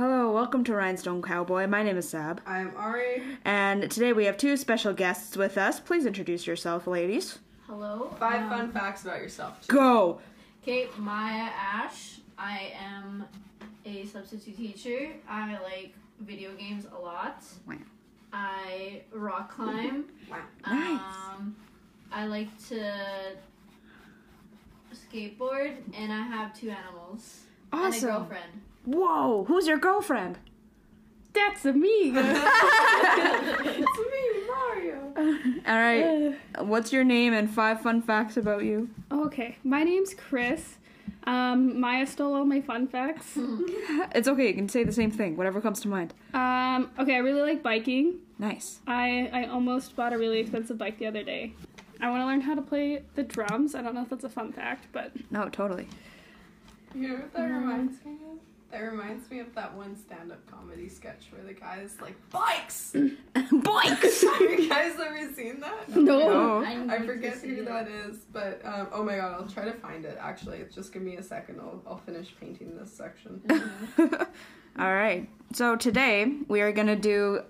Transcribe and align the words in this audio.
Hello, 0.00 0.32
welcome 0.32 0.64
to 0.64 0.74
Rhinestone 0.74 1.20
Cowboy. 1.20 1.66
My 1.66 1.82
name 1.82 1.98
is 1.98 2.08
Sab, 2.08 2.40
I'm 2.46 2.72
Ari. 2.74 3.22
and 3.44 3.90
today 3.90 4.14
we 4.14 4.24
have 4.24 4.38
two 4.38 4.56
special 4.56 4.94
guests 4.94 5.36
with 5.36 5.58
us. 5.58 5.78
Please 5.78 6.06
introduce 6.06 6.46
yourself, 6.46 6.86
ladies. 6.86 7.38
Hello. 7.66 8.10
Five 8.18 8.44
um, 8.44 8.48
fun 8.48 8.72
facts 8.72 9.04
about 9.04 9.20
yourself. 9.20 9.68
Go! 9.68 10.18
Okay, 10.62 10.88
Maija 10.98 11.50
Ash. 11.54 12.20
I 12.38 12.72
am 12.80 13.26
a 13.84 14.06
substitute 14.06 14.56
teacher. 14.56 15.10
I 15.28 15.58
like 15.62 15.92
video 16.20 16.54
games 16.54 16.86
a 16.96 16.98
lot. 16.98 17.44
Wow. 17.68 17.74
I 18.32 19.02
rock 19.12 19.54
climb. 19.54 20.06
Wow. 20.30 20.38
Nice. 20.66 21.14
Um, 21.36 21.54
I 22.10 22.24
like 22.24 22.48
to 22.68 22.94
skateboard, 24.94 25.76
and 25.92 26.10
I 26.10 26.22
have 26.22 26.58
two 26.58 26.70
animals 26.70 27.40
and 27.70 27.94
a 27.94 28.00
girlfriend. 28.00 28.62
Whoa, 28.84 29.44
who's 29.44 29.66
your 29.66 29.78
girlfriend? 29.78 30.38
That's 31.32 31.64
me. 31.64 32.12
it's 32.14 33.98
me, 33.98 34.46
Mario. 34.48 35.12
All 35.66 35.78
right, 35.78 36.34
what's 36.58 36.92
your 36.92 37.04
name 37.04 37.32
and 37.32 37.48
five 37.48 37.80
fun 37.82 38.02
facts 38.02 38.36
about 38.36 38.64
you? 38.64 38.88
okay, 39.12 39.56
my 39.62 39.82
name's 39.84 40.14
Khris. 40.14 40.76
Um, 41.24 41.74
Maija 41.78 42.08
stole 42.08 42.34
all 42.34 42.44
my 42.46 42.60
fun 42.62 42.88
facts. 42.88 43.36
It's 44.12 44.26
okay, 44.26 44.48
you 44.48 44.54
can 44.54 44.68
say 44.68 44.82
the 44.84 44.92
same 44.92 45.10
thing, 45.10 45.36
whatever 45.36 45.60
comes 45.60 45.80
to 45.82 45.88
mind. 45.88 46.14
Um, 46.34 46.90
okay, 46.98 47.14
I 47.14 47.18
really 47.18 47.42
like 47.42 47.62
biking. 47.62 48.18
Nice. 48.38 48.80
I 48.86 49.30
I 49.32 49.44
almost 49.46 49.94
bought 49.94 50.12
a 50.12 50.18
really 50.18 50.38
expensive 50.40 50.78
bike 50.78 50.98
the 50.98 51.06
other 51.06 51.22
day. 51.22 51.52
I 52.00 52.08
want 52.10 52.22
to 52.22 52.26
learn 52.26 52.40
how 52.40 52.54
to 52.54 52.62
play 52.62 53.02
the 53.14 53.22
drums. 53.22 53.74
I 53.74 53.82
don't 53.82 53.94
know 53.94 54.02
if 54.02 54.08
that's 54.08 54.24
a 54.24 54.28
fun 54.30 54.52
fact, 54.52 54.86
but 54.92 55.12
No, 55.30 55.48
totally. 55.50 55.86
You 56.94 57.08
know 57.08 57.14
what 57.16 57.32
that 57.34 57.42
reminds 57.50 58.04
me 58.04 58.12
of? 58.32 58.38
That 58.70 58.82
reminds 58.82 59.28
me 59.30 59.40
of 59.40 59.52
that 59.56 59.74
one 59.74 59.96
stand-up 59.96 60.46
comedy 60.48 60.88
sketch 60.88 61.26
where 61.32 61.42
the 61.42 61.54
guy's 61.54 62.00
like, 62.00 62.14
"Bikes." 62.30 62.94
bikes." 62.94 64.22
Have 64.22 64.40
you 64.40 64.68
guys 64.68 64.94
ever 65.00 65.32
seen 65.34 65.58
that? 65.60 65.88
No. 65.88 66.62
I, 66.64 66.96
I 66.96 67.06
forget 67.06 67.38
who 67.38 67.62
it. 67.62 67.64
that 67.66 67.88
is, 67.88 68.18
but 68.32 68.60
um, 68.64 68.88
oh 68.92 69.02
my 69.02 69.16
god, 69.16 69.32
I'll 69.34 69.48
try 69.48 69.64
to 69.64 69.72
find 69.72 70.04
it. 70.04 70.16
Actually, 70.20 70.64
just 70.72 70.92
give 70.92 71.02
me 71.02 71.16
a 71.16 71.22
second. 71.22 71.58
I'll 71.60 71.82
I'll 71.86 71.98
finish 71.98 72.32
painting 72.38 72.76
this 72.76 72.92
section. 72.92 73.42
All 74.78 74.94
right, 74.94 75.28
so 75.52 75.74
today 75.74 76.32
we 76.46 76.60
are 76.60 76.70
gonna 76.70 76.94
do 76.96 77.40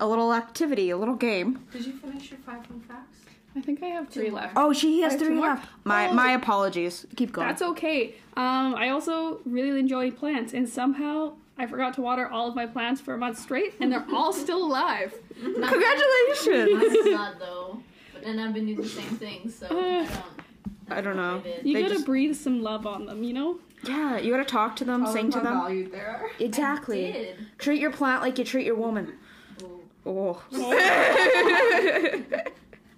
a 0.00 0.08
little 0.08 0.32
activity, 0.32 0.88
a 0.90 0.96
little 0.96 1.14
game. 1.14 1.66
Did 1.72 1.84
you 1.84 1.92
finish 1.92 2.30
your 2.30 2.40
five 2.40 2.64
fun 2.64 2.80
facts? 2.80 3.18
I 3.56 3.60
think 3.60 3.82
I 3.82 3.86
have 3.86 4.08
three 4.08 4.30
more. 4.30 4.40
left. 4.42 4.52
Oh, 4.56 4.72
she 4.72 5.00
has 5.02 5.12
I 5.12 5.16
have 5.16 5.26
three 5.26 5.34
more? 5.34 5.46
left. 5.48 5.68
My 5.84 6.08
Oh. 6.08 6.12
my 6.14 6.32
apologies. 6.32 7.06
Keep 7.16 7.32
going. 7.32 7.48
That's 7.48 7.62
okay. 7.62 8.14
Um, 8.36 8.74
I 8.76 8.90
also 8.90 9.40
really 9.44 9.78
enjoy 9.80 10.10
plants, 10.12 10.52
and 10.54 10.68
somehow 10.68 11.32
I 11.58 11.66
forgot 11.66 11.94
to 11.94 12.00
water 12.00 12.26
all 12.28 12.48
of 12.48 12.54
my 12.54 12.66
plants 12.66 13.00
for 13.00 13.12
a 13.14 13.18
month 13.18 13.38
straight, 13.38 13.74
and 13.80 13.90
they're 13.92 14.06
all 14.12 14.32
still 14.32 14.62
alive. 14.64 15.12
Congratulations! 15.42 16.72
Mine's 16.94 17.10
not 17.10 17.38
though. 17.38 17.82
But 18.12 18.22
then 18.24 18.38
I've 18.38 18.54
been 18.54 18.66
doing 18.66 18.80
the 18.80 18.88
same 18.88 19.16
thing, 19.16 19.50
so 19.50 19.66
I 19.66 19.70
don't. 19.70 20.10
I 20.92 21.00
don't 21.00 21.16
know. 21.16 21.42
You 21.64 21.74
They 21.74 21.82
gotta 21.82 21.94
just- 21.94 22.06
breathe 22.06 22.34
some 22.36 22.62
love 22.62 22.86
on 22.86 23.06
them, 23.06 23.22
you 23.24 23.32
know. 23.32 23.58
yeah, 23.84 24.18
you 24.18 24.30
gotta 24.30 24.44
talk 24.44 24.76
to 24.76 24.84
them, 24.84 25.04
Tell 25.04 25.12
sing 25.12 25.30
to 25.32 25.38
how 25.38 25.44
them. 25.44 25.52
valued 25.60 25.92
they 25.92 25.98
are. 26.00 26.30
Exactly. 26.38 27.08
I 27.08 27.12
did. 27.12 27.36
Treat 27.58 27.80
your 27.80 27.90
plant 27.92 28.22
like 28.22 28.38
you 28.38 28.44
treat 28.44 28.66
your 28.66 28.74
woman. 28.76 29.12
Ooh. 29.62 29.80
Oh. 30.06 30.42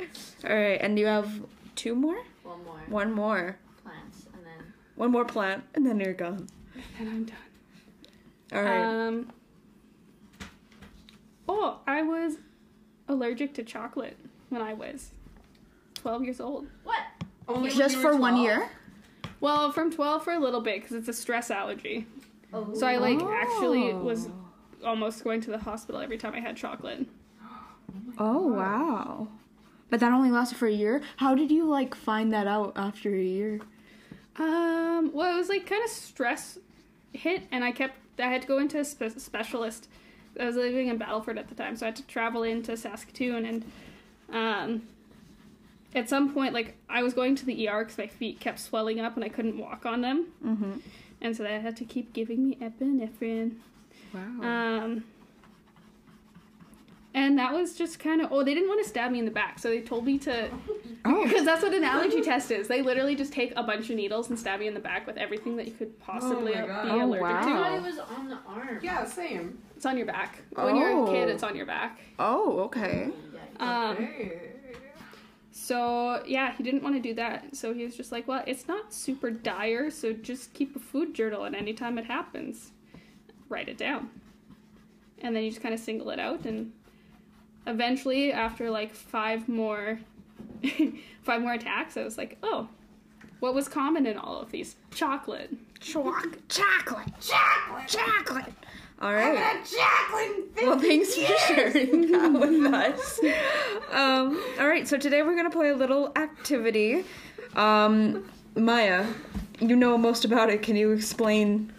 All 0.49 0.55
right, 0.57 0.79
and 0.81 0.99
you 0.99 1.07
have 1.07 1.31
two 1.77 1.95
more? 1.95 2.19
One 2.43 2.65
more. 2.65 2.79
One 2.89 3.13
more. 3.13 3.57
Plants, 3.83 4.27
and 4.35 4.45
then. 4.45 4.73
One 4.97 5.11
more 5.11 5.25
plant, 5.25 5.65
and 5.75 5.87
then 5.87 6.01
you're 6.01 6.13
gone. 6.15 6.49
And 6.99 7.09
I'm 7.09 7.25
done. 7.25 7.37
All 8.53 8.63
right. 8.63 8.85
Um. 9.09 9.33
Oh, 11.49 11.81
I 11.87 12.03
was 12.03 12.37
allergic 13.09 13.55
to 13.55 13.63
chocolate 13.65 14.17
when 14.49 14.63
I 14.63 14.75
was 14.75 15.11
12 15.95 16.25
years 16.25 16.41
old. 16.41 16.67
What? 16.85 17.01
Only 17.49 17.69
when 17.71 17.79
Just 17.79 17.97
you 17.97 18.03
were 18.03 18.13
for 18.13 18.17
one 18.19 18.37
year? 18.37 18.69
Well, 19.41 19.73
from 19.73 19.91
12 19.91 20.23
for 20.25 20.33
a 20.33 20.39
little 20.39 20.61
bit 20.61 20.81
because 20.81 20.97
it's 20.97 21.09
a 21.09 21.13
stress 21.13 21.51
allergy. 21.51 22.07
Oh. 22.53 22.73
So 22.75 22.87
I 22.87 22.97
like 22.99 23.21
actually 23.21 23.93
was 23.93 24.29
Oh. 24.29 24.89
almost 24.89 25.25
going 25.25 25.41
to 25.43 25.51
the 25.51 25.59
hospital 25.59 26.01
every 26.01 26.19
time 26.19 26.35
I 26.35 26.41
had 26.41 26.57
chocolate. 26.57 27.07
Oh 28.19 28.47
wow. 28.47 29.29
But 29.93 30.01
that 30.01 30.11
only 30.11 30.31
lasted 30.31 30.57
for 30.57 30.67
a 30.67 30.73
year. 30.73 31.03
How 31.19 31.35
did 31.35 31.51
you 31.51 31.65
like 31.67 31.95
find 31.95 32.33
that 32.33 32.47
out 32.47 32.73
after 32.77 33.15
a 33.15 33.23
year? 33.23 33.61
Um, 34.37 35.11
well, 35.13 35.35
it 35.35 35.37
was 35.37 35.51
like 35.51 35.67
kind 35.67 35.85
of 35.85 35.91
stress 35.91 36.59
hit, 37.13 37.43
and 37.53 37.63
I 37.63 37.73
kept 37.73 37.97
I 38.19 38.23
had 38.29 38.41
to 38.41 38.49
go 38.49 38.57
into 38.59 38.79
a 38.81 38.87
spe- 38.87 39.19
specialist. 39.19 39.89
I 40.41 40.47
was 40.47 40.57
living 40.57 40.89
in 40.89 40.99
Battleford 40.99 41.37
at 41.39 41.49
the 41.51 41.55
time, 41.55 41.77
so 41.77 41.85
I 41.85 41.89
had 41.89 41.97
to 41.97 42.07
travel 42.07 42.43
into 42.43 42.75
Saskatoon, 42.75 43.45
and 43.45 43.65
um, 44.33 44.83
at 45.95 46.09
some 46.09 46.33
point, 46.33 46.55
like 46.55 46.75
I 46.89 47.03
was 47.03 47.13
going 47.13 47.37
to 47.37 47.45
the 47.45 47.69
ER 47.69 47.81
because 47.85 47.99
my 47.99 48.07
feet 48.07 48.41
kept 48.41 48.61
swelling 48.61 48.99
up 48.99 49.15
and 49.17 49.23
I 49.23 49.29
couldn't 49.29 49.59
walk 49.59 49.85
on 49.85 50.01
them, 50.01 50.29
Mm-hmm. 50.43 50.73
and 51.21 51.37
so 51.37 51.43
they 51.43 51.61
had 51.61 51.77
to 51.77 51.85
keep 51.85 52.15
giving 52.15 52.49
me 52.49 52.57
epinephrine. 52.63 53.57
Wow. 54.15 54.21
Um, 54.43 55.05
and 57.15 57.39
that 57.39 57.53
was 57.53 57.75
just 57.75 57.99
kind 57.99 58.21
of 58.21 58.33
oh 58.33 58.43
they 58.43 58.55
didn't 58.55 58.69
want 58.69 58.83
to 58.83 58.89
stab 58.89 59.11
me 59.13 59.19
in 59.19 59.25
the 59.25 59.31
back, 59.31 59.59
so 59.59 59.69
they 59.69 59.81
told 59.81 60.05
me 60.07 60.19
to 60.21 60.51
oh. 61.05 61.25
because 61.25 61.45
that's 61.45 61.63
what 61.63 61.75
an 61.75 61.85
allergy 61.85 62.21
test 62.23 62.51
is. 62.51 62.69
They 62.69 62.83
literally 62.83 63.15
just 63.17 63.33
take 63.33 63.53
a 63.57 63.63
bunch 63.63 63.91
of 63.91 63.97
needles 63.97 64.31
and 64.31 64.39
stab 64.39 64.61
you 64.61 64.69
in 64.69 64.75
the 64.75 64.81
back 64.81 65.07
with 65.07 65.17
everything 65.17 65.57
that 65.57 65.67
you 65.67 65.75
could 65.75 65.99
possibly 66.01 66.55
Oh 66.55 66.65
be 66.67 66.91
Oh, 66.91 67.05
allergic 67.05 67.23
I 67.27 67.33
wow. 67.33 67.41
to. 67.41 67.47
thought 67.47 67.73
it 67.75 67.83
was 67.83 67.99
on 67.99 68.29
the 68.29 68.39
arm. 68.47 68.79
Yeah, 68.83 69.05
same. 69.05 69.59
It's 69.77 69.85
on 69.87 69.97
your 69.97 70.07
back. 70.07 70.43
When 70.55 70.77
you're 70.77 71.05
a 71.05 71.07
kid, 71.07 71.29
Oh. 71.29 71.33
it's 71.33 71.43
on 71.43 71.57
your 71.57 71.67
back. 71.67 72.01
Oh, 72.19 72.61
okay. 72.61 73.11
Um, 73.61 74.09
so 75.51 76.23
yeah, 76.27 76.55
he 76.57 76.63
didn't 76.63 76.83
want 76.83 76.95
to 76.97 77.01
do 77.01 77.15
that. 77.15 77.55
So 77.57 77.75
he 77.75 77.85
was 77.85 77.97
just 77.97 78.11
like, 78.11 78.27
well, 78.27 78.43
it's 78.47 78.67
not 78.67 78.93
super 78.95 79.31
dire, 79.31 79.91
so 79.91 80.13
just 80.13 80.55
keep 80.55 80.75
a 80.75 80.79
food 80.79 81.15
journal, 81.15 81.45
and 81.45 81.55
anytime 81.55 81.99
it 81.99 82.07
happens, 82.07 82.71
write 83.49 83.69
it 83.69 83.77
down. 83.77 84.11
And 85.21 85.37
then 85.37 85.45
you 85.45 85.51
just 85.51 85.63
kind 85.63 85.75
of 85.75 85.81
single 85.81 86.11
it 86.11 86.19
out, 86.19 86.47
and 86.47 86.73
eventually, 87.67 88.33
after 88.33 88.71
like 88.71 88.95
five 88.95 89.49
more, 89.49 89.99
five 91.23 91.43
more 91.43 91.53
attacks, 91.55 91.97
I 91.97 92.05
was 92.05 92.19
like, 92.19 92.39
oh, 92.43 92.69
what 93.41 93.55
was 93.55 93.69
common 93.69 94.07
in 94.07 94.17
all 94.17 94.41
of 94.41 94.51
these? 94.51 94.77
Chocolate. 94.93 95.51
Choc- 95.81 96.39
chocolate, 96.49 97.09
chocolate, 97.21 97.89
chocolate. 97.89 98.53
All 99.01 99.13
right. 99.13 99.59
Jacqueline, 99.65 100.45
Well, 100.63 100.79
thanks 100.79 101.13
for 101.17 101.37
sharing 101.49 102.13
that 102.13 102.33
with 102.33 102.73
us. 102.73 103.19
Um, 103.91 104.41
all 104.61 104.69
right, 104.69 104.87
so 104.87 104.97
today 104.97 105.23
we're 105.23 105.35
gonna 105.35 105.51
play 105.51 105.71
a 105.71 105.75
little 105.77 106.13
activity. 106.15 107.05
Um, 107.57 108.31
Maija, 108.55 109.13
you 109.59 109.75
know 109.75 109.99
most 109.99 110.25
about 110.25 110.51
it. 110.51 110.63
Can 110.63 110.77
you 110.77 110.93
explain? 110.93 111.73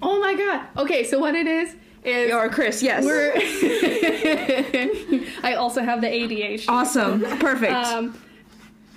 Oh 0.00 0.20
my 0.20 0.34
god. 0.36 0.66
Okay, 0.76 1.02
so 1.02 1.18
what 1.18 1.34
it 1.34 1.48
is 1.48 1.74
is 2.04 2.32
Or 2.32 2.48
Khris? 2.48 2.82
Yes. 2.82 3.04
we're 3.04 3.32
I 5.42 5.54
also 5.54 5.82
have 5.82 6.00
the 6.00 6.06
ADHD. 6.06 6.64
awesome. 6.68 7.20
Perfect. 7.38 7.72
Um, 7.72 8.20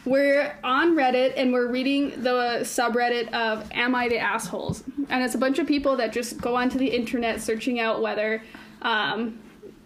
we're 0.06 0.58
on 0.64 0.96
Reddit 0.96 1.34
and 1.38 1.54
we're 1.54 1.68
reading 1.68 2.12
the 2.22 2.60
subreddit 2.62 3.32
of 3.34 3.70
Am 3.72 3.96
I 3.96 4.10
the 4.10 4.20
Assholes? 4.20 4.84
And 5.10 5.24
it's 5.24 5.36
a 5.36 5.38
bunch 5.38 5.60
of 5.60 5.68
people 5.68 5.96
that 5.98 6.12
just 6.12 6.40
go 6.42 6.56
onto 6.56 6.78
the 6.78 6.88
internet 6.88 7.42
searching 7.42 7.80
out 7.80 8.02
whether 8.02 8.42
um, 8.82 9.40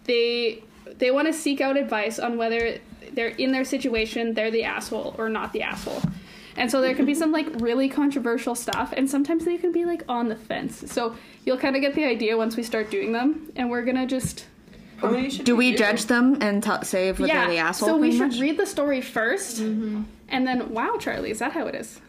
they 0.04 0.62
they 0.98 1.10
want 1.12 1.28
to 1.28 1.32
seek 1.32 1.60
out 1.60 1.76
advice 1.76 2.18
on 2.18 2.36
whether 2.36 2.78
they're 3.12 3.28
in 3.28 3.52
their 3.52 3.64
situation, 3.64 4.34
they're 4.34 4.50
the 4.50 4.64
asshole 4.64 5.14
or 5.18 5.28
not 5.28 5.52
the 5.52 5.62
asshole. 5.62 6.02
And 6.58 6.70
so 6.70 6.80
there 6.80 6.94
can 6.94 7.06
be 7.06 7.14
some 7.14 7.30
like 7.30 7.46
really 7.60 7.88
controversial 7.88 8.54
stuff, 8.56 8.92
and 8.96 9.08
sometimes 9.08 9.44
they 9.44 9.56
can 9.56 9.70
be 9.70 9.84
like 9.84 10.02
on 10.08 10.28
the 10.28 10.34
fence. 10.34 10.84
So 10.92 11.14
you'll 11.46 11.56
kind 11.56 11.76
of 11.76 11.82
get 11.82 11.94
the 11.94 12.04
idea 12.04 12.36
once 12.36 12.56
we 12.56 12.64
start 12.64 12.90
doing 12.90 13.12
them, 13.12 13.50
and 13.54 13.70
we're 13.70 13.84
gonna 13.84 14.06
just 14.06 14.44
How 14.96 15.08
many 15.08 15.30
should 15.30 15.46
Do 15.46 15.54
we 15.54 15.74
judge 15.76 16.06
them 16.06 16.42
and 16.42 16.62
t- 16.62 16.70
say 16.82 17.08
if 17.08 17.18
they're 17.18 17.28
the 17.48 17.58
asshole? 17.58 17.88
so 17.88 17.94
we 17.94 18.08
pretty 18.08 18.18
should 18.18 18.32
much? 18.32 18.40
read 18.40 18.56
the 18.58 18.66
story 18.66 19.00
1st 19.00 19.60
mm-hmm. 19.60 20.02
and 20.28 20.46
then 20.46 20.74
wow, 20.74 20.96
Charlie, 20.98 21.30
is 21.30 21.38
that 21.38 21.52
how 21.52 21.68
it 21.68 21.76
is? 21.76 22.00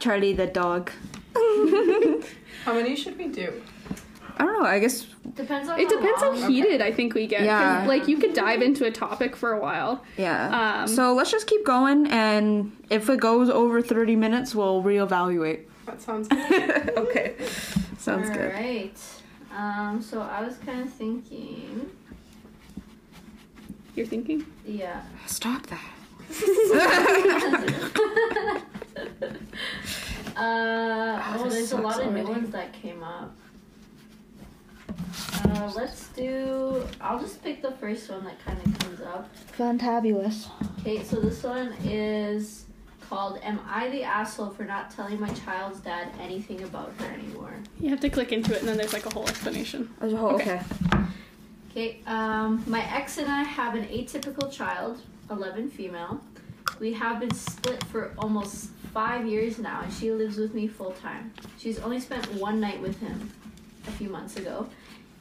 Charlie 0.00 0.32
the 0.32 0.46
dog. 0.46 0.90
How 2.64 2.72
many 2.72 2.96
should 2.96 3.18
we 3.18 3.28
do? 3.28 3.62
I 4.36 4.44
don't 4.44 4.60
know. 4.60 4.66
I 4.68 4.78
guess 4.78 5.06
Depends 5.34 5.68
on 5.68 5.78
It 5.80 5.88
depends 5.88 6.22
long. 6.22 6.40
how 6.40 6.48
heated 6.48 6.80
I 6.80 6.92
think 6.92 7.14
we 7.14 7.26
get. 7.26 7.42
Yeah. 7.44 7.84
like 7.86 8.08
you 8.08 8.18
could 8.18 8.34
dive 8.34 8.62
into 8.62 8.84
a 8.84 8.90
topic 8.90 9.36
for 9.36 9.52
a 9.52 9.60
while. 9.60 10.02
yeah. 10.16 10.82
Um, 10.82 10.88
so 10.88 11.14
let's 11.14 11.30
just 11.30 11.46
keep 11.46 11.64
going, 11.64 12.06
and 12.08 12.72
if 12.90 13.08
it 13.08 13.20
goes 13.20 13.48
over 13.50 13.80
thirty 13.82 14.16
minutes, 14.16 14.54
we'll 14.54 14.82
reevaluate. 14.82 15.64
That 15.86 16.00
sounds 16.00 16.28
good. 16.28 16.90
okay. 16.96 17.34
Sounds 17.98 18.28
good. 18.30 18.52
Alright. 18.52 18.98
Um, 19.56 20.02
so 20.02 20.20
I 20.20 20.42
was 20.44 20.56
kind 20.58 20.80
of 20.80 20.92
thinking. 20.92 21.88
You're 23.94 24.06
thinking? 24.06 24.44
Yeah. 24.66 25.02
Stop 25.26 25.66
that. 25.68 25.80
Uh, 30.36 31.22
oh, 31.36 31.44
this 31.44 31.52
there's 31.54 31.72
a 31.72 31.76
lot 31.76 31.94
sucks 31.94 32.06
of 32.06 32.12
new 32.12 32.24
ones 32.24 32.50
that 32.50 32.72
came 32.72 33.04
up. 33.04 33.36
Uh, 35.44 35.72
let's 35.74 36.08
do. 36.08 36.82
I'll 37.00 37.18
just 37.18 37.42
pick 37.42 37.62
the 37.62 37.72
first 37.72 38.10
one 38.10 38.24
that 38.24 38.42
kind 38.44 38.58
of 38.58 38.78
comes 38.78 39.00
up. 39.00 39.28
Fantabulous. 39.56 40.48
Okay, 40.80 41.02
so 41.02 41.20
this 41.20 41.42
one 41.42 41.72
is 41.84 42.66
called 43.08 43.38
Am 43.42 43.60
I 43.68 43.90
the 43.90 44.02
Asshole 44.02 44.50
for 44.50 44.64
Not 44.64 44.90
Telling 44.90 45.20
My 45.20 45.28
Child's 45.30 45.80
Dad 45.80 46.10
Anything 46.20 46.62
About 46.62 46.92
Her 46.98 47.12
Anymore? 47.12 47.54
You 47.78 47.90
have 47.90 48.00
to 48.00 48.10
click 48.10 48.32
into 48.32 48.54
it, 48.54 48.60
and 48.60 48.68
then 48.68 48.76
there's 48.76 48.92
like 48.92 49.06
a 49.06 49.10
whole 49.10 49.28
explanation. 49.28 49.90
As 50.00 50.12
a 50.12 50.16
whole, 50.16 50.34
okay. 50.34 50.60
Okay, 51.70 52.00
um, 52.06 52.62
my 52.66 52.82
ex 52.94 53.18
and 53.18 53.28
I 53.28 53.42
have 53.42 53.74
an 53.74 53.84
atypical 53.86 54.50
child, 54.50 55.00
11 55.30 55.70
female. 55.70 56.20
We 56.80 56.92
have 56.94 57.20
been 57.20 57.34
split 57.34 57.82
for 57.84 58.12
almost 58.18 58.70
five 58.92 59.26
years 59.26 59.58
now, 59.58 59.82
and 59.82 59.92
she 59.92 60.10
lives 60.12 60.36
with 60.36 60.54
me 60.54 60.68
full 60.68 60.92
time. 60.92 61.32
She's 61.58 61.78
only 61.80 62.00
spent 62.00 62.32
one 62.34 62.60
night 62.60 62.80
with 62.80 62.98
him 63.00 63.30
a 63.86 63.90
few 63.92 64.08
months 64.08 64.36
ago. 64.36 64.68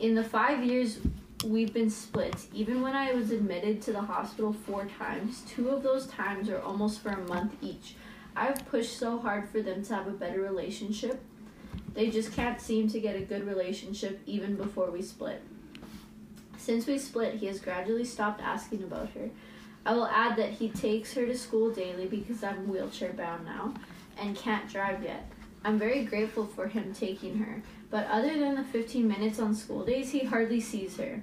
In 0.03 0.15
the 0.15 0.23
five 0.23 0.65
years 0.65 0.99
we've 1.45 1.73
been 1.73 1.89
split, 1.89 2.35
even 2.53 2.81
when 2.81 2.93
I 2.93 3.13
was 3.13 3.31
admitted 3.31 3.81
to 3.83 3.93
the 3.93 4.01
hospital 4.01 4.51
four 4.51 4.85
times, 4.99 5.43
two 5.47 5.69
of 5.69 5.81
those 5.81 6.07
times 6.07 6.49
are 6.49 6.59
almost 6.59 6.99
for 6.99 7.11
a 7.11 7.25
month 7.25 7.55
each. 7.61 7.95
I've 8.35 8.67
pushed 8.67 8.99
so 8.99 9.17
hard 9.17 9.47
for 9.47 9.61
them 9.61 9.81
to 9.85 9.95
have 9.95 10.07
a 10.07 10.11
better 10.11 10.41
relationship. 10.41 11.23
They 11.93 12.09
just 12.09 12.33
can't 12.33 12.59
seem 12.59 12.89
to 12.89 12.99
get 12.99 13.15
a 13.15 13.21
good 13.21 13.47
relationship 13.47 14.19
even 14.25 14.57
before 14.57 14.91
we 14.91 15.01
split. 15.01 15.41
Since 16.57 16.85
we 16.85 16.97
split, 16.97 17.35
he 17.35 17.45
has 17.45 17.61
gradually 17.61 18.03
stopped 18.03 18.41
asking 18.41 18.83
about 18.83 19.11
her. 19.11 19.29
I 19.85 19.93
will 19.93 20.07
add 20.07 20.35
that 20.35 20.49
he 20.49 20.67
takes 20.67 21.13
her 21.13 21.25
to 21.25 21.37
school 21.37 21.71
daily 21.71 22.07
because 22.07 22.43
I'm 22.43 22.67
wheelchair 22.67 23.13
bound 23.13 23.45
now 23.45 23.73
and 24.17 24.35
can't 24.35 24.69
drive 24.69 25.01
yet. 25.01 25.31
I'm 25.63 25.79
very 25.79 26.03
grateful 26.03 26.45
for 26.45 26.67
him 26.67 26.93
taking 26.93 27.37
her, 27.37 27.63
but 27.93 28.07
other 28.07 28.39
than 28.39 28.55
the 28.55 28.63
15 28.63 29.07
minutes 29.07 29.39
on 29.39 29.53
school 29.53 29.85
days, 29.85 30.09
he 30.09 30.23
hardly 30.23 30.59
sees 30.59 30.97
her. 30.97 31.21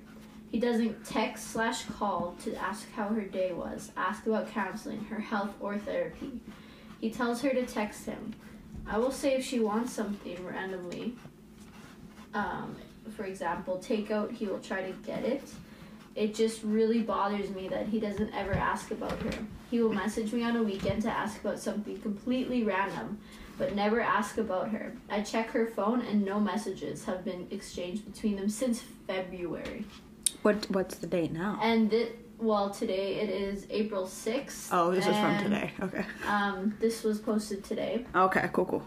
He 0.53 0.61
doesn't 0.61 1.05
text 1.05 1.51
slash 1.51 1.83
call 1.87 2.37
to 2.45 2.55
ask 2.55 2.89
how 2.93 3.09
her 3.09 3.23
day 3.23 3.53
was, 3.53 3.91
ask 3.97 4.25
about 4.25 4.53
counseling, 4.53 5.05
her 5.07 5.19
health, 5.19 5.53
or 5.59 5.79
therapy. 5.79 6.41
He 7.01 7.11
tells 7.11 7.43
her 7.43 7.51
to 7.51 7.67
text 7.67 8.07
him. 8.07 8.35
I 8.87 8.99
will 8.99 9.11
say 9.11 9.35
if 9.35 9.45
she 9.45 9.59
wants 9.59 9.93
something 9.93 10.47
randomly, 10.47 11.17
um, 12.35 12.77
for 13.17 13.25
example, 13.25 13.83
takeout, 13.85 14.31
he 14.31 14.47
will 14.47 14.61
try 14.61 14.83
to 14.83 14.93
get 15.05 15.25
it. 15.25 15.43
It 16.15 16.37
just 16.37 16.63
really 16.63 17.03
bothers 17.03 17.51
me 17.51 17.67
that 17.67 17.89
he 17.89 17.99
doesn't 17.99 18.33
ever 18.33 18.53
ask 18.53 18.93
about 18.93 19.21
her. 19.23 19.45
He 19.73 19.83
will 19.83 19.93
message 19.93 20.33
me 20.33 20.45
on 20.45 20.55
a 20.55 20.63
weekend 20.63 21.03
to 21.03 21.11
ask 21.11 21.41
about 21.41 21.59
something 21.59 21.99
completely 21.99 22.63
random, 22.63 23.19
but 23.61 23.77
never 23.77 24.01
ask 24.01 24.39
about 24.39 24.71
her. 24.71 24.95
I 25.11 25.21
check 25.21 25.51
her 25.51 25.67
phone 25.67 26.01
and 26.01 26.25
no 26.25 26.41
messages 26.41 27.05
have 27.05 27.25
been 27.27 27.47
exchanged 27.51 28.11
between 28.11 28.37
them 28.37 28.49
since 28.49 28.81
February. 29.07 29.85
What 30.43 30.69
What's 30.71 30.97
the 30.97 31.07
date 31.07 31.31
now? 31.31 31.61
And 31.62 31.93
it, 31.93 32.19
well, 32.39 32.71
today 32.71 33.17
it 33.17 33.29
is 33.29 33.67
April 33.69 34.07
6th. 34.07 34.71
Oh, 34.73 34.91
this 34.91 35.07
is 35.07 35.15
from 35.15 35.39
today. 35.45 35.73
Okay. 35.83 36.05
Um, 36.27 36.75
this 36.81 37.05
was 37.05 37.19
posted 37.19 37.62
today. 37.62 38.07
Okay, 38.15 38.49
cool, 38.55 38.65
cool. 38.65 38.87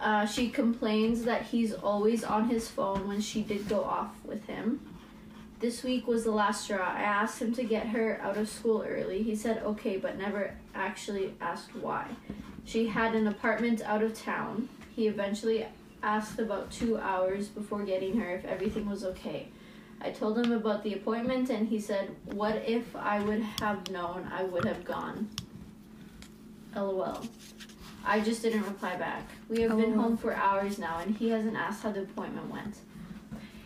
Uh, 0.00 0.26
she 0.26 0.48
complains 0.48 1.22
that 1.22 1.42
he's 1.42 1.72
always 1.72 2.24
on 2.24 2.48
his 2.48 2.68
phone 2.68 3.06
when 3.06 3.20
she 3.20 3.42
did 3.42 3.68
go 3.68 3.84
off 3.84 4.16
with 4.24 4.44
him. 4.46 4.80
This 5.62 5.84
week 5.84 6.08
was 6.08 6.24
the 6.24 6.32
last 6.32 6.64
straw. 6.64 6.92
I 6.92 7.02
asked 7.02 7.40
him 7.40 7.54
to 7.54 7.62
get 7.62 7.86
her 7.86 8.20
out 8.20 8.36
of 8.36 8.48
school 8.48 8.84
early. 8.84 9.22
He 9.22 9.36
said 9.36 9.62
okay, 9.62 9.96
but 9.96 10.18
never 10.18 10.56
actually 10.74 11.34
asked 11.40 11.76
why. 11.76 12.08
She 12.64 12.88
had 12.88 13.14
an 13.14 13.28
apartment 13.28 13.80
out 13.82 14.02
of 14.02 14.12
town. 14.12 14.68
He 14.96 15.06
eventually 15.06 15.64
asked 16.02 16.40
about 16.40 16.72
two 16.72 16.98
hours 16.98 17.46
before 17.46 17.84
getting 17.84 18.18
her 18.18 18.34
if 18.34 18.44
everything 18.44 18.90
was 18.90 19.04
okay. 19.04 19.50
I 20.00 20.10
told 20.10 20.36
him 20.36 20.50
about 20.50 20.82
the 20.82 20.94
appointment 20.94 21.48
and 21.48 21.68
he 21.68 21.78
said, 21.78 22.10
What 22.24 22.56
if 22.66 22.96
I 22.96 23.20
would 23.20 23.42
have 23.60 23.88
known 23.88 24.28
I 24.34 24.42
would 24.42 24.64
have 24.64 24.84
gone? 24.84 25.30
LOL. 26.74 27.22
I 28.04 28.18
just 28.18 28.42
didn't 28.42 28.64
reply 28.64 28.96
back. 28.96 29.28
We 29.48 29.60
have 29.60 29.76
been 29.76 29.94
oh. 29.96 30.02
home 30.02 30.16
for 30.16 30.34
hours 30.34 30.80
now 30.80 30.98
and 30.98 31.16
he 31.16 31.28
hasn't 31.28 31.56
asked 31.56 31.84
how 31.84 31.92
the 31.92 32.02
appointment 32.02 32.50
went. 32.50 32.78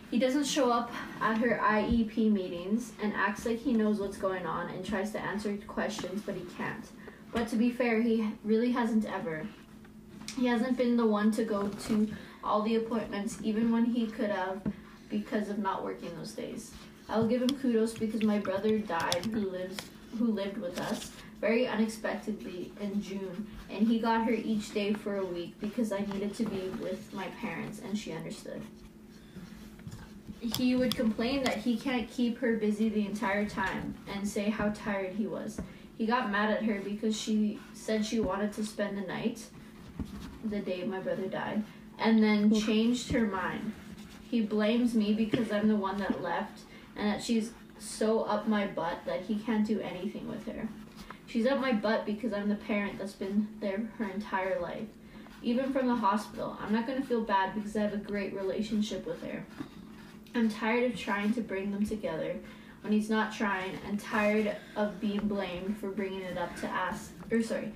He 0.09 0.19
doesn't 0.19 0.45
show 0.45 0.71
up 0.71 0.91
at 1.19 1.37
her 1.39 1.59
IEP 1.61 2.31
meetings 2.31 2.93
and 3.03 3.13
acts 3.13 3.45
like 3.45 3.59
he 3.59 3.73
knows 3.73 3.99
what's 3.99 4.17
going 4.17 4.45
on 4.45 4.69
and 4.69 4.85
tries 4.85 5.11
to 5.11 5.19
answer 5.19 5.57
questions, 5.67 6.21
but 6.25 6.35
he 6.35 6.45
can't. 6.57 6.85
But 7.33 7.49
to 7.49 7.57
be 7.57 7.69
fair, 7.69 8.01
he 8.01 8.29
really 8.45 8.71
hasn't 8.71 9.05
ever. 9.05 9.45
He 10.37 10.45
hasn't 10.45 10.77
been 10.77 10.95
the 10.95 11.05
one 11.05 11.31
to 11.31 11.43
go 11.43 11.67
to 11.67 12.07
all 12.41 12.61
the 12.61 12.75
appointments, 12.75 13.39
even 13.43 13.69
when 13.69 13.83
he 13.83 14.07
could 14.07 14.29
have, 14.29 14.61
because 15.09 15.49
of 15.49 15.59
not 15.59 15.83
working 15.83 16.15
those 16.15 16.31
days. 16.31 16.71
I 17.09 17.17
will 17.17 17.27
give 17.27 17.41
him 17.41 17.49
kudos 17.49 17.93
because 17.93 18.23
my 18.23 18.39
brother 18.39 18.79
died, 18.79 19.25
who 19.25 19.49
lives, 19.49 19.77
who 20.17 20.27
lived 20.27 20.57
with 20.57 20.79
us, 20.79 21.11
very 21.41 21.67
unexpectedly 21.67 22.71
in 22.79 23.01
June, 23.01 23.47
and 23.69 23.85
he 23.85 23.99
got 23.99 24.23
her 24.25 24.31
each 24.31 24.73
day 24.73 24.93
for 24.93 25.17
a 25.17 25.25
week 25.25 25.53
because 25.59 25.91
I 25.91 25.99
needed 26.13 26.33
to 26.35 26.45
be 26.45 26.69
with 26.81 27.13
my 27.13 27.27
parents, 27.41 27.81
and 27.83 27.97
she 27.97 28.13
understood. 28.13 28.61
He 30.39 30.75
would 30.75 30.95
complain 30.95 31.43
that 31.43 31.57
he 31.57 31.77
can't 31.77 32.09
keep 32.09 32.37
her 32.39 32.57
busy 32.57 32.89
the 32.89 33.05
entire 33.05 33.47
time 33.47 33.95
and 34.07 34.27
say 34.27 34.49
how 34.49 34.69
tired 34.69 35.15
he 35.15 35.25
was. 35.25 35.59
He 35.97 36.05
got 36.05 36.31
mad 36.31 36.51
at 36.51 36.63
her 36.63 36.79
because 36.79 37.19
she 37.19 37.59
said 37.73 38.05
she 38.05 38.19
wanted 38.19 38.53
to 38.53 38.65
spend 38.65 38.97
the 38.97 39.01
night, 39.01 39.45
the 40.45 40.59
day 40.59 40.83
my 40.83 40.99
brother 40.99 41.27
died, 41.27 41.63
and 41.97 42.21
then 42.21 42.53
changed 42.53 43.11
her 43.11 43.25
mind. 43.25 43.73
He 44.29 44.41
blames 44.41 44.93
me 44.93 45.13
because 45.13 45.51
I'm 45.51 45.67
the 45.67 45.75
one 45.75 45.97
that 45.97 46.21
left 46.21 46.61
and 46.95 47.09
that 47.09 47.23
she's 47.23 47.51
so 47.79 48.21
up 48.21 48.47
my 48.47 48.67
butt 48.67 48.99
that 49.05 49.21
he 49.21 49.35
can't 49.35 49.65
do 49.65 49.79
anything 49.79 50.27
with 50.27 50.45
her. 50.45 50.67
She's 51.25 51.47
up 51.47 51.59
my 51.59 51.73
butt 51.73 52.05
because 52.05 52.31
I'm 52.31 52.49
the 52.49 52.55
parent 52.55 52.99
that's 52.99 53.13
been 53.13 53.47
there 53.59 53.89
her 53.97 54.05
entire 54.05 54.59
life. 54.59 54.87
Even 55.41 55.71
from 55.71 55.87
the 55.87 55.95
hospital, 55.95 56.57
I'm 56.61 56.73
not 56.73 56.87
going 56.87 57.01
to 57.01 57.07
feel 57.07 57.21
bad 57.21 57.53
because 57.55 57.75
I 57.75 57.81
have 57.81 57.93
a 57.93 57.97
great 57.97 58.33
relationship 58.33 59.05
with 59.05 59.21
her. 59.23 59.45
I'm 60.37 60.49
tired 60.49 60.91
of 60.91 60.97
trying 60.97 61.33
to 61.33 61.41
bring 61.41 61.71
them 61.71 61.85
together. 61.85 62.35
When 62.81 62.93
he's 62.93 63.09
not 63.09 63.33
trying 63.33 63.77
and 63.87 63.99
tired 63.99 64.55
of 64.75 65.01
being 65.01 65.27
blamed 65.27 65.77
for 65.77 65.89
bringing 65.89 66.21
it 66.21 66.37
up 66.37 66.55
to 66.57 66.67
ask 66.67 67.11
or 67.31 67.41
sorry 67.41 67.73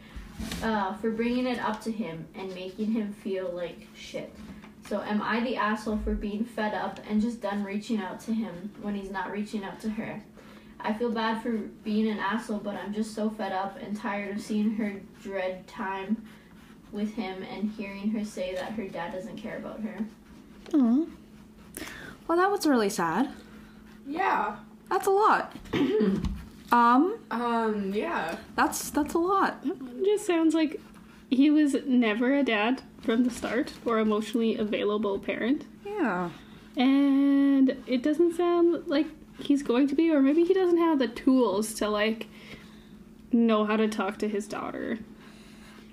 uh, 0.64 0.94
for 0.98 1.12
bringing 1.12 1.48
it 1.48 1.60
up 1.60 1.82
to 1.82 1.92
him 1.92 2.28
and 2.36 2.54
making 2.54 2.92
him 2.92 3.12
feel 3.12 3.50
like 3.50 3.88
shit. 3.96 4.34
So 4.88 5.02
am 5.02 5.22
i 5.22 5.40
the 5.42 5.56
asshole 5.56 6.00
for 6.04 6.14
being 6.14 6.46
fed 6.46 6.74
up 6.74 7.00
and 7.10 7.22
just 7.22 7.42
done 7.42 7.64
reaching 7.64 8.00
out 8.00 8.20
to 8.22 8.34
him 8.34 8.72
when 8.82 8.96
he's 8.96 9.12
not 9.12 9.32
reaching 9.32 9.64
out 9.64 9.80
to 9.82 9.90
her? 9.90 10.22
I 10.80 10.94
feel 10.94 11.12
bad 11.12 11.42
for 11.42 11.52
being 11.84 12.10
an 12.10 12.18
asshole 12.18 12.60
but 12.60 12.76
i'm 12.76 12.94
just 12.94 13.14
so 13.14 13.30
fed 13.30 13.52
up 13.52 13.78
and 13.82 13.96
tired 13.96 14.36
of 14.36 14.42
seeing 14.42 14.72
her 14.76 15.00
dread 15.22 15.68
time 15.68 16.26
with 16.92 17.14
him 17.14 17.44
and 17.44 17.70
hearing 17.72 18.10
her 18.12 18.26
say 18.26 18.56
that 18.56 18.72
her 18.72 18.88
dad 18.88 19.14
doesn't 19.14 19.38
care 19.38 19.58
about 19.58 19.80
her. 19.82 19.98
Aw. 20.74 21.06
Well, 22.32 22.40
that 22.40 22.50
was 22.50 22.66
really 22.66 22.90
sad. 22.90 23.30
Yeah. 24.08 24.56
That's 24.90 25.06
a 25.06 25.10
lot. 25.10 25.54
um, 26.72 27.20
Um, 27.30 27.92
yeah. 27.94 28.38
that's 28.56 28.90
that's 28.90 29.16
a 29.16 29.18
lot. 29.18 29.60
It 29.66 30.06
just 30.06 30.28
sounds 30.28 30.56
like 30.56 30.80
he 31.30 31.50
was 31.50 31.76
never 31.86 32.34
a 32.34 32.42
dad 32.42 32.84
from 33.02 33.26
the 33.26 33.32
start 33.32 33.74
or 33.84 34.00
emotionally 34.00 34.56
available 34.56 35.20
parent. 35.20 35.66
Yeah. 35.86 36.30
And 36.78 37.76
it 37.86 38.02
doesn't 38.02 38.38
sound 38.38 38.88
like 38.88 39.08
he's 39.38 39.62
going 39.62 39.90
to 39.90 39.96
be, 39.96 40.10
or 40.10 40.22
maybe 40.22 40.46
he 40.46 40.54
doesn't 40.54 40.78
have 40.78 41.00
the 41.00 41.10
tools 41.10 41.74
to 41.74 41.90
like 41.90 42.28
know 43.34 43.66
how 43.66 43.76
to 43.76 43.90
talk 43.90 44.20
to 44.20 44.30
his 44.30 44.48
daughter. 44.48 45.00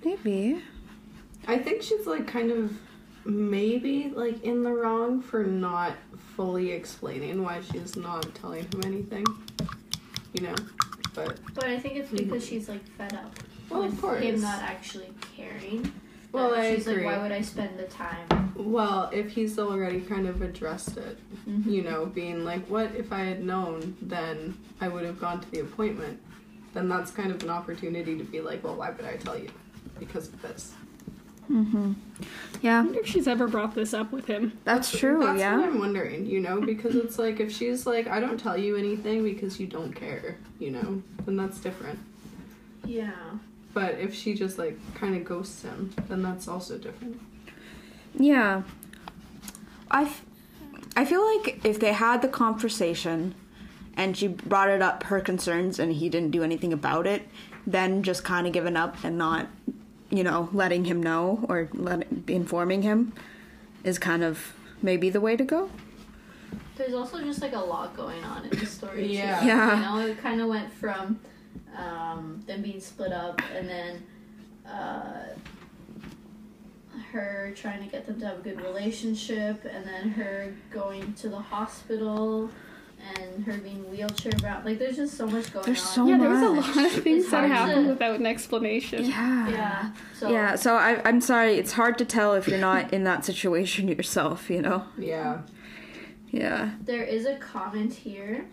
Maybe. 0.04 0.62
I 1.48 1.58
think 1.58 1.82
she's 1.82 2.06
like 2.06 2.28
kind 2.28 2.52
of 2.52 2.78
maybe 3.28 4.10
like 4.14 4.42
in 4.42 4.62
the 4.64 4.70
wrong 4.72 5.20
for 5.20 5.44
not 5.44 5.92
fully 6.34 6.72
explaining 6.72 7.42
why 7.42 7.60
she's 7.60 7.94
not 7.96 8.34
telling 8.34 8.64
him 8.64 8.80
anything. 8.84 9.24
You 10.34 10.42
know? 10.48 10.54
But 11.14 11.38
but 11.54 11.64
i 11.64 11.78
think 11.78 11.96
it's 11.96 12.10
because 12.10 12.46
she's 12.46 12.68
like 12.68 12.84
fed 12.96 13.14
up 13.14 13.34
well 13.70 13.82
with 13.82 13.94
of 13.94 14.00
course. 14.00 14.22
him 14.22 14.40
not 14.40 14.62
actually 14.62 15.08
caring 15.36 15.90
Well, 16.30 16.54
I 16.54 16.76
she's 16.76 16.86
agree. 16.86 17.04
like 17.06 17.16
why 17.16 17.22
would 17.22 17.32
i 17.32 17.40
spend 17.40 17.76
the 17.78 17.84
time 17.86 18.52
Well, 18.54 19.10
if 19.12 19.30
he's 19.30 19.58
already 19.58 20.00
kind 20.00 20.28
of 20.28 20.42
addressed 20.42 20.96
it, 20.96 21.18
Mhm. 21.48 21.66
you 21.66 21.82
know, 21.82 22.06
being 22.06 22.44
like, 22.44 22.66
what 22.68 22.94
if 22.96 23.12
I 23.12 23.20
had 23.20 23.42
known, 23.44 23.96
then 24.02 24.56
I 24.80 24.88
would 24.88 25.04
have 25.04 25.18
gone 25.20 25.40
to 25.40 25.50
the 25.50 25.60
appointment, 25.60 26.20
then 26.74 26.88
that's 26.88 27.10
kind 27.10 27.30
of 27.32 27.42
an 27.42 27.50
opportunity 27.50 28.16
to 28.18 28.24
be 28.24 28.40
like, 28.40 28.62
well, 28.64 28.74
why 28.76 28.90
would 28.90 29.04
I 29.06 29.16
tell 29.16 29.38
you? 29.38 29.48
Because 29.98 30.28
of 30.28 30.40
this. 30.42 30.72
Mm-hmm. 31.50 31.92
I 32.20 32.26
Yeah, 32.60 32.82
wonder 32.82 33.00
if 33.00 33.06
she's 33.06 33.26
ever 33.28 33.48
brought 33.48 33.74
this 33.74 33.94
up 33.94 34.12
with 34.12 34.26
him. 34.26 34.58
that's 34.64 34.90
true. 34.96 35.18
That's 35.20 35.28
what 35.32 35.38
yeah. 35.38 35.60
I'm 35.60 35.78
wondering, 35.78 36.26
you 36.26 36.40
know, 36.40 36.60
because 36.60 36.94
it's 36.96 37.18
like, 37.18 37.40
if 37.40 37.50
she's 37.52 37.86
like, 37.86 38.06
I 38.06 38.20
don't 38.20 38.38
tell 38.38 38.56
you 38.58 38.76
anything 38.76 39.22
because 39.24 39.58
you 39.60 39.66
don't 39.66 39.92
care, 39.92 40.36
you 40.58 40.70
know, 40.70 41.02
then 41.24 41.36
that's 41.36 41.58
different. 41.60 41.98
yeah 42.84 43.12
But 43.74 43.94
if 43.98 44.14
she 44.14 44.34
just 44.34 44.58
like 44.58 44.76
kind 44.94 45.14
of 45.16 45.24
ghosts 45.24 45.62
him, 45.62 45.94
then 46.08 46.22
that's 46.22 46.48
also 46.48 46.76
different. 46.78 47.20
Yeah. 48.18 48.62
I, 49.90 50.02
f- 50.02 50.24
I 50.96 51.04
feel 51.04 51.24
like 51.36 51.64
if 51.64 51.78
they 51.80 51.92
had 51.92 52.20
the 52.22 52.28
conversation 52.28 53.34
and 53.96 54.16
she 54.16 54.28
brought 54.28 54.68
it 54.68 54.82
up 54.82 55.04
her 55.04 55.20
concerns 55.20 55.78
and 55.78 55.92
he 55.92 56.08
didn't 56.08 56.30
do 56.30 56.42
anything 56.42 56.72
about 56.72 57.06
it, 57.06 57.22
then 57.66 58.02
just 58.02 58.24
kind 58.24 58.46
of 58.46 58.52
giving 58.52 58.76
up 58.76 58.96
and 59.04 59.16
not, 59.18 59.46
you 60.10 60.24
know, 60.24 60.48
letting 60.52 60.84
him 60.84 61.02
know 61.02 61.44
or 61.48 61.68
let, 61.74 62.06
informing 62.26 62.82
him 62.82 63.12
is 63.84 63.98
kind 63.98 64.22
of 64.24 64.54
maybe 64.82 65.10
the 65.10 65.20
way 65.20 65.36
to 65.36 65.44
go. 65.44 65.70
There's 66.76 66.94
also 66.94 67.20
just 67.22 67.42
like 67.42 67.54
a 67.54 67.58
lot 67.58 67.96
going 67.96 68.22
on 68.24 68.44
in 68.44 68.58
the 68.58 68.66
story. 68.66 69.08
too. 69.08 69.12
Yeah. 69.14 69.44
Yeah. 69.44 69.76
You 69.76 69.82
know, 70.04 70.10
it 70.12 70.18
kind 70.22 70.40
of 70.40 70.48
went 70.48 70.72
from 70.72 71.18
um, 71.76 72.42
them 72.46 72.62
being 72.62 72.80
split 72.80 73.12
up 73.12 73.40
and 73.54 73.68
then 73.68 74.06
uh, 74.66 75.24
her 77.12 77.52
trying 77.56 77.82
to 77.82 77.90
get 77.90 78.06
them 78.06 78.20
to 78.20 78.26
have 78.26 78.38
a 78.38 78.42
good 78.42 78.60
relationship 78.60 79.64
and 79.64 79.84
then 79.86 80.10
her 80.10 80.54
going 80.70 81.12
to 81.14 81.28
the 81.28 81.38
hospital 81.38 82.50
and 83.16 83.44
her 83.44 83.56
being 83.58 83.88
wheelchair 83.90 84.32
bound. 84.42 84.64
Like, 84.64 84.78
there's 84.78 84.96
just 84.96 85.16
so 85.16 85.26
much 85.26 85.52
going 85.52 85.64
There's 85.64 85.80
on. 85.82 85.86
so 85.86 86.06
yeah, 86.08 86.18
there 86.18 86.28
was 86.28 86.42
a 86.42 86.48
lot 86.48 86.84
of 86.96 87.02
things 87.02 87.17
It's 87.44 87.52
that 87.52 87.58
hard 87.74 87.84
to- 87.84 87.88
without 87.90 88.20
an 88.20 88.26
explanation. 88.26 89.04
Yeah. 89.04 89.48
Yeah. 89.50 89.90
So, 90.18 90.30
Yeah, 90.30 90.54
so 90.56 90.74
I, 90.76 91.00
I'm 91.04 91.20
sorry, 91.20 91.54
it's 91.54 91.72
hard 91.72 91.98
to 91.98 92.04
tell 92.04 92.34
if 92.34 92.48
you're 92.48 92.58
not 92.58 92.92
in 92.92 93.04
that 93.04 93.24
situation 93.24 93.88
yourself, 93.88 94.50
you 94.50 94.62
know? 94.62 94.84
Yeah. 94.98 95.40
Yeah. 96.30 96.70
There 96.84 97.02
is 97.04 97.24
a 97.26 97.36
comment 97.36 97.92
here 97.94 98.44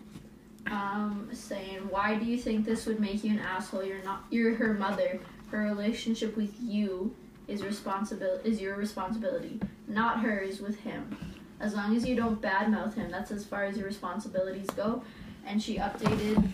um, 0.70 1.28
saying, 1.32 1.88
"Why 1.90 2.14
do 2.16 2.24
you 2.24 2.38
think 2.38 2.64
this 2.64 2.86
would 2.86 2.98
make 3.00 3.22
you 3.22 3.30
an 3.32 3.38
asshole? 3.38 3.84
You're 3.84 4.02
not. 4.02 4.24
You're 4.30 4.54
her 4.54 4.74
mother. 4.74 5.20
Her 5.50 5.60
relationship 5.60 6.36
with 6.36 6.54
you 6.60 7.14
is 7.46 7.62
responsibility. 7.62 8.48
Is 8.48 8.60
your 8.60 8.76
responsibility, 8.76 9.60
not 9.86 10.20
hers 10.20 10.60
with 10.60 10.80
him. 10.80 11.16
As 11.60 11.74
long 11.74 11.94
as 11.96 12.06
you 12.06 12.16
don't 12.16 12.40
badmouth 12.42 12.94
him, 12.94 13.10
that's 13.10 13.30
as 13.30 13.44
far 13.44 13.64
as 13.64 13.76
your 13.76 13.86
responsibilities 13.86 14.66
go." 14.70 15.02
And 15.46 15.62
she 15.62 15.76
updated 15.76 16.48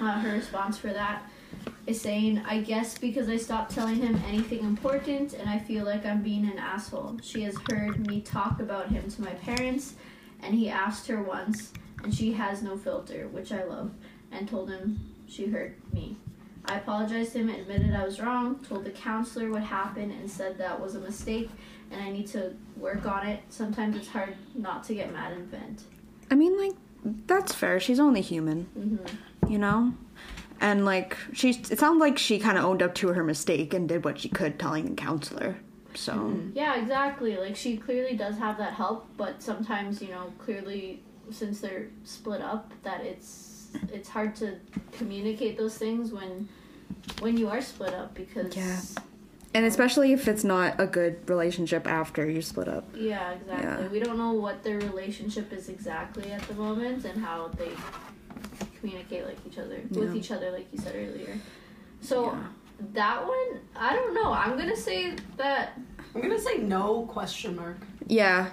uh, 0.00 0.20
her 0.20 0.32
response 0.32 0.78
for 0.78 0.92
that 0.92 1.22
is 1.86 2.00
saying, 2.00 2.42
I 2.46 2.60
guess 2.60 2.98
because 2.98 3.28
I 3.28 3.36
stopped 3.36 3.72
telling 3.74 3.96
him 3.96 4.20
anything 4.26 4.60
important 4.60 5.32
and 5.34 5.48
I 5.48 5.58
feel 5.58 5.84
like 5.84 6.06
I'm 6.06 6.22
being 6.22 6.44
an 6.44 6.58
asshole. 6.58 7.18
She 7.22 7.42
has 7.42 7.56
heard 7.70 8.06
me 8.06 8.20
talk 8.20 8.60
about 8.60 8.88
him 8.88 9.10
to 9.10 9.22
my 9.22 9.30
parents 9.30 9.94
and 10.42 10.54
he 10.54 10.68
asked 10.68 11.06
her 11.08 11.22
once 11.22 11.72
and 12.04 12.14
she 12.14 12.32
has 12.32 12.62
no 12.62 12.76
filter, 12.76 13.28
which 13.28 13.52
I 13.52 13.64
love, 13.64 13.90
and 14.32 14.48
told 14.48 14.70
him 14.70 15.00
she 15.28 15.46
hurt 15.46 15.76
me. 15.92 16.16
I 16.66 16.76
apologized 16.76 17.32
to 17.32 17.40
him, 17.40 17.48
admitted 17.48 17.94
I 17.94 18.04
was 18.04 18.20
wrong, 18.20 18.60
told 18.60 18.84
the 18.84 18.90
counselor 18.90 19.50
what 19.50 19.62
happened, 19.62 20.12
and 20.12 20.30
said 20.30 20.56
that 20.58 20.80
was 20.80 20.94
a 20.94 21.00
mistake 21.00 21.50
and 21.90 22.00
I 22.00 22.10
need 22.10 22.28
to 22.28 22.54
work 22.76 23.04
on 23.06 23.26
it. 23.26 23.40
Sometimes 23.48 23.96
it's 23.96 24.08
hard 24.08 24.36
not 24.54 24.84
to 24.84 24.94
get 24.94 25.12
mad 25.12 25.32
and 25.32 25.46
vent. 25.48 25.82
I 26.30 26.36
mean, 26.36 26.56
like, 26.58 26.74
that's 27.26 27.52
fair. 27.52 27.80
She's 27.80 27.98
only 27.98 28.20
human, 28.20 28.64
hmm 28.74 28.96
you 29.50 29.58
know? 29.58 29.92
And, 30.60 30.84
like, 30.84 31.16
she, 31.32 31.50
it 31.50 31.78
sounds 31.78 32.00
like 32.00 32.18
she 32.18 32.38
kind 32.38 32.58
of 32.58 32.64
owned 32.64 32.82
up 32.82 32.94
to 32.96 33.08
her 33.08 33.24
mistake 33.24 33.72
and 33.72 33.88
did 33.88 34.04
what 34.04 34.18
she 34.20 34.28
could 34.28 34.58
telling 34.58 34.90
the 34.90 34.94
counselor. 34.94 35.56
So, 35.94 36.12
mm-hmm. 36.12 36.50
Yeah, 36.54 36.76
exactly. 36.80 37.36
Like 37.36 37.56
she 37.56 37.76
clearly 37.76 38.16
does 38.16 38.38
have 38.38 38.58
that 38.58 38.74
help, 38.74 39.08
but 39.16 39.42
sometimes, 39.42 40.00
you 40.00 40.08
know, 40.08 40.32
clearly 40.38 41.02
since 41.30 41.60
they're 41.60 41.88
split 42.04 42.40
up 42.40 42.72
that 42.82 43.00
it's 43.04 43.68
it's 43.92 44.08
hard 44.08 44.34
to 44.36 44.56
communicate 44.92 45.56
those 45.56 45.76
things 45.78 46.12
when 46.12 46.48
when 47.20 47.36
you 47.36 47.48
are 47.48 47.60
split 47.60 47.94
up 47.94 48.14
because 48.14 48.56
Yeah. 48.56 48.80
and 49.54 49.64
especially 49.64 50.12
if 50.12 50.26
it's 50.28 50.42
not 50.44 50.80
a 50.80 50.86
good 50.86 51.28
relationship 51.28 51.86
after 51.86 52.28
you 52.28 52.42
split 52.42 52.68
up. 52.68 52.88
Yeah, 52.94 53.32
exactly. 53.32 53.84
Yeah. 53.84 53.88
We 53.90 54.00
don't 54.00 54.18
know 54.18 54.32
what 54.32 54.62
their 54.62 54.78
relationship 54.78 55.52
is 55.52 55.68
exactly 55.68 56.30
at 56.32 56.42
the 56.42 56.54
moment 56.54 57.04
and 57.04 57.24
how 57.24 57.48
they 57.56 57.70
communicate 58.80 59.24
like 59.26 59.38
each 59.46 59.58
other 59.58 59.80
with 59.90 60.14
each 60.16 60.30
other 60.30 60.50
like 60.50 60.66
you 60.72 60.78
said 60.78 60.94
earlier. 60.96 61.38
So 62.00 62.26
Yeah. 62.26 62.38
that 62.94 63.26
one, 63.26 63.60
I 63.76 63.92
don't 63.94 64.14
know. 64.14 64.32
I'm 64.32 64.56
gonna 64.56 64.76
say 64.76 65.14
that 65.36 65.78
I'm 66.14 66.20
gonna 66.22 66.38
say 66.40 66.58
no 66.58 67.02
question 67.06 67.56
mark. 67.56 67.76
Yeah. 68.06 68.50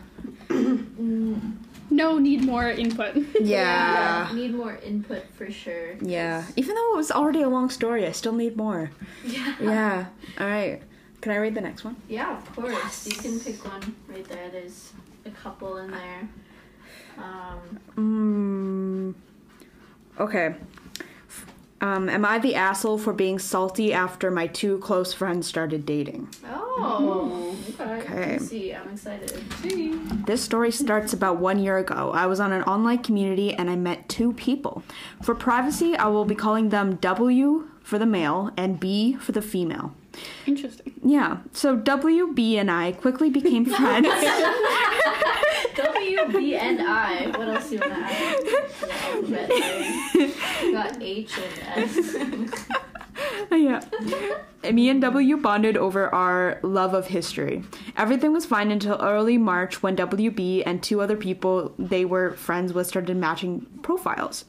mm, 0.50 1.54
No, 1.90 2.18
need 2.20 2.44
more 2.44 2.70
input. 2.70 3.16
Yeah. 3.40 4.28
yeah. 4.30 4.36
need 4.36 4.54
more 4.54 4.76
input 4.84 5.24
for 5.38 5.50
sure. 5.50 5.96
Yeah. 6.02 6.44
Even 6.56 6.76
though 6.76 6.94
it 6.94 6.98
was 6.98 7.12
already 7.12 7.42
a 7.42 7.50
long 7.50 7.70
story, 7.70 8.06
I 8.06 8.12
still 8.12 8.34
need 8.34 8.58
more. 8.58 8.92
Yeah. 9.26 9.56
Yeah. 9.62 10.06
All 10.40 10.48
right. 10.48 10.82
Can 11.22 11.32
I 11.32 11.38
read 11.38 11.56
the 11.56 11.62
next 11.62 11.84
one? 11.84 11.96
Yeah, 12.08 12.38
of 12.38 12.56
course. 12.56 13.08
You 13.08 13.16
can 13.16 13.40
pick 13.40 13.64
one 13.66 13.96
right 14.08 14.24
there. 14.28 14.50
There's 14.50 14.92
a 15.26 15.32
couple 15.32 15.78
in 15.78 15.90
there. 15.92 16.30
Um, 17.18 17.60
Mm, 17.98 19.14
okay. 20.20 20.56
Um, 21.80 22.10
am 22.10 22.26
I 22.26 22.40
the 22.40 22.56
asshole 22.56 22.98
for 22.98 23.14
being 23.14 23.38
salty 23.38 23.94
after 23.94 24.32
my 24.32 24.48
two 24.48 24.80
close 24.80 25.14
friends 25.14 25.46
started 25.46 25.86
dating? 25.86 26.28
oh, 26.44 27.56
okay. 27.80 28.02
Okay. 28.02 28.38
See. 28.40 28.74
I'm 28.74 28.90
excited. 28.94 29.30
This 30.26 30.42
story 30.44 30.72
starts 30.72 31.14
about 31.14 31.38
one 31.38 31.60
year 31.60 31.78
ago. 31.78 32.12
I 32.14 32.26
was 32.26 32.40
on 32.40 32.52
an 32.52 32.64
online 32.64 33.00
community 33.00 33.54
and 33.54 33.70
I 33.70 33.76
met 33.76 34.10
two 34.10 34.34
people. 34.34 34.84
For 35.22 35.36
privacy, 35.36 35.96
I 35.96 36.08
will 36.08 36.26
be 36.26 36.36
calling 36.36 36.70
them 36.70 36.96
W 36.96 37.70
for 37.84 38.00
the 38.00 38.06
male 38.06 38.52
and 38.58 38.80
B 38.80 39.14
for 39.14 39.32
the 39.32 39.42
female. 39.42 39.94
Interesting. 40.46 40.94
Yeah, 41.04 41.38
so 41.52 41.76
W, 41.76 42.34
B, 42.34 42.58
and 42.58 42.70
I 42.72 42.92
quickly 42.94 43.30
became 43.30 43.66
friends. 43.78 44.08
W, 45.76 46.28
B, 46.32 46.56
and 46.56 46.82
I. 46.82 47.28
What 47.38 47.48
else 47.48 47.70
do 47.70 47.76
you 47.76 47.82
want 47.82 47.94
to 47.94 48.00
add 48.00 48.38
to 48.38 48.44
the 48.86 48.94
alphabet? 48.94 49.50
there? 49.50 50.26
Um, 50.26 50.34
you 50.64 50.72
got 50.74 51.02
H 51.02 51.34
and 51.38 51.88
S. 51.96 52.16
yeah. 53.52 54.72
Me 54.72 54.90
and 54.90 55.02
W 55.02 55.38
bonded 55.38 55.78
over 55.78 56.14
our 56.14 56.60
love 56.64 56.94
of 56.94 57.08
history. 57.08 57.64
Everything 57.96 58.34
was 58.34 58.46
fine 58.46 58.72
until 58.72 58.98
early 59.02 59.38
March 59.38 59.82
when 59.84 59.96
WB 59.96 60.64
and 60.66 60.82
two 60.84 61.02
other 61.02 61.16
people 61.16 61.74
they 61.78 62.06
were 62.06 62.32
friends 62.34 62.74
with 62.74 62.88
started 62.88 63.16
matching 63.16 63.66
profiles. 63.82 64.46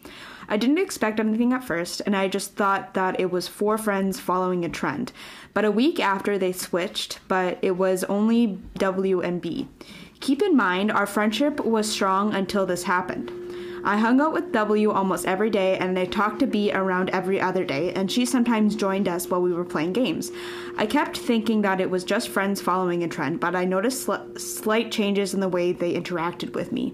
I 0.49 0.57
didn't 0.57 0.78
expect 0.78 1.21
anything 1.21 1.52
at 1.52 1.64
first, 1.64 2.00
and 2.07 2.17
I 2.17 2.28
just 2.28 2.55
thought 2.55 2.95
that 2.95 3.21
it 3.21 3.31
was 3.31 3.49
four 3.49 3.76
friends 3.76 4.19
following 4.19 4.64
a 4.64 4.69
trend. 4.69 5.12
But 5.52 5.67
a 5.67 5.71
week 5.71 6.00
after 6.00 6.38
they 6.38 6.52
switched, 6.52 7.21
but 7.28 7.59
it 7.61 7.73
was 7.73 8.05
only 8.05 8.59
W 8.78 9.21
and 9.21 9.43
B. 9.43 9.69
Keep 10.21 10.43
in 10.43 10.57
mind, 10.57 10.90
our 10.90 11.07
friendship 11.07 11.61
was 11.61 11.90
strong 11.90 12.35
until 12.35 12.64
this 12.64 12.85
happened. 12.85 13.31
I 13.85 13.97
hung 13.97 14.21
out 14.21 14.33
with 14.33 14.52
W 14.52 14.90
almost 14.90 15.26
every 15.26 15.50
day, 15.50 15.78
and 15.78 15.99
I 15.99 16.07
talked 16.07 16.40
to 16.40 16.47
B 16.47 16.73
around 16.73 17.11
every 17.11 17.40
other 17.40 17.64
day, 17.64 17.93
and 17.93 18.11
she 18.11 18.25
sometimes 18.25 18.75
joined 18.75 19.09
us 19.09 19.28
while 19.28 19.40
we 19.40 19.52
were 19.52 19.64
playing 19.64 19.93
games. 19.93 20.33
I 20.76 20.87
kept 20.87 21.17
thinking 21.17 21.62
that 21.62 21.81
it 21.81 21.90
was 21.90 22.05
just 22.05 22.28
friends 22.28 22.61
following 22.61 23.05
a 23.05 23.09
trend, 23.09 23.38
but 23.38 23.55
I 23.55 23.64
noticed 23.64 24.07
sli- 24.07 24.40
slight 24.40 24.90
changes 24.90 25.35
in 25.35 25.40
the 25.40 25.49
way 25.49 25.73
they 25.73 25.95
interacted 25.95 26.55
with 26.55 26.73
me. 26.73 26.93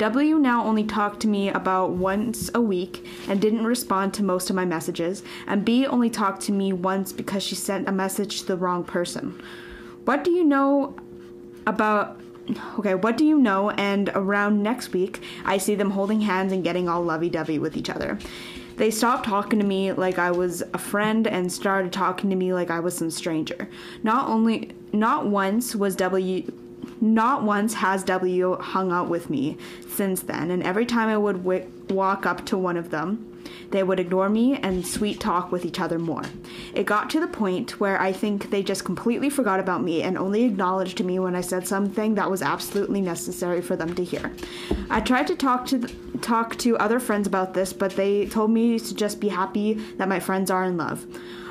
W 0.00 0.38
now 0.38 0.64
only 0.64 0.84
talked 0.84 1.20
to 1.20 1.28
me 1.28 1.50
about 1.50 1.90
once 1.90 2.50
a 2.54 2.60
week 2.60 3.04
and 3.28 3.38
didn't 3.38 3.66
respond 3.66 4.14
to 4.14 4.24
most 4.24 4.48
of 4.48 4.56
my 4.56 4.64
messages, 4.64 5.22
and 5.46 5.62
B 5.62 5.86
only 5.86 6.08
talked 6.08 6.40
to 6.44 6.52
me 6.52 6.72
once 6.72 7.12
because 7.12 7.42
she 7.42 7.54
sent 7.54 7.86
a 7.86 7.92
message 7.92 8.40
to 8.40 8.46
the 8.46 8.56
wrong 8.56 8.82
person. 8.82 9.38
What 10.06 10.24
do 10.24 10.30
you 10.30 10.42
know 10.42 10.96
about 11.66 12.18
okay, 12.78 12.94
what 12.94 13.18
do 13.18 13.26
you 13.26 13.38
know? 13.38 13.70
And 13.72 14.08
around 14.14 14.62
next 14.62 14.94
week, 14.94 15.22
I 15.44 15.58
see 15.58 15.74
them 15.74 15.90
holding 15.90 16.22
hands 16.22 16.50
and 16.50 16.64
getting 16.64 16.88
all 16.88 17.02
lovey 17.02 17.28
dovey 17.28 17.58
with 17.58 17.76
each 17.76 17.90
other. 17.90 18.18
They 18.76 18.90
stopped 18.90 19.26
talking 19.26 19.58
to 19.58 19.66
me 19.66 19.92
like 19.92 20.18
I 20.18 20.30
was 20.30 20.62
a 20.72 20.78
friend 20.78 21.26
and 21.26 21.52
started 21.52 21.92
talking 21.92 22.30
to 22.30 22.36
me 22.36 22.54
like 22.54 22.70
I 22.70 22.80
was 22.80 22.96
some 22.96 23.10
stranger. 23.10 23.68
Not 24.02 24.30
only, 24.30 24.70
not 24.94 25.26
once 25.26 25.76
was 25.76 25.94
W, 25.96 26.50
not 27.00 27.42
once 27.42 27.74
has 27.74 28.04
W 28.04 28.56
hung 28.60 28.92
out 28.92 29.08
with 29.08 29.30
me 29.30 29.56
since 29.88 30.22
then, 30.22 30.50
and 30.50 30.62
every 30.62 30.86
time 30.86 31.08
I 31.08 31.16
would 31.16 31.38
w- 31.38 31.66
walk 31.88 32.26
up 32.26 32.44
to 32.46 32.58
one 32.58 32.76
of 32.76 32.90
them, 32.90 33.26
they 33.70 33.82
would 33.82 34.00
ignore 34.00 34.28
me 34.28 34.56
and 34.56 34.86
sweet 34.86 35.20
talk 35.20 35.50
with 35.52 35.64
each 35.64 35.80
other 35.80 35.98
more. 35.98 36.22
It 36.74 36.86
got 36.86 37.08
to 37.10 37.20
the 37.20 37.28
point 37.28 37.80
where 37.80 38.00
I 38.00 38.12
think 38.12 38.50
they 38.50 38.62
just 38.62 38.84
completely 38.84 39.30
forgot 39.30 39.60
about 39.60 39.82
me 39.82 40.02
and 40.02 40.18
only 40.18 40.44
acknowledged 40.44 41.02
me 41.04 41.18
when 41.18 41.34
I 41.36 41.40
said 41.40 41.66
something 41.66 42.16
that 42.16 42.30
was 42.30 42.42
absolutely 42.42 43.00
necessary 43.00 43.60
for 43.62 43.76
them 43.76 43.94
to 43.94 44.04
hear. 44.04 44.32
I 44.90 45.00
tried 45.00 45.28
to 45.28 45.36
talk 45.36 45.66
to 45.66 45.78
th- 45.78 45.96
talk 46.20 46.56
to 46.58 46.76
other 46.78 47.00
friends 47.00 47.26
about 47.26 47.54
this, 47.54 47.72
but 47.72 47.96
they 47.96 48.26
told 48.26 48.50
me 48.50 48.78
to 48.78 48.94
just 48.94 49.20
be 49.20 49.28
happy 49.28 49.74
that 49.96 50.08
my 50.08 50.20
friends 50.20 50.50
are 50.50 50.64
in 50.64 50.76
love. 50.76 51.06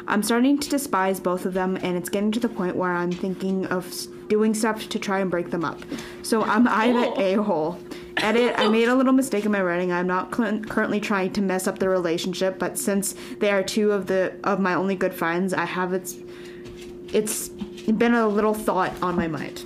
I'm 0.08 0.24
starting 0.24 0.58
to 0.60 0.70
despise 0.70 1.20
both 1.20 1.46
of 1.46 1.54
them, 1.54 1.78
and 1.82 1.96
it's 1.96 2.10
getting 2.10 2.32
to 2.34 2.40
the 2.40 2.50
point 2.50 2.76
where 2.76 2.92
I'm 2.94 3.12
thinking 3.12 3.66
of 3.68 3.88
s- 3.88 4.08
doing 4.30 4.54
stuff 4.54 4.88
to 4.88 4.98
try 5.00 5.20
and 5.20 5.30
break 5.30 5.50
them 5.52 5.66
up. 5.66 5.80
So 6.22 6.44
I'm 6.44 6.68
I 6.68 6.92
the 6.92 7.40
a 7.40 7.44
hole? 7.44 7.78
Edit, 8.18 8.54
I 8.58 8.68
made 8.70 8.88
a 8.88 8.96
little 8.96 9.14
mistake 9.14 9.46
in 9.46 9.52
my 9.52 9.62
writing. 9.62 9.92
I'm 9.92 10.08
not 10.08 10.34
cl- 10.36 10.60
currently 10.62 11.00
trying 11.00 11.34
to 11.34 11.42
mess 11.42 11.68
up 11.68 11.80
the 11.80 11.90
relationship, 11.90 12.60
but 12.60 12.78
since 12.78 13.16
they 13.40 13.50
are 13.52 13.64
two 13.64 13.92
of 13.92 14.08
the 14.08 14.34
of 14.44 14.60
my 14.60 14.74
only 14.74 14.96
good 14.96 15.14
friends, 15.14 15.54
I 15.54 15.66
have 15.66 15.94
it's 15.94 16.16
it's 17.12 17.50
been 17.50 18.14
a 18.14 18.28
little 18.28 18.54
thought 18.54 18.94
on 19.02 19.16
my 19.16 19.28
mind. 19.28 19.64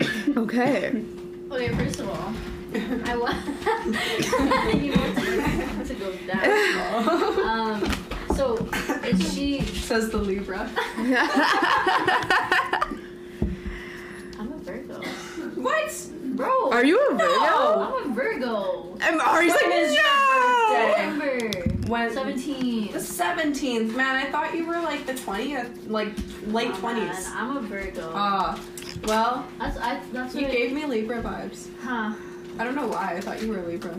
okay. 0.36 1.02
Okay, 1.50 1.68
first 1.76 2.00
of 2.00 2.08
all, 2.08 2.34
I 3.04 3.16
want 3.16 3.36
you 4.82 4.94
know 4.94 5.14
to, 5.14 5.84
to 5.84 5.94
go 5.94 6.12
down. 6.26 7.30
Um, 7.44 7.80
so 8.34 8.56
is 9.04 9.34
she? 9.34 9.60
Says 9.62 10.10
the 10.10 10.18
Libra. 10.18 10.68
I'm 14.38 14.52
a 14.52 14.58
Virgo, 14.58 15.00
What? 15.54 16.06
Bro. 16.34 16.70
Are 16.70 16.84
you 16.84 16.98
a 16.98 17.14
Virgo? 17.14 17.94
I'm 17.96 18.10
a 18.10 18.14
Virgo. 18.14 18.96
And 19.00 19.20
Ari's 19.20 19.52
like, 19.52 19.62
When 19.62 19.72
is 19.72 19.94
your 19.94 20.02
no! 20.02 20.68
birthday? 20.70 21.06
November 21.06 21.88
When? 21.88 22.12
seventeen. 22.12 22.92
The 22.92 22.98
17th. 22.98 23.94
Man, 23.94 24.16
I 24.16 24.30
thought 24.30 24.54
you 24.54 24.66
were 24.66 24.80
like 24.80 25.06
the 25.06 25.12
20th, 25.14 25.88
like 25.88 26.08
late 26.46 26.70
Oh, 26.74 26.80
man, 26.82 27.08
20s. 27.14 27.30
I'm 27.34 27.56
a 27.56 27.60
Virgo. 27.60 28.12
Ah. 28.14 28.60
well, 29.04 29.46
that's 29.58 29.76
I, 29.78 30.00
that's 30.12 30.34
you 30.34 30.42
what. 30.42 30.52
gave 30.52 30.72
me 30.72 30.84
Libra 30.86 31.22
vibes. 31.22 31.68
huh? 31.82 32.14
I 32.58 32.64
don't 32.64 32.74
know 32.76 32.86
why. 32.86 33.14
I 33.16 33.20
thought 33.20 33.42
you 33.42 33.48
were 33.48 33.58
a 33.58 33.66
Libra. 33.66 33.98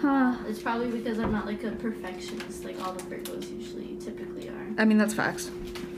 Huh. 0.00 0.34
It's 0.48 0.58
probably 0.60 0.90
because 0.90 1.18
I'm 1.20 1.30
not 1.30 1.46
like 1.46 1.62
a 1.62 1.70
perfectionist, 1.72 2.64
like 2.64 2.80
all 2.84 2.92
the 2.92 3.02
Virgos 3.04 3.48
usually 3.56 3.96
typically 4.00 4.48
are. 4.48 4.66
I 4.78 4.84
mean, 4.84 4.98
that's 4.98 5.14
facts. 5.14 5.50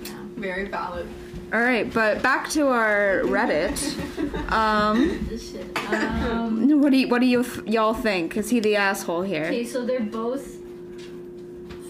Yeah. 0.03 0.11
Very 0.37 0.67
valid. 0.69 1.07
All 1.53 1.61
right, 1.61 1.93
but 1.93 2.23
back 2.23 2.49
to 2.51 2.67
our 2.69 3.21
Reddit. 3.25 3.77
Um, 4.51 5.29
Um. 5.87 6.81
what 6.81 6.91
do 6.91 6.97
you, 6.99 7.09
what 7.09 7.21
do 7.21 7.27
you 7.27 7.43
th- 7.45 7.67
y'all 7.67 7.95
think? 7.95 8.37
Is 8.37 8.51
he 8.51 8.61
the 8.61 8.77
asshole 8.77 9.23
here? 9.23 9.45
Okay, 9.45 9.65
so 9.65 9.85
they're 9.85 10.01
both 10.01 10.57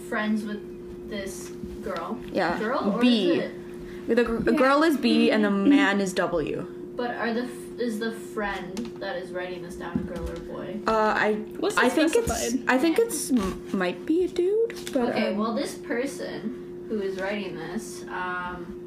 friends 0.09 0.45
with 0.45 0.61
this 1.09 1.51
girl. 1.83 2.19
Yeah. 2.33 2.59
Girl 2.59 2.93
or 2.95 3.01
B. 3.01 3.33
is 3.33 3.45
it? 3.45 4.17
The, 4.17 4.25
gr- 4.25 4.37
the 4.39 4.53
girl 4.53 4.83
is 4.83 4.97
B 4.99 5.31
and 5.31 5.45
the 5.45 5.51
man 5.51 6.01
is 6.01 6.13
W. 6.15 6.67
But 6.97 7.13
are 7.17 7.33
the 7.33 7.45
f- 7.45 7.51
is 7.81 7.99
the 7.99 8.13
friend 8.13 8.77
that 9.01 9.17
is 9.17 9.31
writing 9.33 9.63
this 9.63 9.77
down 9.77 9.99
a 9.99 10.03
girl 10.03 10.29
or 10.29 10.35
a 10.35 10.41
boy? 10.41 10.79
Uh, 10.87 10.93
I 11.17 11.33
What's 11.59 11.77
I 11.79 11.87
it 11.87 11.93
think 11.93 12.15
it's? 12.15 12.55
I 12.69 12.77
think 12.79 12.99
it's 12.99 13.33
might 13.73 14.05
be 14.07 14.25
a 14.25 14.29
dude, 14.29 14.79
but 14.93 15.09
Okay, 15.11 15.29
um, 15.33 15.39
well 15.39 15.55
this 15.55 15.75
person 15.75 16.87
who 16.89 17.01
is 17.01 17.19
writing 17.19 17.57
this, 17.57 18.05
um, 18.11 18.81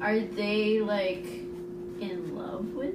are 0.00 0.18
they 0.20 0.80
like 0.80 1.24
in 2.00 2.36
love 2.36 2.74
with 2.74 2.94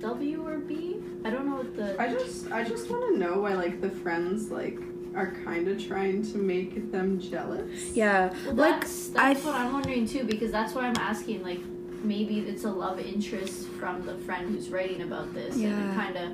W 0.00 0.46
or 0.46 0.58
B? 0.58 0.96
I 1.24 1.30
don't 1.30 1.46
know 1.46 1.56
what 1.56 1.76
the. 1.76 2.00
I 2.00 2.08
just, 2.08 2.50
I 2.52 2.62
just 2.64 2.90
want 2.90 3.12
to 3.14 3.18
know 3.18 3.40
why 3.40 3.54
like 3.54 3.80
the 3.80 3.90
friends 3.90 4.50
like 4.50 4.78
are 5.14 5.34
kind 5.44 5.66
of 5.68 5.82
trying 5.84 6.22
to 6.32 6.38
make 6.38 6.92
them 6.92 7.18
jealous. 7.18 7.90
yeah, 7.94 8.34
Well, 8.44 8.54
like 8.54 8.80
that's 8.82 9.14
I 9.16 9.32
that's 9.34 9.44
what 9.46 9.54
I'm 9.54 9.72
wondering 9.72 10.06
too, 10.06 10.24
because 10.24 10.50
that's 10.52 10.74
why 10.74 10.82
I'm 10.86 10.96
asking. 10.96 11.42
Like, 11.42 11.60
maybe 12.02 12.40
it's 12.40 12.64
a 12.64 12.70
love 12.70 12.98
interest 13.00 13.66
from 13.78 14.04
the 14.04 14.14
friend 14.18 14.54
who's 14.54 14.68
writing 14.68 15.02
about 15.02 15.32
this, 15.34 15.54
and 15.54 15.62
Yeah. 15.64 15.90
it 15.90 15.94
kind 15.94 16.16
of, 16.16 16.30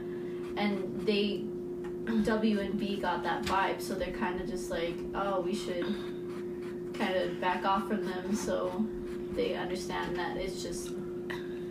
and 0.58 1.00
they, 1.06 1.44
W 2.24 2.58
and 2.60 2.78
B 2.78 2.96
got 2.96 3.22
that 3.22 3.44
vibe, 3.44 3.80
so 3.80 3.94
they're 3.94 4.10
kind 4.12 4.40
of 4.40 4.48
just 4.50 4.68
like, 4.70 4.94
oh, 5.14 5.40
we 5.40 5.54
should 5.54 5.86
kind 6.94 7.14
of 7.14 7.40
back 7.40 7.64
off 7.64 7.86
from 7.86 8.04
them, 8.04 8.34
so 8.34 8.84
they 9.34 9.54
understand 9.54 10.16
that 10.16 10.36
it's 10.36 10.62
just 10.62 10.90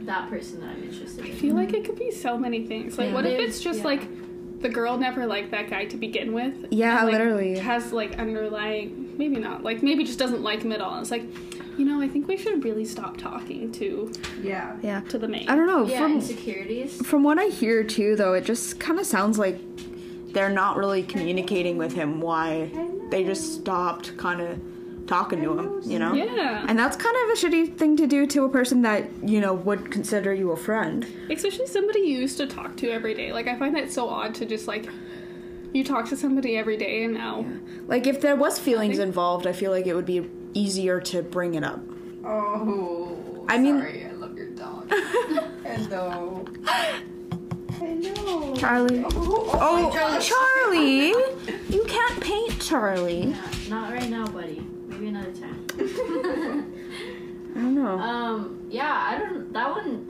that 0.05 0.29
person 0.29 0.61
that 0.61 0.69
I'm 0.69 0.83
interested 0.83 1.25
in. 1.25 1.31
I 1.31 1.35
feel 1.35 1.55
like 1.55 1.73
it 1.73 1.85
could 1.85 1.97
be 1.99 2.11
so 2.11 2.37
many 2.37 2.65
things. 2.65 2.97
Like, 2.97 3.09
Yeah. 3.09 3.13
what 3.13 3.25
if 3.25 3.39
it's 3.39 3.59
just 3.61 3.79
yeah. 3.79 3.85
like 3.85 4.61
the 4.61 4.69
girl 4.69 4.97
never 4.97 5.25
liked 5.25 5.51
that 5.51 5.69
guy 5.69 5.85
to 5.85 5.97
begin 5.97 6.33
with? 6.33 6.67
yeah, 6.71 6.97
and, 6.99 7.07
like, 7.07 7.13
literally. 7.13 7.57
Has 7.59 7.91
like 7.91 8.17
underlying, 8.19 9.13
maybe 9.17 9.35
not, 9.37 9.63
like 9.63 9.83
maybe 9.83 10.03
just 10.03 10.19
doesn't 10.19 10.41
like 10.41 10.61
him 10.63 10.71
at 10.71 10.81
all. 10.81 10.93
And 10.93 11.01
It's 11.01 11.11
like, 11.11 11.23
you 11.77 11.85
know, 11.85 12.01
I 12.01 12.07
think 12.07 12.27
we 12.27 12.35
should 12.37 12.63
really 12.63 12.85
stop 12.85 13.17
talking 13.17 13.71
to 13.73 14.11
Yeah. 14.41 14.75
Yeah, 14.81 15.01
to 15.01 15.17
the 15.17 15.27
main. 15.27 15.47
I 15.47 15.55
don't 15.55 15.67
know. 15.67 15.85
yeah, 15.85 15.99
from 16.01 16.13
insecurities. 16.13 17.05
from 17.05 17.23
what 17.23 17.37
I 17.39 17.45
hear 17.45 17.83
too, 17.83 18.15
though, 18.15 18.33
it 18.33 18.43
just 18.45 18.79
kind 18.79 18.99
of 18.99 19.05
sounds 19.05 19.37
like 19.39 19.59
they're 20.33 20.49
not 20.49 20.77
really 20.77 21.03
communicating 21.03 21.77
with 21.77 21.93
him. 21.93 22.21
Why 22.21 22.71
they 23.09 23.23
just 23.23 23.53
stopped 23.55 24.15
kind 24.17 24.41
of 24.41 24.59
talking 25.15 25.41
to 25.41 25.49
him, 25.59 25.81
you 25.83 25.99
know? 25.99 26.13
Yeah, 26.13 26.65
And 26.69 26.79
that's 26.79 26.95
kind 26.95 27.15
of 27.23 27.29
a 27.29 27.35
shitty 27.41 27.77
thing 27.77 27.97
to 27.97 28.07
do 28.07 28.25
to 28.27 28.45
a 28.45 28.49
person 28.49 28.81
that 28.83 29.01
you 29.33 29.39
know 29.41 29.53
would 29.53 29.91
consider 29.91 30.33
you 30.33 30.51
a 30.51 30.57
friend. 30.57 31.05
especially 31.29 31.67
somebody 31.67 31.99
you 32.11 32.17
used 32.25 32.37
to 32.37 32.47
talk 32.47 32.77
to 32.77 32.89
every 32.89 33.13
day. 33.13 33.33
Like 33.33 33.47
I 33.47 33.55
find 33.59 33.75
that 33.75 33.91
so 33.91 34.07
odd 34.09 34.33
to 34.35 34.45
just 34.45 34.67
like 34.73 34.85
you 35.73 35.83
talk 35.83 36.07
to 36.09 36.15
somebody 36.15 36.51
every 36.57 36.77
day 36.77 37.03
and 37.05 37.13
now 37.13 37.45
Like 37.87 38.05
if 38.07 38.21
there 38.21 38.35
was 38.37 38.57
feelings 38.59 38.97
think- 38.97 39.07
involved, 39.07 39.45
I 39.47 39.51
feel 39.51 39.71
like 39.71 39.85
it 39.87 39.95
would 39.95 40.05
be 40.05 40.29
easier 40.53 40.99
to 41.11 41.21
bring 41.23 41.55
it 41.55 41.63
up. 41.65 41.81
Oh. 42.25 43.45
I 43.49 43.57
mean- 43.57 43.79
sorry, 43.79 44.05
I 44.05 44.11
love 44.13 44.37
your 44.37 44.49
dog. 44.63 44.89
Hello. 45.65 46.45
Hello. 47.79 48.55
Charlie. 48.55 49.03
Oh, 49.05 49.09
Oh, 49.13 49.59
oh 49.61 49.89
my 49.89 49.95
gosh. 49.95 50.29
Charlie! 50.29 51.13
You 51.71 51.83
can't 51.85 52.19
paint 52.21 52.59
Charlie. 52.61 53.27
Yeah, 53.29 53.51
not 53.69 53.91
right 53.93 54.09
now, 54.09 54.25
buddy. 54.27 54.61
Maybe 55.21 55.39
another 55.39 55.39
time. 55.39 56.73
I 57.55 57.59
don't 57.59 57.75
know. 57.75 57.99
Um, 57.99 58.65
yeah, 58.69 59.05
I 59.07 59.17
don't. 59.17 59.51
That 59.53 59.69
one, 59.71 60.07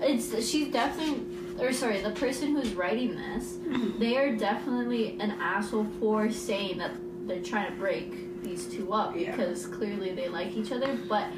it's 0.00 0.46
she's 0.48 0.68
definitely, 0.72 1.24
or 1.58 1.72
sorry, 1.72 2.00
the 2.02 2.10
person 2.10 2.54
who's 2.54 2.74
writing 2.74 3.16
this, 3.16 3.58
they 3.98 4.16
are 4.18 4.34
definitely 4.36 5.16
an 5.20 5.30
asshole 5.40 5.86
for 5.98 6.30
saying 6.30 6.78
that 6.78 6.92
they're 7.26 7.42
trying 7.42 7.70
to 7.72 7.78
break 7.78 8.42
these 8.42 8.66
two 8.66 8.92
up 8.92 9.16
Yeah. 9.16 9.30
because 9.36 9.66
clearly 9.66 10.12
they 10.12 10.28
like 10.28 10.54
each 10.56 10.72
other. 10.72 10.98
But 11.08 11.28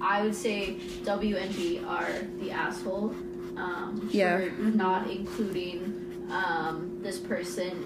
I 0.00 0.22
would 0.22 0.34
say 0.34 0.78
W 1.04 1.36
and 1.36 1.54
B 1.54 1.80
are 1.86 2.08
the 2.40 2.50
asshole. 2.50 3.14
Um, 3.56 4.08
Yeah. 4.10 4.38
For 4.38 4.50
not 4.62 5.10
including 5.10 6.26
um, 6.30 6.98
this 7.02 7.18
person 7.18 7.84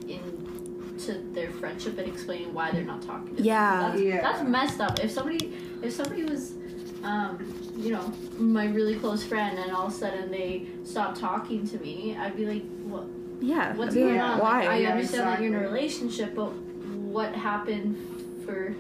into 0.99 1.19
their 1.33 1.51
friendship 1.53 1.97
and 1.99 2.09
explaining 2.09 2.53
why 2.53 2.71
they're 2.71 2.83
not 2.85 3.03
talking. 3.03 3.29
To 3.29 3.35
them. 3.37 3.45
Yeah. 3.45 3.89
That's, 3.89 4.01
Yeah. 4.03 4.21
that's 4.21 4.43
messed 4.49 4.81
up. 4.81 4.99
If 5.01 5.11
somebody, 5.11 5.57
if 5.83 5.93
somebody 5.93 6.25
was, 6.25 6.55
um, 7.05 7.39
you 7.77 7.93
know, 7.93 8.13
my 8.39 8.67
really 8.67 8.97
close 8.97 9.23
friend, 9.25 9.59
and 9.59 9.71
all 9.73 9.87
of 9.87 9.93
a 9.93 9.97
sudden 9.97 10.31
they 10.31 10.67
stop 10.85 11.17
talking 11.17 11.67
to 11.69 11.79
me, 11.79 12.17
I'd 12.19 12.37
be 12.37 12.47
like, 12.47 12.65
what? 12.85 13.05
yeah. 13.41 13.75
What's 13.77 13.95
I'd 13.95 14.01
going 14.01 14.21
on? 14.21 14.41
Why? 14.41 14.61
Like, 14.61 14.69
I 14.69 14.77
Yeah, 14.79 14.91
understand 14.93 15.27
that 15.29 15.41
you're 15.41 15.55
in 15.57 15.65
a 15.65 15.67
relationship, 15.69 16.35
but 16.35 16.49
what 16.53 17.35
happened 17.35 17.97
for 18.45 18.75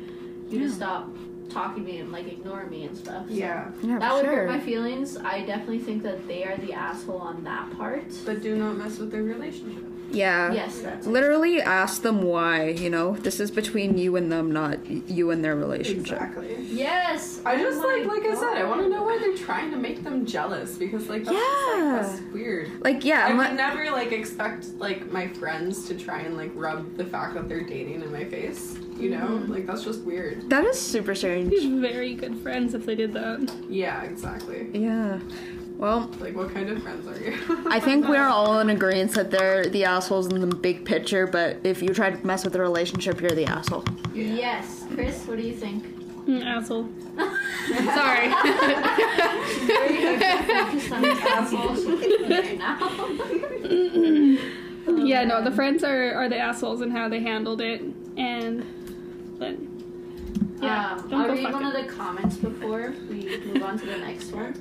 you 0.48 0.58
Yeah. 0.58 0.66
to 0.66 0.70
stop 0.72 1.08
talking 1.48 1.84
to 1.84 1.90
me 1.90 1.98
and 2.00 2.10
like 2.12 2.26
ignore 2.26 2.66
me 2.66 2.84
and 2.84 2.96
stuff? 2.96 3.28
So 3.28 3.34
Yeah, 3.34 3.70
yeah, 3.82 3.98
That 4.00 4.14
would 4.14 4.24
sure. 4.24 4.34
hurt 4.34 4.48
my 4.48 4.58
feelings. 4.60 5.16
I 5.16 5.42
definitely 5.42 5.78
think 5.78 6.02
that 6.02 6.26
they 6.26 6.42
are 6.44 6.56
the 6.56 6.72
asshole 6.72 7.18
on 7.18 7.44
that 7.44 7.70
part. 7.76 8.04
but 8.26 8.42
do 8.42 8.56
not 8.56 8.76
mess 8.76 8.98
with 8.98 9.12
their 9.12 9.22
relationship. 9.22 9.84
Yeah. 10.10 10.52
Yes, 10.52 10.80
that's 10.80 11.06
it. 11.06 11.10
Literally 11.10 11.60
ask 11.60 12.02
them 12.02 12.22
why, 12.22 12.68
you 12.68 12.90
know? 12.90 13.14
This 13.16 13.40
is 13.40 13.50
between 13.50 13.98
you 13.98 14.16
and 14.16 14.30
them, 14.32 14.50
not 14.50 14.84
you 14.88 15.30
and 15.30 15.44
their 15.44 15.54
relationship. 15.56 16.12
Exactly. 16.20 16.56
Yes. 16.70 17.40
I 17.44 17.54
Oh 17.54 17.58
just 17.58 17.78
my 17.78 17.84
like, 18.04 18.06
like 18.06 18.22
I 18.32 18.34
said, 18.34 18.56
I 18.56 18.64
want 18.64 18.80
to 18.82 18.88
know 18.88 19.02
why 19.02 19.18
they're 19.18 19.36
trying 19.36 19.70
to 19.70 19.76
make 19.76 20.02
them 20.04 20.24
jealous 20.24 20.76
because, 20.76 21.08
like, 21.08 21.24
that's, 21.24 21.36
just, 21.36 21.66
like, 21.76 22.02
that's 22.02 22.32
weird. 22.32 22.70
Like, 22.82 23.04
yeah, 23.04 23.26
I 23.26 23.34
would 23.34 23.54
never 23.56 23.90
like 23.90 24.12
expect 24.12 24.66
like 24.78 25.10
my 25.12 25.28
friends 25.28 25.86
to 25.88 25.94
try 25.94 26.20
and 26.20 26.36
like 26.36 26.52
rub 26.54 26.96
the 26.96 27.04
fact 27.04 27.34
that 27.34 27.48
they're 27.48 27.62
dating 27.64 28.02
in 28.02 28.10
my 28.12 28.24
face. 28.24 28.76
You 28.98 29.10
know, 29.10 29.18
Mm-hmm. 29.28 29.52
like 29.52 29.66
that's 29.66 29.84
just 29.84 30.02
weird. 30.02 30.50
that 30.50 30.64
is 30.64 30.76
super 30.80 31.14
strange. 31.14 31.50
be 31.50 31.78
very 31.78 32.14
good 32.14 32.36
friends 32.38 32.74
if 32.74 32.84
they 32.84 32.96
did 32.96 33.12
that. 33.12 33.54
Yeah, 33.68 34.02
exactly. 34.02 34.68
Yeah. 34.72 35.20
Well, 35.78 36.10
Like, 36.18 36.34
what 36.34 36.52
kind 36.52 36.68
of 36.70 36.82
friends 36.82 37.06
are 37.06 37.16
you? 37.22 37.38
I 37.70 37.78
think 37.78 38.08
we 38.08 38.16
are 38.16 38.26
all 38.28 38.58
in 38.58 38.68
agreement 38.70 39.12
that 39.12 39.30
they're 39.30 39.64
the 39.64 39.84
assholes 39.84 40.26
in 40.26 40.40
the 40.40 40.48
big 40.54 40.84
picture, 40.84 41.28
but 41.28 41.58
if 41.62 41.80
you 41.82 41.90
try 41.94 42.10
to 42.10 42.26
mess 42.26 42.42
with 42.42 42.52
the 42.52 42.60
relationship, 42.60 43.20
you're 43.20 43.30
the 43.30 43.46
asshole. 43.46 43.84
Yes, 44.12 44.84
Khris. 44.92 45.24
What 45.28 45.36
do 45.38 45.44
you 45.44 45.54
think? 45.54 45.84
Mm, 46.26 46.44
asshole. 46.44 46.88
Sorry. 47.94 48.28
Very 49.66 50.18
focused 50.46 50.92
on 50.92 51.02
this 51.02 51.20
asshole 51.24 51.74
she's 51.76 52.28
right 52.28 52.58
now. 52.58 52.78
yeah, 55.04 55.24
no, 55.24 55.42
the 55.44 55.52
friends 55.52 55.84
are, 55.84 56.12
are 56.14 56.28
the 56.28 56.38
assholes 56.38 56.80
and 56.80 56.90
how 56.90 57.08
they 57.08 57.20
handled 57.20 57.60
it, 57.60 57.80
and 58.16 58.64
but 59.38 59.54
yeah, 60.60 60.94
um, 60.94 61.08
don't 61.08 61.20
I'll 61.20 61.28
read 61.36 61.52
one 61.52 61.64
it. 61.64 61.76
of 61.76 61.86
the 61.86 61.92
comments 61.92 62.36
before 62.36 62.92
we 63.08 63.38
move 63.46 63.62
on 63.62 63.78
to 63.78 63.86
the 63.86 63.98
next 63.98 64.32
one. 64.32 64.54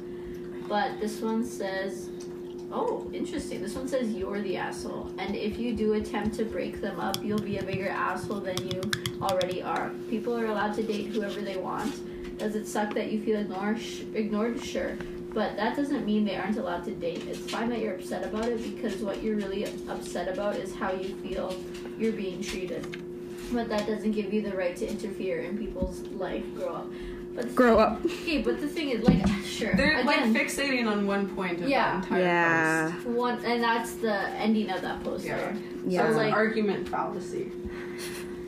But 0.67 0.99
this 0.99 1.21
one 1.21 1.45
says, 1.45 2.09
"Oh, 2.71 3.09
interesting. 3.13 3.61
This 3.61 3.75
one 3.75 3.87
says 3.87 4.11
you're 4.11 4.41
the 4.41 4.57
asshole, 4.57 5.09
and 5.17 5.35
if 5.35 5.57
you 5.57 5.73
do 5.73 5.93
attempt 5.93 6.35
to 6.37 6.45
break 6.45 6.81
them 6.81 6.99
up, 6.99 7.23
you'll 7.23 7.39
be 7.39 7.57
a 7.57 7.63
bigger 7.63 7.87
asshole 7.87 8.41
than 8.41 8.57
you 8.67 8.81
already 9.21 9.61
are. 9.61 9.91
People 10.09 10.35
are 10.37 10.47
allowed 10.47 10.73
to 10.75 10.83
date 10.83 11.07
whoever 11.07 11.41
they 11.41 11.57
want. 11.57 11.93
Does 12.37 12.55
it 12.55 12.67
suck 12.67 12.93
that 12.95 13.11
you 13.11 13.21
feel 13.21 13.39
ignored? 13.39 13.79
Ignored? 14.13 14.61
Sure." 14.63 14.97
But 15.33 15.55
that 15.55 15.75
doesn't 15.75 16.05
mean 16.05 16.25
they 16.25 16.35
aren't 16.35 16.57
allowed 16.57 16.83
to 16.85 16.91
date. 16.91 17.23
It's 17.27 17.39
fine 17.39 17.69
that 17.69 17.79
you're 17.79 17.95
upset 17.95 18.23
about 18.23 18.45
it 18.45 18.61
because 18.63 19.01
what 19.01 19.21
you're 19.21 19.35
really 19.35 19.65
upset 19.87 20.27
about 20.27 20.55
is 20.55 20.73
how 20.73 20.91
you 20.91 21.15
feel 21.15 21.55
you're 21.99 22.13
being 22.13 22.41
treated. 22.41 23.06
But 23.51 23.69
that 23.69 23.87
doesn't 23.87 24.11
give 24.11 24.33
you 24.33 24.41
the 24.41 24.55
right 24.55 24.75
to 24.77 24.87
interfere 24.89 25.39
in 25.41 25.57
people's 25.57 26.01
life. 26.09 26.43
Grow 26.55 26.75
up. 26.75 26.87
But 27.35 27.55
Grow 27.55 27.77
up. 27.79 28.03
Okay, 28.05 28.41
but 28.41 28.59
the 28.59 28.67
thing 28.67 28.89
is, 28.89 29.03
like, 29.07 29.25
sure. 29.45 29.73
They're 29.75 30.03
like 30.03 30.19
fixating 30.25 30.87
on 30.87 31.07
one 31.07 31.29
point 31.35 31.61
of 31.61 31.69
Yeah. 31.69 32.01
that 32.01 32.03
entire 32.03 32.21
Yeah. 32.21 32.91
post. 32.95 33.05
one, 33.07 33.45
and 33.45 33.63
that's 33.63 33.93
the 33.93 34.13
ending 34.31 34.69
of 34.69 34.81
that 34.81 35.03
post. 35.03 35.25
Yeah. 35.25 35.37
there. 35.37 35.57
Yeah. 35.87 36.01
So 36.01 36.07
it's 36.07 36.17
like- 36.17 36.27
an 36.27 36.33
argument 36.33 36.89
fallacy. 36.89 37.51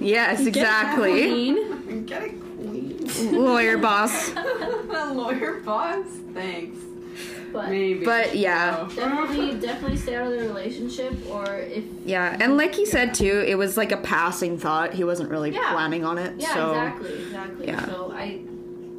Yes, 0.01 0.45
exactly. 0.45 1.11
Queen. 1.27 2.05
Get 2.05 2.23
a 2.23 2.29
queen. 2.29 3.09
Lawyer 3.31 3.77
boss. 3.77 4.31
a 4.35 5.11
lawyer 5.13 5.59
boss? 5.59 6.05
Thanks. 6.33 6.77
But 7.51 7.69
Maybe. 7.69 8.05
But, 8.05 8.35
yeah. 8.35 8.87
No. 8.89 8.95
definitely, 8.95 9.59
definitely 9.59 9.97
stay 9.97 10.15
out 10.15 10.27
of 10.31 10.39
the 10.39 10.45
relationship, 10.47 11.13
or 11.29 11.55
if 11.57 11.83
Yeah, 12.05 12.37
and 12.39 12.57
like 12.57 12.75
he 12.75 12.85
said 12.85 13.13
too, 13.13 13.43
it 13.47 13.55
was 13.55 13.75
like 13.77 13.91
a 13.91 13.97
passing 13.97 14.57
thought. 14.57 14.93
He 14.93 15.03
wasn't 15.03 15.29
really 15.29 15.51
Yeah. 15.51 15.71
planning 15.71 16.03
on 16.05 16.17
it. 16.17 16.33
yeah, 16.37 16.53
so 16.53 16.69
exactly, 16.71 17.13
exactly. 17.23 17.67
yeah. 17.67 17.85
So 17.85 18.11
I 18.15 18.41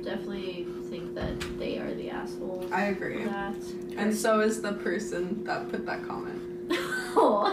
definitely 0.03 0.67
think 0.91 1.15
that 1.15 1.39
they 1.59 1.79
are 1.79 1.95
the 1.95 2.11
assholes. 2.11 2.71
I 2.73 2.87
agree. 2.87 3.23
for 3.23 3.29
that. 3.29 3.55
And 3.97 4.15
so 4.15 4.41
is 4.41 4.61
the 4.63 4.73
person 4.73 5.45
that 5.45 5.69
put 5.71 5.87
that 5.87 6.07
comment. 6.07 6.41
Oh. 7.17 7.47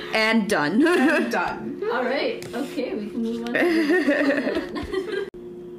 and 0.14 0.48
done. 0.48 0.80
Done. 1.30 1.82
All 1.92 2.04
right. 2.04 2.44
Okay, 2.54 2.94
we 2.94 3.08
can 3.10 3.22
move 3.22 3.48
on. 3.48 3.54
To 3.54 5.28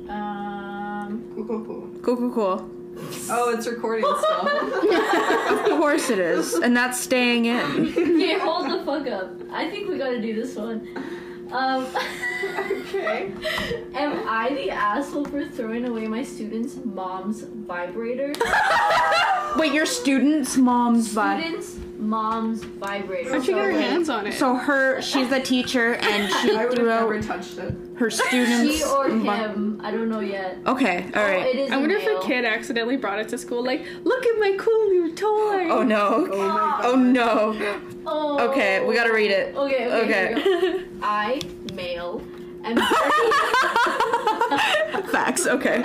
the 0.08 0.14
um. 0.14 1.32
Cool, 1.36 1.46
cool, 1.46 1.64
cool. 1.66 1.90
cool, 2.02 2.16
cool, 2.18 2.32
cool. 2.32 2.70
Oh, 3.30 3.54
it's 3.56 3.67
recording 3.67 4.06
still. 4.06 5.71
Of 5.73 5.80
course 5.80 6.10
it 6.10 6.19
is, 6.19 6.54
and 6.54 6.75
that's 6.75 6.99
staying 6.99 7.45
in. 7.45 7.89
Okay, 7.89 8.38
hold 8.39 8.69
the 8.69 8.84
fuck 8.86 9.08
up. 9.08 9.32
I 9.51 9.69
think 9.69 9.89
we 9.89 9.97
gotta 9.97 10.21
do 10.21 10.34
this 10.36 10.56
one. 10.56 10.88
Um, 11.51 11.86
okay. 12.71 13.32
am 13.93 14.27
I 14.27 14.54
the 14.56 14.71
asshole 14.71 15.25
for 15.25 15.45
throwing 15.45 15.86
away 15.86 16.08
my 16.08 16.23
student's 16.23 16.77
mom's 16.84 17.41
vibrator? 17.41 18.34
Wait, 19.58 19.73
your 19.73 19.86
student's 19.86 20.56
mom's 20.56 21.10
vibrator. 21.10 21.62
Student's 21.62 21.90
mom's 22.02 22.64
vibrator. 22.64 23.32
How'd 23.32 23.48
you 23.48 23.54
get 23.54 23.64
her 23.64 23.74
like, 23.74 23.82
hands 23.86 24.10
on 24.10 24.26
it? 24.28 24.34
So 24.34 24.56
her, 24.56 25.02
she's 25.02 25.30
the 25.30 25.40
teacher, 25.40 25.94
and 25.94 26.32
she 26.42 26.56
I 26.56 26.66
would 26.66 26.74
have 26.74 26.74
threw 26.74 26.86
never 26.88 27.16
out 27.18 27.24
touched 27.24 27.58
it. 27.60 27.74
her 27.96 28.10
student's. 28.10 28.78
She 28.78 28.84
or 28.84 29.10
vi- 29.10 29.38
him? 29.38 29.80
I 29.84 29.92
don't 29.92 30.10
know 30.10 30.20
yet. 30.20 30.58
Okay, 30.66 31.06
all 31.16 31.22
Oh, 31.22 31.26
right. 31.26 31.46
it 31.46 31.56
is. 31.58 31.72
I 31.72 31.78
wonder 31.78 31.96
if 31.96 32.06
male. 32.06 32.20
a 32.20 32.26
kid 32.26 32.44
accidentally 32.44 32.98
brought 32.98 33.20
it 33.20 33.30
to 33.30 33.38
school, 33.38 33.64
like, 33.64 33.86
look 34.04 34.26
at 34.26 34.40
my 34.40 34.56
cool 34.58 34.90
new 34.90 35.14
toy. 35.16 35.70
Oh 35.70 35.84
no. 35.84 36.28
Oh 36.32 36.48
my 36.48 36.82
Oh 36.84 36.96
no. 36.96 37.56
Oh. 38.08 38.50
Okay, 38.50 38.84
we 38.86 38.96
gotta 38.96 39.14
read 39.14 39.30
it. 39.32 39.56
Okay. 39.56 39.86
Okay. 39.88 40.34
Okay. 40.34 40.42
here 40.42 40.72
we 40.74 40.80
go. 40.80 40.86
I 41.04 41.40
male 41.74 42.22
am 42.64 42.78
Facts. 45.12 45.46
Okay. 45.48 45.82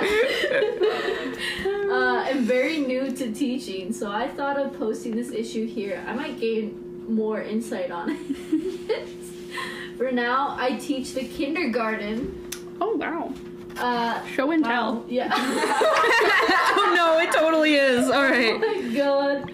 Uh, 1.89 2.25
am 2.29 2.43
very 2.43 2.79
new 2.79 3.11
to 3.11 3.31
teaching, 3.33 3.93
so 3.93 4.11
I 4.11 4.27
thought 4.27 4.57
of 4.57 4.77
posting 4.77 5.15
this 5.15 5.31
issue 5.31 5.65
here. 5.65 6.03
I 6.07 6.13
might 6.13 6.39
gain 6.39 7.05
more 7.07 7.41
insight 7.41 7.91
on 7.91 8.11
it. 8.11 9.07
For 9.97 10.11
now, 10.11 10.55
I 10.59 10.75
teach 10.75 11.13
the 11.13 11.23
kindergarten. 11.23 12.51
Oh, 12.79 12.95
wow. 12.95 13.33
Uh, 13.77 14.25
Show 14.25 14.51
and 14.51 14.63
wow, 14.63 14.69
tell. 14.69 15.05
Yeah. 15.07 15.29
oh 15.33 16.93
no, 16.95 17.19
it 17.19 17.31
totally 17.31 17.75
is. 17.75 18.09
All 18.09 18.23
right. 18.29 18.53
oh 18.53 18.81
my 18.81 18.93
god. 18.93 19.51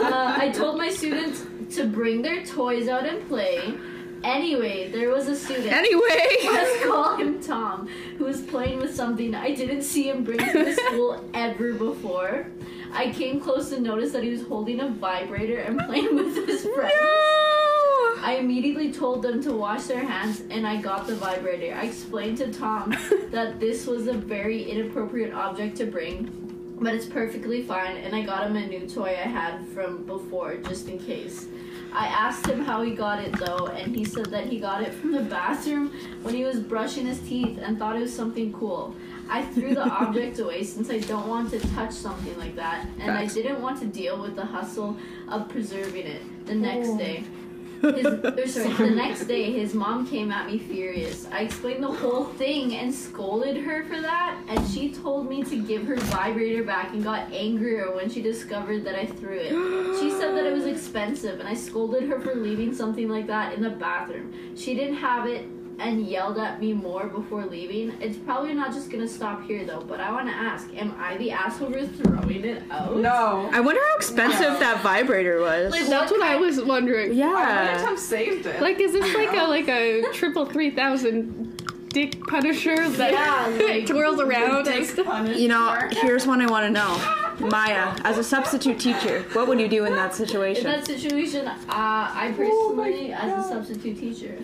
Uh, 0.00 0.34
I 0.38 0.50
told 0.50 0.78
my 0.78 0.88
students 0.90 1.44
to 1.76 1.86
bring 1.86 2.22
their 2.22 2.44
toys 2.44 2.88
out 2.88 3.06
and 3.06 3.26
play. 3.28 3.74
Anyway, 4.22 4.90
there 4.90 5.10
was 5.10 5.28
a 5.28 5.36
student. 5.36 5.72
Anyway. 5.72 6.36
Let's 6.44 6.84
call 6.84 7.16
him 7.16 7.40
Tom, 7.40 7.88
who 8.18 8.24
was 8.24 8.42
playing 8.42 8.78
with 8.78 8.94
something 8.94 9.34
I 9.34 9.54
didn't 9.54 9.82
see 9.82 10.08
him 10.08 10.24
bring 10.24 10.38
to 10.38 10.64
the 10.64 10.74
school 10.74 11.24
ever 11.34 11.72
before. 11.72 12.46
I 12.92 13.10
came 13.10 13.40
close 13.40 13.70
to 13.70 13.80
notice 13.80 14.12
that 14.12 14.22
he 14.22 14.30
was 14.30 14.42
holding 14.42 14.80
a 14.80 14.88
vibrator 14.88 15.60
and 15.60 15.78
playing 15.86 16.14
with 16.16 16.34
his 16.46 16.62
friends. 16.62 16.94
No. 17.00 17.40
I 18.22 18.36
immediately 18.38 18.92
told 18.92 19.22
them 19.22 19.42
to 19.44 19.52
wash 19.52 19.84
their 19.84 20.04
hands 20.04 20.42
and 20.50 20.66
I 20.66 20.80
got 20.80 21.06
the 21.06 21.14
vibrator. 21.14 21.74
I 21.74 21.84
explained 21.84 22.38
to 22.38 22.52
Tom 22.52 22.94
that 23.30 23.58
this 23.58 23.86
was 23.86 24.08
a 24.08 24.12
very 24.12 24.62
inappropriate 24.70 25.32
object 25.32 25.76
to 25.78 25.86
bring, 25.86 26.76
but 26.80 26.94
it's 26.94 27.06
perfectly 27.06 27.62
fine 27.62 27.96
and 27.96 28.14
I 28.14 28.22
got 28.22 28.46
him 28.46 28.56
a 28.56 28.66
new 28.66 28.86
toy 28.86 29.10
I 29.10 29.28
had 29.28 29.66
from 29.68 30.04
before 30.04 30.56
just 30.56 30.88
in 30.88 30.98
case. 30.98 31.46
I 31.92 32.06
asked 32.06 32.46
him 32.46 32.60
how 32.64 32.82
he 32.82 32.92
got 32.94 33.18
it 33.22 33.32
though, 33.38 33.66
and 33.66 33.94
he 33.94 34.04
said 34.04 34.26
that 34.26 34.46
he 34.46 34.58
got 34.60 34.82
it 34.82 34.94
from 34.94 35.12
the 35.12 35.22
bathroom 35.22 35.92
when 36.22 36.34
he 36.34 36.44
was 36.44 36.60
brushing 36.60 37.06
his 37.06 37.18
teeth 37.20 37.58
and 37.60 37.78
thought 37.78 37.96
it 37.96 38.00
was 38.00 38.14
something 38.14 38.52
cool. 38.52 38.94
I 39.28 39.42
threw 39.42 39.74
the 39.74 39.82
object 40.02 40.38
away 40.38 40.62
since 40.64 40.90
I 40.90 40.98
don't 40.98 41.28
want 41.28 41.50
to 41.50 41.60
touch 41.74 41.92
something 41.92 42.36
like 42.38 42.56
that, 42.56 42.86
and 42.98 43.06
Facts. 43.06 43.32
I 43.32 43.34
didn't 43.42 43.62
want 43.62 43.80
to 43.80 43.86
deal 43.86 44.20
with 44.20 44.36
the 44.36 44.44
hustle 44.44 44.96
of 45.28 45.48
preserving 45.48 46.06
it 46.06 46.46
the 46.46 46.54
next 46.54 46.88
Oh. 46.90 46.98
day. 46.98 47.24
His, 47.80 48.06
or 48.06 48.34
oh, 48.38 48.46
sorry, 48.46 48.90
the 48.90 48.94
next 48.94 49.24
day, 49.24 49.52
his 49.52 49.74
mom 49.74 50.06
came 50.06 50.30
at 50.30 50.46
me 50.46 50.58
furious. 50.58 51.26
I 51.32 51.40
explained 51.40 51.82
the 51.82 51.92
whole 51.92 52.24
thing 52.24 52.74
and 52.76 52.94
scolded 52.94 53.56
her 53.58 53.84
for 53.84 54.00
that, 54.00 54.38
and 54.48 54.68
she 54.68 54.92
told 54.92 55.28
me 55.28 55.42
to 55.44 55.56
give 55.56 55.86
her 55.86 55.96
vibrator 55.96 56.62
back 56.62 56.92
and 56.92 57.02
got 57.02 57.32
angrier 57.32 57.94
when 57.94 58.10
she 58.10 58.20
discovered 58.20 58.84
that 58.84 58.94
I 58.94 59.06
threw 59.06 59.38
it. 59.38 60.00
She 60.00 60.10
said 60.10 60.36
that 60.36 60.46
it 60.46 60.52
was 60.52 60.66
expensive, 60.66 61.40
and 61.40 61.48
I 61.48 61.54
scolded 61.54 62.04
her 62.04 62.20
for 62.20 62.34
leaving 62.34 62.74
something 62.74 63.08
like 63.08 63.26
that 63.28 63.54
in 63.54 63.62
the 63.62 63.70
bathroom. 63.70 64.32
She 64.56 64.74
didn't 64.74 64.96
have 64.96 65.26
it 65.26 65.46
and 65.80 66.06
yelled 66.06 66.38
at 66.38 66.60
me 66.60 66.72
more 66.72 67.06
before 67.06 67.44
leaving. 67.46 67.96
It's 68.00 68.16
probably 68.18 68.52
not 68.54 68.72
just 68.72 68.90
gonna 68.90 69.08
stop 69.08 69.44
here 69.46 69.64
though, 69.64 69.80
but 69.80 69.98
I 70.00 70.12
wanna 70.12 70.30
ask, 70.32 70.68
am 70.76 70.94
I 70.98 71.16
the 71.16 71.30
asshole 71.32 71.72
for 71.72 71.86
throwing 71.86 72.44
it 72.44 72.62
out? 72.70 72.96
No. 72.96 73.48
I 73.52 73.60
wonder 73.60 73.80
how 73.80 73.96
expensive 73.96 74.52
No. 74.52 74.58
that 74.60 74.82
vibrator 74.82 75.40
was. 75.40 75.72
Like, 75.72 75.86
That's 75.86 76.12
what 76.12 76.22
I 76.22 76.36
was 76.36 76.60
wondering. 76.62 77.14
Yeah. 77.14 77.26
I 77.28 77.62
wouldn't 77.62 77.80
yeah. 77.80 77.86
have 77.88 77.98
saved 77.98 78.46
it. 78.46 78.60
Like, 78.60 78.78
is 78.80 78.92
this 78.92 79.14
like 79.14 79.32
a 79.32 79.44
like 79.48 79.68
a 79.68 80.02
triple 80.12 80.44
three 80.46 80.70
thousand 80.70 81.56
dick 81.88 82.24
punisher 82.28 82.88
that 82.90 83.12
Yeah, 83.12 83.66
like- 83.66 83.86
twirls 83.86 84.20
around? 84.20 84.66
and 84.68 84.86
Dick 84.86 84.88
stuff? 84.88 85.36
You 85.36 85.48
know, 85.48 85.76
here's 85.90 86.26
one 86.26 86.40
I 86.40 86.46
want 86.46 86.66
to 86.66 86.70
know. 86.70 87.16
Maija, 87.48 87.98
as 88.04 88.18
a 88.18 88.22
substitute 88.22 88.78
teacher, 88.78 89.22
what 89.32 89.48
would 89.48 89.58
you 89.58 89.66
do 89.68 89.86
in 89.86 89.94
that 89.94 90.14
situation? 90.14 90.66
In 90.66 90.72
that 90.72 90.86
situation, 90.86 91.48
uh, 91.48 91.54
I 91.68 92.28
Oh 92.32 92.36
personally, 92.36 93.12
as 93.12 93.46
a 93.46 93.48
substitute 93.48 93.98
teacher, 93.98 94.36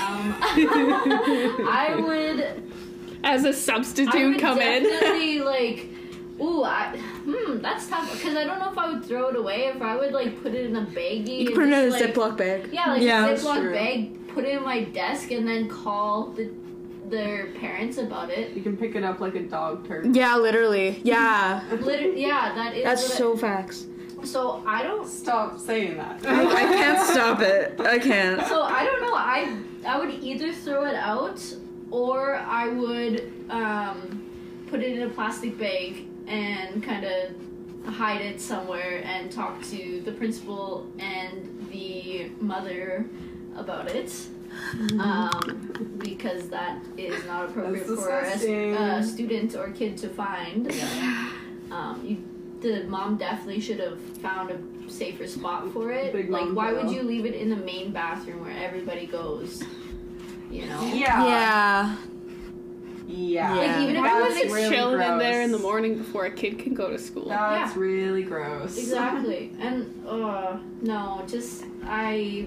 um, 0.00 0.34
I 1.68 1.94
would, 1.98 2.72
As 3.22 3.44
a 3.44 3.52
substitute 3.52 4.30
would 4.32 4.40
come 4.40 4.60
in. 4.60 4.82
definitely 4.84 5.40
like, 5.40 5.88
ooh, 6.40 6.62
I, 6.64 6.96
hmm, 7.24 7.58
that's 7.60 7.86
tough 7.88 8.12
because 8.12 8.36
I 8.36 8.44
don't 8.44 8.58
know 8.58 8.70
if 8.70 8.78
I 8.78 8.92
would 8.92 9.04
throw 9.04 9.28
it 9.28 9.36
away. 9.36 9.64
If 9.74 9.80
I 9.82 9.96
would 9.96 10.12
like 10.12 10.42
put 10.42 10.54
it 10.54 10.66
in 10.66 10.76
a 10.76 10.82
baggie, 10.86 11.28
You 11.28 11.38
and 11.40 11.48
can 11.48 11.54
put 11.56 11.64
it 11.68 11.72
in 11.72 11.88
a 11.88 11.90
like, 11.90 12.14
Ziploc 12.14 12.36
bag. 12.36 12.68
Yeah, 12.72 12.92
like 12.92 13.02
Yeah, 13.02 13.26
a 13.28 13.34
Ziploc 13.36 13.72
bag, 13.72 14.28
put 14.28 14.44
it 14.44 14.56
in 14.56 14.62
my 14.62 14.84
desk, 14.84 15.30
and 15.30 15.46
then 15.46 15.68
call 15.68 16.26
the 16.32 16.50
their 17.06 17.48
parents 17.60 17.98
about 17.98 18.30
it. 18.30 18.52
You 18.56 18.62
can 18.62 18.76
pick 18.78 18.94
it 18.94 19.04
up 19.04 19.20
like 19.20 19.34
a 19.34 19.42
dog 19.42 19.86
turd. 19.86 20.16
Yeah, 20.16 20.36
literally. 20.36 21.00
Yeah. 21.04 21.62
Literally, 21.70 22.22
yeah, 22.22 22.54
that 22.54 22.74
is. 22.74 22.84
That's 22.84 23.02
what 23.08 23.18
so 23.18 23.36
facts. 23.36 23.86
I, 24.24 24.26
so 24.26 24.62
I 24.66 24.82
don't. 24.82 25.08
Stop 25.08 25.58
saying 25.58 25.96
that. 25.96 26.24
I, 26.26 26.44
I 26.44 26.60
can't 26.74 27.08
stop 27.08 27.40
it. 27.40 27.80
I 27.80 27.98
can't. 27.98 28.46
So 28.46 28.62
I 28.62 28.84
don't 28.84 29.02
know. 29.02 29.14
I 29.14 29.56
I 29.86 29.98
would 29.98 30.10
either 30.22 30.52
throw 30.52 30.84
it 30.84 30.94
out 30.94 31.40
or 31.90 32.36
I 32.36 32.68
would 32.68 33.32
um, 33.50 34.24
put 34.68 34.82
it 34.82 34.96
in 34.96 35.02
a 35.02 35.10
plastic 35.10 35.58
bag 35.58 36.06
and 36.26 36.82
kind 36.82 37.04
of 37.04 37.94
hide 37.94 38.22
it 38.22 38.40
somewhere 38.40 39.02
and 39.04 39.30
talk 39.30 39.62
to 39.64 40.00
the 40.04 40.12
principal 40.12 40.90
and 40.98 41.68
the 41.70 42.30
mother 42.40 43.06
about 43.56 43.90
it. 43.90 44.12
Um, 45.00 45.98
because 45.98 46.48
that 46.48 46.80
is 46.96 47.24
not 47.26 47.50
appropriate 47.50 47.86
for 47.86 48.08
a, 48.08 48.98
a 48.98 49.02
student 49.02 49.56
or 49.56 49.70
kid 49.70 49.96
to 49.98 50.08
find. 50.08 50.72
Um, 51.72 52.00
you, 52.04 52.22
the 52.64 52.84
mom 52.84 53.16
definitely 53.16 53.60
should 53.60 53.78
have 53.78 54.00
found 54.00 54.50
a 54.50 54.90
safer 54.90 55.26
spot 55.26 55.70
for 55.72 55.92
it. 55.92 56.12
Big 56.12 56.30
like, 56.30 56.46
mom 56.46 56.54
why 56.54 56.72
would 56.72 56.90
you 56.90 57.02
leave 57.02 57.26
it 57.26 57.34
in 57.34 57.50
the 57.50 57.56
main 57.56 57.92
bathroom 57.92 58.40
where 58.40 58.56
everybody 58.56 59.06
goes? 59.06 59.62
You 60.50 60.66
know. 60.66 60.82
Yeah. 60.94 61.24
Yeah. 61.24 61.96
Yeah. 63.06 63.54
Like, 63.54 63.82
even 63.82 63.96
if 63.96 64.02
Why 64.02 64.08
I 64.08 64.22
was 64.22 64.34
was 64.34 64.44
it 64.44 64.50
really 64.50 64.74
chilling 64.74 65.02
in 65.02 65.18
there 65.18 65.42
in 65.42 65.52
the 65.52 65.58
morning 65.58 65.98
before 65.98 66.24
a 66.24 66.30
kid 66.30 66.58
can 66.58 66.72
go 66.72 66.90
to 66.90 66.98
school? 66.98 67.28
That's 67.28 67.76
really 67.76 68.22
gross. 68.22 68.78
Exactly. 68.78 69.52
And 69.60 70.06
uh 70.06 70.56
no, 70.80 71.22
just 71.26 71.64
I 71.84 72.46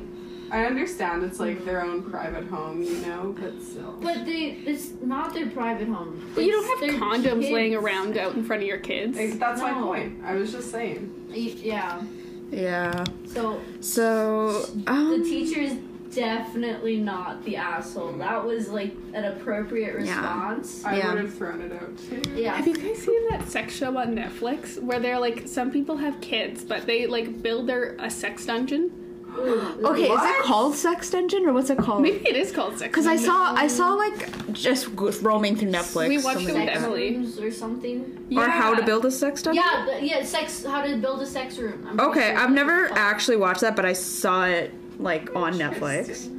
I 0.49 0.65
understand 0.65 1.23
it's 1.23 1.39
like 1.39 1.65
their 1.65 1.81
own 1.83 2.10
private 2.10 2.47
home, 2.47 2.81
you 2.81 2.97
know, 3.05 3.36
but 3.39 3.62
still. 3.62 3.97
but 4.01 4.25
they 4.25 4.57
it's 4.65 4.91
not 5.01 5.33
their 5.33 5.49
private 5.49 5.88
home. 5.88 6.31
But 6.36 6.45
you 6.45 6.51
don't 6.51 6.79
their 6.79 6.91
have 6.93 7.01
condoms 7.01 7.41
kids. 7.41 7.51
laying 7.53 7.75
around 7.75 8.17
out 8.17 8.33
in 8.36 8.43
front 8.43 8.62
of 8.62 8.67
your 8.67 8.77
kids. 8.79 9.17
Like, 9.17 9.38
That's 9.39 9.62
my 9.62 9.73
point. 9.73 10.23
I 10.23 10.36
was 10.36 10.51
just 10.51 10.71
saying. 10.71 11.13
Yeah. 11.33 12.01
Yeah. 12.51 13.03
So 13.25 13.60
So, 13.81 14.65
um, 14.88 15.19
the 15.19 15.23
teacher 15.25 15.60
is 15.60 15.73
definitely 16.15 16.97
not 16.97 17.43
the 17.43 17.57
asshole. 17.57 18.13
That 18.13 18.43
was 18.45 18.69
like 18.69 18.95
an 19.13 19.25
appropriate 19.25 19.95
response. 19.95 20.07
Yeah. 20.07 20.49
response. 20.55 20.86
I 20.86 20.97
Yeah. 20.97 21.13
would 21.13 21.23
have 21.23 21.33
thrown 21.33 21.62
it 21.62 21.73
out 21.73 21.97
too. 21.97 22.21
Yeah. 22.36 22.55
Have 22.55 22.67
you 22.67 22.75
guys 22.75 22.97
seen 22.99 23.27
that 23.29 23.49
sex 23.49 23.75
show 23.75 23.95
on 23.97 24.15
Netflix 24.15 24.81
where 24.81 24.99
they're 24.99 25.19
like 25.19 25.47
some 25.47 25.71
people 25.71 25.97
have 25.97 26.19
kids, 26.21 26.63
but 26.63 26.86
they 26.86 27.05
like 27.07 27.41
build 27.43 27.67
their 27.67 27.95
a 27.99 28.10
sex 28.10 28.45
dungeon? 28.45 28.91
Okay, 29.88 30.10
is 30.10 30.21
it 30.23 30.43
called 30.43 30.76
Sex 30.76 31.10
Dungeon 31.10 31.45
or 31.45 31.54
what's 31.54 31.69
it 31.69 31.78
called? 31.78 32.02
Maybe 32.02 32.28
it 32.28 32.36
is 32.36 32.52
called 32.52 32.78
sex. 32.78 32.89
Because 32.89 33.08
I 33.08 33.15
saw 33.15 33.54
I 33.54 33.67
saw 33.67 33.93
like 33.93 34.52
just 34.54 34.88
roaming 35.21 35.56
through 35.56 35.69
Netflix. 35.71 36.10
We 36.10 36.17
watched 36.17 36.38
something 36.39 36.56
it 36.56 36.60
with 36.60 36.67
sex 36.69 36.80
that. 36.80 36.86
Emily. 36.88 37.12
rooms 37.15 37.39
or 37.39 37.52
something. 37.52 38.28
Or 38.36 38.47
how 38.47 38.73
to 38.76 38.84
build 38.84 39.06
a 39.06 39.12
sex 39.12 39.41
dungeon. 39.43 39.63
Yeah, 39.63 39.86
but 39.86 40.04
yeah, 40.04 40.23
sex. 40.23 40.65
How 40.65 40.82
to 40.82 40.97
build 40.97 41.21
a 41.21 41.26
sex 41.26 41.58
room. 41.58 41.86
I'm 41.89 42.00
Okay, 42.00 42.30
sure 42.32 42.38
I've 42.39 42.52
never 42.52 42.73
what 42.73 42.82
it's 42.86 42.89
called. 42.89 43.00
actually 43.12 43.38
watched 43.38 43.62
that, 43.62 43.76
but 43.76 43.86
I 43.86 43.93
saw 43.93 44.45
it 44.45 44.73
like 45.00 45.36
on 45.36 45.54
Netflix. 45.54 46.34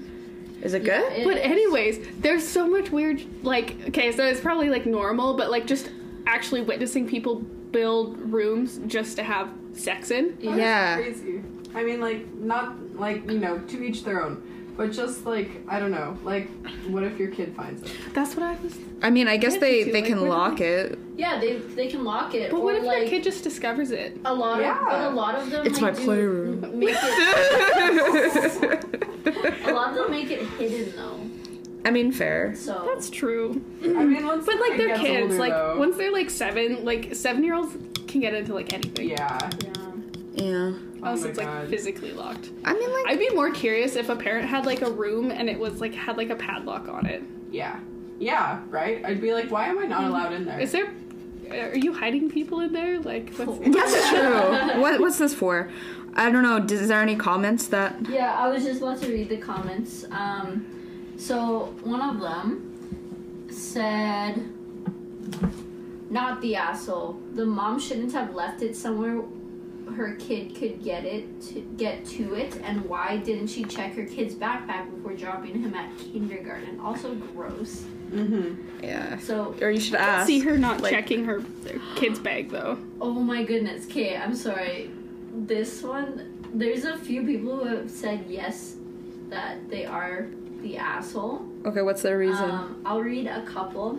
Is 0.62 0.74
it 0.74 0.82
good? 0.84 1.12
It 1.12 1.24
But 1.24 1.36
is. 1.38 1.42
anyways, 1.44 2.06
there's 2.18 2.46
so 2.46 2.66
much 2.68 2.90
weird 2.90 3.24
like 3.44 3.76
okay, 3.88 4.10
so 4.12 4.24
it's 4.24 4.40
probably 4.40 4.68
like 4.70 4.86
normal, 4.86 5.34
but 5.36 5.50
like 5.50 5.66
just 5.66 5.90
actually 6.26 6.62
witnessing 6.62 7.06
people 7.08 7.36
build 7.36 8.18
rooms 8.18 8.80
just 8.86 9.16
to 9.16 9.22
have 9.22 9.50
sex 9.74 10.10
in. 10.10 10.36
Oh, 10.44 10.56
that's 10.56 11.20
Yeah. 11.22 11.40
Crazy. 11.72 11.86
I 11.86 11.90
mean, 11.90 12.00
like, 12.00 12.26
not 12.34 12.74
like 12.96 13.30
you 13.30 13.38
know, 13.38 13.58
to 13.58 13.82
each 13.82 14.04
their 14.04 14.22
own. 14.22 14.42
But 14.76 14.92
just 14.92 15.26
like 15.26 15.50
I 15.68 15.80
don't 15.80 15.90
know, 15.90 16.16
like, 16.22 16.48
what 16.86 17.02
if 17.02 17.18
your 17.18 17.30
kid 17.32 17.54
finds 17.56 17.82
it? 17.82 17.90
That's 18.14 18.36
what 18.36 18.44
I 18.44 18.54
was 18.62 18.76
I 19.02 19.10
mean, 19.10 19.26
I 19.26 19.36
guess 19.36 19.56
they 19.56 19.82
too, 19.84 19.90
they 19.92 20.00
like, 20.02 20.04
can 20.08 20.18
where 20.20 20.26
do 20.30 20.36
lock 20.36 20.60
it. 20.60 20.96
Yeah, 21.16 21.40
they 21.40 21.56
they 21.56 21.88
can 21.88 22.04
lock 22.04 22.32
it. 22.34 22.52
But 22.52 22.58
or 22.58 22.62
what 22.64 22.76
if 22.76 22.84
like 22.84 23.00
your 23.00 23.08
kid 23.10 23.24
just 23.24 23.42
discovers 23.42 23.90
it? 23.90 24.16
a 24.24 24.32
lot 24.32 24.60
Yeah. 24.60 24.78
of 24.80 24.86
but 24.88 25.00
a 25.00 25.10
lot 25.10 25.34
of 25.34 25.50
them 25.50 25.66
It's 25.66 25.80
like, 25.80 25.94
my 25.98 26.00
playroom. 26.04 26.78
Make 26.78 26.94
it, 26.96 28.84
a 29.66 29.72
lot 29.72 29.90
of 29.90 29.94
them 29.96 30.10
make 30.12 30.30
it 30.30 30.42
hidden 30.42 30.94
though. 30.96 31.20
I 31.84 31.90
mean, 31.90 32.12
fair. 32.12 32.54
So 32.54 32.84
That's 32.86 33.10
true. 33.10 33.60
I 33.82 33.86
mean, 34.04 34.26
once 34.26 34.46
But 34.46 34.56
the 34.56 34.60
like 34.60 34.70
kid 34.72 34.80
they're 34.80 34.88
gets 34.88 35.00
kids. 35.00 35.22
older, 35.22 35.38
like 35.38 35.52
though, 35.52 35.78
once 35.78 35.96
they're 35.96 36.12
like 36.12 36.30
seven, 36.30 36.84
like 36.84 37.14
seven 37.14 37.42
year 37.42 37.54
olds 37.54 37.76
can 38.06 38.20
get 38.20 38.34
into 38.34 38.54
like 38.54 38.72
anything. 38.72 39.08
yeah. 39.10 39.50
yeah. 39.64 39.72
Yeah. 40.34 40.72
Oh 41.02 41.06
Unless 41.06 41.22
my 41.22 41.28
it's 41.28 41.38
like 41.38 41.46
God. 41.46 41.68
physically 41.68 42.12
locked. 42.12 42.50
I 42.64 42.74
mean, 42.74 42.92
like 42.92 43.06
I'd 43.08 43.18
be 43.18 43.30
more 43.30 43.50
curious 43.50 43.94
if 43.96 44.08
a 44.08 44.16
parent 44.16 44.48
had 44.48 44.66
like 44.66 44.82
a 44.82 44.90
room 44.90 45.30
and 45.30 45.48
it 45.48 45.58
was 45.58 45.80
like 45.80 45.94
had 45.94 46.16
like 46.16 46.30
a 46.30 46.36
padlock 46.36 46.88
on 46.88 47.06
it. 47.06 47.22
Yeah. 47.50 47.78
Yeah, 48.18 48.62
right? 48.68 49.04
I'd 49.04 49.20
be 49.20 49.32
like, 49.32 49.50
why 49.50 49.68
am 49.68 49.78
I 49.78 49.84
not 49.84 50.04
allowed 50.04 50.32
in 50.32 50.44
there? 50.44 50.58
Is 50.58 50.72
there? 50.72 50.92
Are 51.50 51.76
you 51.76 51.92
hiding 51.94 52.28
people 52.30 52.60
in 52.60 52.72
there? 52.72 52.98
Like, 52.98 53.32
what's, 53.34 53.58
that's 53.74 54.08
true. 54.10 54.80
What 54.82 55.00
what's 55.00 55.18
this 55.18 55.34
for? 55.34 55.70
I 56.14 56.30
don't 56.30 56.42
know. 56.42 56.56
Is 56.56 56.88
there 56.88 57.00
any 57.00 57.14
comments 57.16 57.68
that? 57.68 57.94
Yeah, 58.08 58.34
I 58.34 58.48
was 58.48 58.64
just 58.64 58.82
about 58.82 59.00
to 59.02 59.08
read 59.12 59.28
the 59.28 59.36
comments. 59.36 60.04
Um, 60.10 60.66
so 61.16 61.74
one 61.84 62.00
of 62.00 62.20
them 62.20 63.46
said, 63.50 64.50
"Not 66.10 66.40
the 66.40 66.56
asshole. 66.56 67.20
The 67.34 67.46
mom 67.46 67.78
shouldn't 67.78 68.12
have 68.12 68.34
left 68.34 68.62
it 68.62 68.74
somewhere 68.76 69.22
her 69.98 70.14
kid 70.14 70.54
could 70.54 70.82
get 70.82 71.04
it 71.04 71.40
to 71.42 71.60
get 71.76 72.04
to 72.06 72.34
it. 72.34 72.56
And 72.62 72.84
why 72.86 73.16
didn't 73.18 73.48
she 73.48 73.64
check 73.64 73.94
her 73.94 74.04
kid's 74.04 74.34
backpack 74.34 74.90
before 74.94 75.12
dropping 75.14 75.60
him 75.60 75.74
at 75.74 75.90
kindergarten? 75.98 76.80
Also 76.80 77.14
gross. 77.14 77.84
Mm-hmm. 78.10 78.84
Yeah. 78.84 79.18
So 79.18 79.54
Or 79.60 79.70
you 79.70 79.80
should 79.80 79.96
ask. 79.96 80.26
see 80.26 80.38
her 80.40 80.56
not 80.56 80.80
like- 80.80 80.92
checking 80.92 81.24
her 81.24 81.40
their 81.62 81.80
kid's 81.96 82.18
bag 82.18 82.50
though. 82.50 82.78
Oh 83.00 83.12
my 83.12 83.42
goodness, 83.44 83.84
Kay, 83.86 84.16
I'm 84.16 84.34
sorry. 84.34 84.90
This 85.34 85.82
one, 85.82 86.32
there's 86.54 86.84
a 86.84 86.96
few 86.96 87.22
people 87.24 87.56
who 87.58 87.64
have 87.76 87.90
said 87.90 88.24
yes, 88.28 88.76
that 89.28 89.68
they 89.68 89.84
are 89.84 90.28
the 90.62 90.78
asshole. 90.78 91.46
Okay, 91.66 91.82
what's 91.82 92.00
their 92.02 92.16
reason? 92.18 92.50
Um, 92.50 92.80
I'll 92.86 93.02
read 93.02 93.26
a 93.26 93.42
couple. 93.42 93.98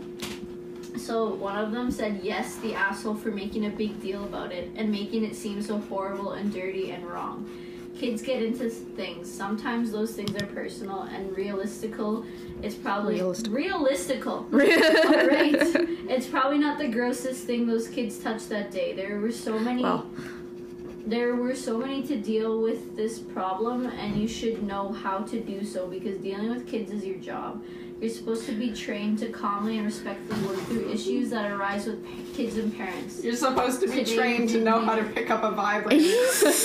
So 0.98 1.34
one 1.34 1.58
of 1.58 1.72
them 1.72 1.92
said 1.92 2.20
yes, 2.24 2.58
the 2.58 2.74
asshole 2.74 3.16
for 3.16 3.30
making 3.32 3.66
a 3.66 3.70
big 3.70 4.02
deal 4.02 4.24
about 4.24 4.52
it 4.52 4.70
and 4.76 4.92
making 4.92 5.24
it 5.24 5.36
seem 5.36 5.62
so 5.62 5.78
horrible 5.80 6.34
and 6.34 6.54
dirty 6.54 6.92
and 6.92 7.06
wrong. 7.06 7.50
Kids 7.98 8.22
get 8.22 8.42
into 8.42 8.70
things. 8.70 9.30
Sometimes 9.32 9.92
those 9.92 10.14
things 10.14 10.34
are 10.42 10.46
personal 10.48 11.02
and 11.04 11.36
realistical. 11.36 12.26
It's 12.64 12.76
probably 12.76 13.16
Realistic- 13.16 13.52
realistical. 13.54 14.44
right. 14.52 15.58
It's 16.08 16.28
probably 16.28 16.60
not 16.60 16.78
the 16.78 16.88
grossest 16.88 17.44
thing 17.44 17.68
those 17.68 17.88
kids 17.88 18.18
touched 18.20 18.50
that 18.50 18.72
day. 18.72 18.94
There 18.94 19.20
were 19.20 19.32
so 19.32 19.60
many 19.60 19.84
there 21.06 21.36
were 21.36 21.56
so 21.56 21.78
many 21.78 22.04
to 22.04 22.18
deal 22.18 22.62
with 22.62 22.96
this 22.96 23.18
problem 23.20 23.88
and 23.88 24.16
you 24.16 24.28
should 24.28 24.62
know 24.62 24.92
how 24.92 25.20
to 25.20 25.40
do 25.40 25.64
so 25.66 25.88
because 25.88 26.20
dealing 26.20 26.50
with 26.50 26.68
kids 26.68 26.92
is 26.92 27.04
your 27.04 27.18
job. 27.18 27.64
You're 28.02 28.10
supposed 28.10 28.46
to 28.46 28.54
be 28.54 28.72
trained 28.72 29.20
to 29.20 29.28
calmly 29.28 29.76
and 29.78 29.86
respectfully 29.86 30.48
work 30.48 30.58
through 30.68 30.90
issues 30.90 31.30
that 31.32 31.52
arise 31.52 31.86
with 31.86 32.02
pa- 32.06 32.12
kids 32.34 32.56
and 32.58 32.76
parents. 32.76 33.22
You're 33.22 33.36
supposed 33.36 33.82
to 33.82 33.88
be 33.88 34.06
Today- 34.06 34.16
trained 34.16 34.50
to 34.52 34.62
know 34.64 34.80
how 34.80 34.96
to 34.96 35.04
pick 35.04 35.30
up 35.30 35.44
a 35.44 35.52
vibrator. 35.52 36.06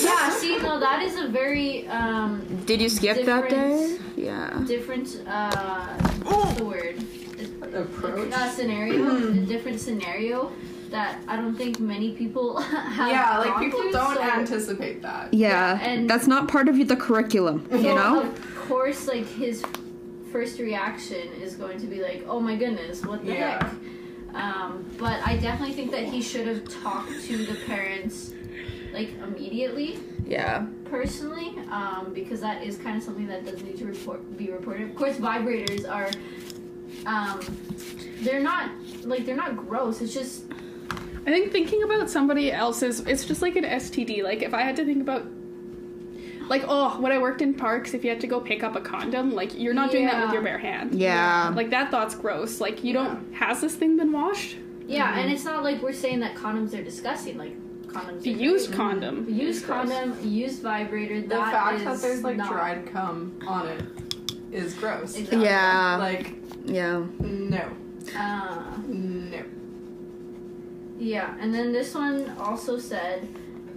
Yeah, 0.04 0.30
see, 0.38 0.58
no, 0.58 0.78
that 0.78 1.02
is 1.02 1.16
a 1.18 1.26
very 1.26 1.88
um, 1.88 2.42
Did 2.66 2.80
you 2.80 2.88
skip 2.88 3.24
that 3.26 3.48
day? 3.50 3.98
Yeah. 4.16 4.62
different, 4.66 5.22
uh, 5.26 5.96
what's 6.22 6.54
the 6.58 6.64
word? 6.64 7.04
Approach. 7.74 8.30
Uh, 8.32 8.48
scenario, 8.50 9.16
a 9.32 9.32
different 9.32 9.80
scenario 9.80 10.52
that 10.90 11.18
I 11.26 11.34
don't 11.34 11.56
think 11.56 11.80
many 11.80 12.12
people 12.12 12.60
have. 12.60 13.10
Yeah, 13.10 13.38
like 13.38 13.58
people 13.58 13.80
through, 13.80 13.90
don't 13.90 14.14
so- 14.14 14.22
anticipate 14.22 15.02
that. 15.02 15.34
Yeah, 15.34 15.80
and- 15.82 16.08
that's 16.08 16.28
not 16.28 16.46
part 16.46 16.68
of 16.68 16.76
the 16.86 16.94
curriculum, 16.94 17.66
you 17.72 17.82
know? 17.94 18.20
Of 18.22 18.56
course, 18.68 19.08
like 19.08 19.26
his 19.26 19.64
first 20.34 20.58
reaction 20.58 21.28
is 21.40 21.54
going 21.54 21.78
to 21.78 21.86
be 21.86 22.02
like, 22.02 22.24
"Oh 22.28 22.40
my 22.40 22.56
goodness, 22.56 23.04
what 23.06 23.24
the 23.24 23.34
Yeah. 23.34 23.62
heck?" 23.62 23.72
Um, 24.34 24.84
but 24.98 25.24
I 25.24 25.36
definitely 25.36 25.76
think 25.76 25.92
that 25.92 26.06
he 26.06 26.20
should 26.20 26.48
have 26.48 26.68
talked 26.82 27.12
to 27.28 27.36
the 27.46 27.54
parents 27.66 28.34
like 28.92 29.10
immediately, 29.28 30.00
Yeah. 30.26 30.66
personally, 30.86 31.54
um, 31.70 32.10
because 32.12 32.40
that 32.40 32.64
is 32.64 32.76
kind 32.76 32.96
of 32.96 33.02
something 33.04 33.28
that 33.28 33.44
does 33.44 33.62
need 33.62 33.78
to 33.78 33.86
report 33.86 34.36
be 34.36 34.50
reported. 34.50 34.90
Of 34.90 34.96
course, 34.96 35.16
vibrators 35.18 35.88
are, 35.88 36.10
um, 37.06 37.38
they're 38.22 38.42
not 38.42 38.70
like 39.04 39.26
they're 39.26 39.36
not 39.36 39.56
gross. 39.56 40.00
It's 40.02 40.12
just 40.12 40.42
I 41.26 41.30
think 41.30 41.52
thinking 41.52 41.84
about 41.84 42.10
somebody 42.10 42.50
else's, 42.50 43.00
it's 43.06 43.24
just 43.24 43.40
like 43.40 43.54
an 43.54 43.64
STD. 43.64 44.24
Like 44.24 44.42
if 44.42 44.52
I 44.52 44.62
had 44.62 44.74
to 44.76 44.84
think 44.84 45.00
about, 45.00 45.22
like 46.48 46.64
oh, 46.68 47.00
when 47.00 47.12
I 47.12 47.18
worked 47.18 47.42
in 47.42 47.54
parks, 47.54 47.94
if 47.94 48.04
you 48.04 48.10
had 48.10 48.20
to 48.20 48.26
go 48.26 48.40
pick 48.40 48.62
up 48.62 48.76
a 48.76 48.80
condom, 48.80 49.32
like 49.34 49.58
you're 49.58 49.74
not 49.74 49.90
doing 49.90 50.06
that 50.06 50.22
with 50.24 50.32
your 50.32 50.42
bare 50.42 50.58
hand. 50.58 50.94
Yeah. 50.94 51.52
Like 51.54 51.70
that 51.70 51.90
thought's 51.90 52.14
gross. 52.14 52.60
Like 52.60 52.84
you 52.84 52.92
don't. 52.92 53.32
Has 53.34 53.60
this 53.60 53.74
thing 53.74 53.96
been 53.96 54.12
washed? 54.12 54.56
yeah, 54.86 55.18
and 55.18 55.32
it's 55.32 55.44
not 55.44 55.62
like 55.64 55.80
we're 55.82 55.92
saying 55.94 56.20
that 56.20 56.34
condoms 56.34 56.78
are 56.78 56.82
disgusting. 56.84 57.38
Like 57.38 57.52
condoms, 57.86 58.26
A 58.26 58.34
are 58.34 58.36
used 58.36 58.66
great. 58.68 58.76
condom. 58.76 59.26
Used 59.28 59.60
is 59.62 59.66
gross. 59.66 59.88
condom, 59.88 60.18
used 60.28 60.62
vibrator. 60.62 61.20
The 61.22 61.28
that 61.28 61.52
fact 61.52 61.84
that 61.84 61.94
is 61.94 62.02
there's 62.02 62.22
like 62.22 62.36
not- 62.36 62.50
dried 62.50 62.86
cum 62.92 63.38
on 63.46 63.66
it 63.68 63.82
is 64.52 64.74
gross. 64.74 65.16
Exactly. 65.16 65.42
Yeah. 65.44 65.96
Like, 65.96 66.34
Yeah. 66.66 67.02
no. 67.20 67.68
Uh, 68.16 68.62
No. 68.86 69.42
yeah, 70.98 71.34
and 71.40 71.52
then 71.54 71.72
this 71.72 71.94
one 71.94 72.30
also 72.38 72.78
said, 72.78 73.26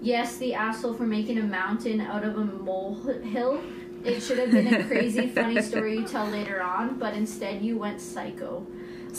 yes, 0.01 0.37
the 0.37 0.53
asshole 0.53 0.93
for 0.93 1.05
making 1.05 1.37
a 1.39 1.43
mountain 1.43 2.01
out 2.01 2.23
of 2.23 2.37
a 2.37 2.45
molehill. 2.45 3.61
It 4.03 4.21
should 4.21 4.37
have 4.37 4.51
been 4.51 4.73
a 4.73 4.83
crazy, 4.85 5.27
funny 5.27 5.61
story 5.61 5.95
you 5.97 6.07
tell 6.07 6.27
later 6.27 6.61
on, 6.61 6.97
but 6.99 7.13
instead 7.13 7.61
you 7.61 7.77
went 7.77 7.99
psycho. 7.99 8.65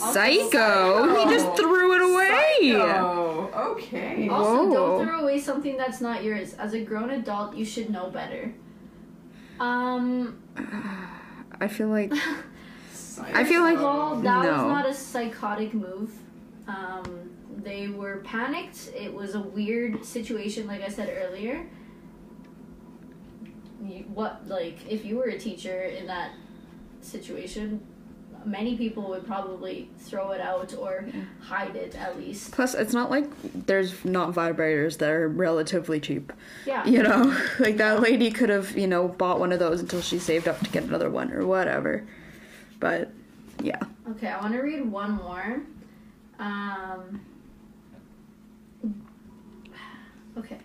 Also- 0.01 0.13
Psycho. 0.13 1.15
He 1.27 1.33
just 1.35 1.55
threw 1.57 1.93
it 1.95 2.01
away. 2.01 2.75
Oh, 2.81 3.51
okay. 3.73 4.29
Also, 4.29 4.65
Whoa. 4.67 4.73
don't 4.73 5.05
throw 5.07 5.19
away 5.21 5.39
something 5.39 5.75
that's 5.77 5.99
not 5.99 6.23
yours. 6.23 6.53
As 6.53 6.73
a 6.73 6.81
grown 6.81 7.09
adult, 7.09 7.55
you 7.55 7.65
should 7.65 7.89
know 7.89 8.09
better. 8.09 8.53
Um, 9.59 10.39
I 11.59 11.67
feel 11.67 11.89
like 11.89 12.13
Psycho. 12.93 13.37
I 13.37 13.43
feel 13.43 13.61
like- 13.61 13.77
well, 13.79 14.15
that 14.21 14.45
was 14.45 14.63
not 14.71 14.89
a 14.89 14.93
psychotic 14.93 15.73
move. 15.73 16.11
Um, 16.69 17.31
they 17.63 17.87
were 17.87 18.17
panicked. 18.17 18.91
It 18.95 19.13
was 19.13 19.33
a 19.33 19.39
weird 19.39 20.05
situation, 20.05 20.67
like 20.67 20.81
I 20.81 20.89
said 20.89 21.09
earlier. 21.21 21.65
You, 23.83 24.03
what, 24.13 24.47
like, 24.47 24.77
if 24.87 25.03
you 25.03 25.17
were 25.17 25.25
a 25.25 25.39
teacher 25.39 25.81
in 25.81 26.05
that 26.07 26.31
situation, 27.01 27.81
many 28.45 28.77
people 28.77 29.09
would 29.09 29.25
probably 29.25 29.89
throw 29.97 30.31
it 30.31 30.41
out 30.41 30.73
or 30.77 31.05
hide 31.41 31.75
it 31.75 31.95
at 31.95 32.17
least. 32.17 32.51
plus 32.51 32.73
it's 32.73 32.93
not 32.93 33.09
like 33.09 33.25
there's 33.65 34.05
not 34.05 34.33
vibrators 34.33 34.97
that 34.99 35.09
are 35.09 35.27
relatively 35.27 35.99
cheap. 35.99 36.31
Yeah. 36.65 36.85
You 36.85 37.03
know, 37.03 37.37
like 37.59 37.77
that 37.77 38.01
lady 38.01 38.31
could 38.31 38.49
have, 38.49 38.77
you 38.77 38.87
know, 38.87 39.07
bought 39.07 39.39
one 39.39 39.51
of 39.51 39.59
those 39.59 39.81
until 39.81 40.01
she 40.01 40.19
saved 40.19 40.47
up 40.47 40.59
to 40.59 40.69
get 40.69 40.83
another 40.83 41.09
one 41.09 41.33
or 41.33 41.45
whatever. 41.45 42.05
But 42.79 43.11
yeah. 43.61 43.81
Okay, 44.11 44.27
I 44.27 44.39
want 44.39 44.53
to 44.53 44.59
read 44.59 44.85
one 44.85 45.13
more. 45.13 45.61
Um, 46.39 47.21
okay. 50.37 50.57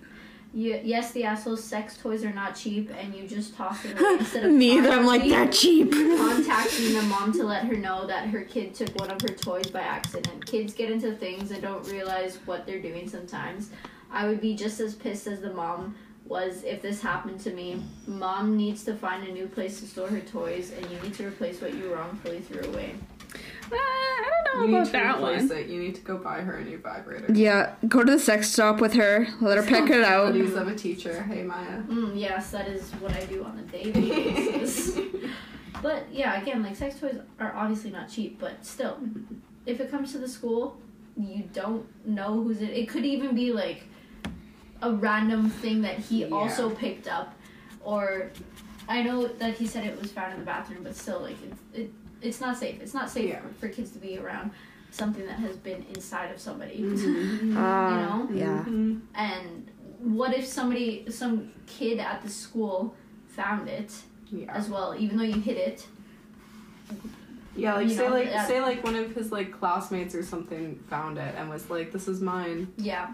You, 0.55 0.81
yes, 0.85 1.11
the 1.11 1.25
asshole's 1.25 1.65
sex 1.65 1.97
toys 1.97 2.25
are 2.25 2.33
not 2.33 2.55
cheap, 2.55 2.89
and 2.97 3.13
you 3.13 3.27
just 3.27 3.57
toss 3.57 3.85
it 3.85 3.99
away 3.99 4.19
instead 4.21 4.45
of 4.45 4.53
Neither. 4.53 4.89
I'm 4.91 5.05
like 5.05 5.29
that 5.29 5.53
cheap. 5.53 5.91
contacting 5.91 6.95
the 6.95 7.03
mom 7.03 7.33
to 7.33 7.43
let 7.43 7.65
her 7.65 7.77
know 7.77 8.07
that 8.07 8.29
her 8.29 8.43
kid 8.43 8.73
took 8.73 8.95
one 9.01 9.11
of 9.11 9.21
her 9.23 9.35
toys 9.35 9.67
by 9.67 9.81
accident. 9.81 10.47
Kids 10.47 10.73
get 10.73 10.93
into 10.93 11.13
things 11.17 11.51
and 11.51 11.61
don't 11.61 11.85
realize 11.89 12.39
what 12.47 12.67
they're 12.67 12.81
doing 12.81 13.09
sometimes. 13.09 13.71
I 14.13 14.29
would 14.29 14.41
be 14.41 14.55
just 14.55 14.79
as 14.79 14.95
pissed 14.95 15.27
as 15.27 15.41
the 15.41 15.53
mom 15.53 15.97
was 16.25 16.63
if 16.63 16.81
this 16.83 17.03
happened 17.03 17.41
to 17.41 17.51
me. 17.51 17.83
Mom 18.07 18.57
needs 18.57 18.85
to 18.85 18.95
find 18.95 19.27
a 19.27 19.33
new 19.33 19.49
place 19.49 19.81
to 19.81 19.87
store 19.87 20.07
her 20.09 20.21
toys, 20.21 20.71
and 20.71 20.89
you 20.89 21.01
need 21.01 21.15
to 21.15 21.27
replace 21.27 21.61
what 21.61 21.75
you 21.75 21.93
wrongfully 21.93 22.41
threw 22.41 22.63
away. 22.73 22.95
Uh, 23.75 23.79
I 23.79 24.43
don't 24.45 24.55
You 24.55 24.61
know 24.61 24.67
need 24.67 24.75
about 24.75 24.87
to 24.87 24.93
that 24.93 25.17
replace 25.17 25.49
one. 25.51 25.59
it. 25.59 25.67
You 25.69 25.81
need 25.81 25.95
to 25.97 26.01
go 26.03 26.17
buy 26.19 26.41
her 26.41 26.57
a 26.59 26.65
new 26.65 26.79
vibrator. 26.79 27.33
Yeah, 27.33 27.75
go 27.89 28.05
to 28.05 28.13
the 28.13 28.19
sex 28.19 28.55
shop 28.55 28.81
with 28.81 28.95
her. 28.95 29.27
Let 29.41 29.57
her 29.59 29.63
pick 29.65 29.91
it 29.91 30.03
out. 30.05 30.35
news 30.35 30.55
of 30.55 30.69
a 30.69 30.75
teacher. 30.75 31.23
Hey 31.23 31.43
Maija. 31.45 31.87
Mm, 31.87 32.19
yes, 32.19 32.51
that 32.53 32.69
is 32.69 32.91
what 33.01 33.13
I 33.13 33.25
do 33.27 33.45
on 33.45 33.59
a 33.59 33.63
daily 33.63 33.93
basis. 34.11 34.99
but 35.83 36.05
yeah, 36.13 36.41
again, 36.41 36.63
like 36.63 36.77
sex 36.77 36.99
toys 37.01 37.17
are 37.41 37.53
obviously 37.55 37.91
not 37.91 38.09
cheap, 38.09 38.39
but 38.39 38.65
still, 38.65 38.99
if 39.67 39.81
it 39.81 39.91
comes 39.91 40.13
to 40.13 40.19
the 40.19 40.29
school, 40.29 40.77
you 41.17 41.45
don't 41.53 41.87
know 42.07 42.43
who's 42.43 42.61
it. 42.61 42.71
It 42.71 42.89
could 42.89 43.05
even 43.05 43.35
be 43.35 43.53
like 43.53 43.85
a 44.83 44.93
random 44.93 45.51
thing 45.51 45.83
that 45.83 45.99
he 45.99 46.21
Yeah. 46.25 46.35
also 46.35 46.71
picked 46.71 47.09
up, 47.09 47.35
or 47.83 48.31
I 48.89 49.03
know 49.03 49.27
that 49.27 49.55
he 49.55 49.67
said 49.67 49.87
it 49.87 50.01
was 50.01 50.13
found 50.13 50.35
in 50.35 50.41
the 50.41 50.45
bathroom, 50.47 50.83
but 50.85 50.95
still, 50.95 51.21
like 51.21 51.37
it, 51.43 51.53
it 51.83 51.91
it's 52.25 52.41
not 52.41 52.57
safe. 52.57 52.81
It's 52.81 52.95
not 52.95 53.09
safe 53.11 53.29
Yeah. 53.29 53.41
for, 53.43 53.53
for 53.61 53.69
kids 53.69 53.91
to 53.93 53.99
be 53.99 54.19
around 54.19 54.51
something 54.91 55.27
that 55.27 55.39
has 55.41 55.57
been 55.57 55.85
inside 55.95 56.31
of 56.33 56.41
somebody. 56.41 56.79
Mhm. 56.81 57.55
Ah, 57.57 58.27
You 58.31 58.37
know? 58.37 58.41
yeah. 58.45 58.65
Mhm. 58.67 59.01
And 59.15 59.71
what 59.99 60.33
if 60.35 60.47
somebody, 60.47 61.05
some 61.11 61.53
kid 61.67 61.99
at 61.99 62.23
the 62.23 62.31
school 62.31 62.95
found 63.29 63.69
it 63.69 63.93
Yeah. 64.31 64.53
as 64.55 64.69
well, 64.69 64.95
even 64.99 65.17
though 65.19 65.25
you 65.35 65.41
hid 65.41 65.57
it? 65.57 65.87
Yeah, 67.57 67.75
like 67.75 67.89
You 67.89 67.95
say 67.95 68.09
know, 68.09 68.15
like 68.15 68.27
yeah. 68.27 68.47
say 68.47 68.61
like 68.61 68.83
one 68.83 68.97
of 68.97 69.15
his 69.15 69.31
like 69.31 69.53
classmates 69.59 70.15
or 70.15 70.23
something 70.25 70.79
found 70.91 71.19
it 71.19 71.35
and 71.39 71.49
was 71.49 71.71
like, 71.71 71.93
"This 71.93 72.09
is 72.09 72.21
mine. 72.21 72.73
Yeah. 72.77 73.13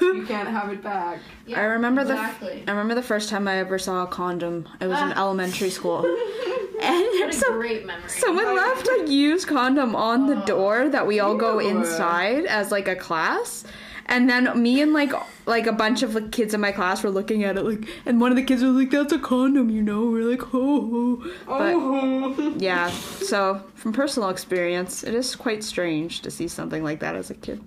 You 0.00 0.24
can't 0.26 0.48
have 0.48 0.68
it 0.70 0.82
back." 0.82 1.20
yeah 1.46 1.58
I 1.60 1.64
remember 1.64 2.04
the 2.04 2.12
exactly. 2.12 2.64
I 2.66 2.70
remember 2.70 2.94
the 2.94 3.02
first 3.02 3.28
time 3.30 3.48
I 3.48 3.56
ever 3.58 3.78
saw 3.78 4.02
a 4.02 4.06
condom. 4.06 4.68
It 4.80 4.86
was 4.86 4.98
in 5.00 5.12
Ah. 5.12 5.20
elementary 5.22 5.70
school. 5.70 6.02
what 6.02 6.84
And 6.84 7.30
a 7.30 7.32
so, 7.44 7.52
great 7.52 7.86
memory. 7.86 8.08
someone 8.08 8.54
left 8.54 8.86
a 8.88 9.04
used 9.10 9.48
condom 9.48 9.96
on 9.96 10.26
the 10.26 10.42
Oh. 10.42 10.46
door 10.46 10.88
that 10.90 11.06
we 11.06 11.18
all 11.20 11.36
go 11.36 11.58
inside 11.58 12.44
as 12.44 12.70
like 12.70 12.88
a 12.88 12.96
class. 12.96 13.64
And 14.10 14.28
then 14.28 14.60
me 14.60 14.80
and 14.80 14.92
like 14.94 15.12
like 15.46 15.66
a 15.66 15.72
bunch 15.72 16.02
of 16.02 16.14
like, 16.14 16.32
kids 16.32 16.54
in 16.54 16.60
my 16.60 16.72
class 16.72 17.02
were 17.02 17.10
looking 17.10 17.44
at 17.44 17.56
it 17.58 17.62
like, 17.62 17.86
and 18.06 18.20
one 18.20 18.30
of 18.30 18.36
the 18.36 18.42
kids 18.42 18.62
was 18.62 18.72
like, 18.74 18.90
"That's 18.90 19.12
a 19.12 19.18
condom," 19.18 19.68
you 19.68 19.82
know. 19.82 20.06
We're 20.06 20.24
like, 20.30 20.54
"Oh." 20.54 21.16
But 21.46 21.74
Oh. 21.74 22.54
yeah, 22.58 22.90
so 22.90 23.62
from 23.74 23.92
personal 23.92 24.30
experience, 24.30 25.04
it 25.04 25.14
is 25.14 25.36
quite 25.36 25.62
strange 25.62 26.22
to 26.22 26.30
see 26.30 26.48
something 26.48 26.82
like 26.82 27.00
that 27.00 27.14
as 27.16 27.30
a 27.30 27.34
kid 27.34 27.60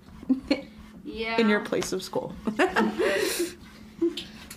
yeah. 1.04 1.38
in 1.40 1.48
your 1.48 1.60
place 1.60 1.94
of 1.94 2.02
school. 2.02 2.34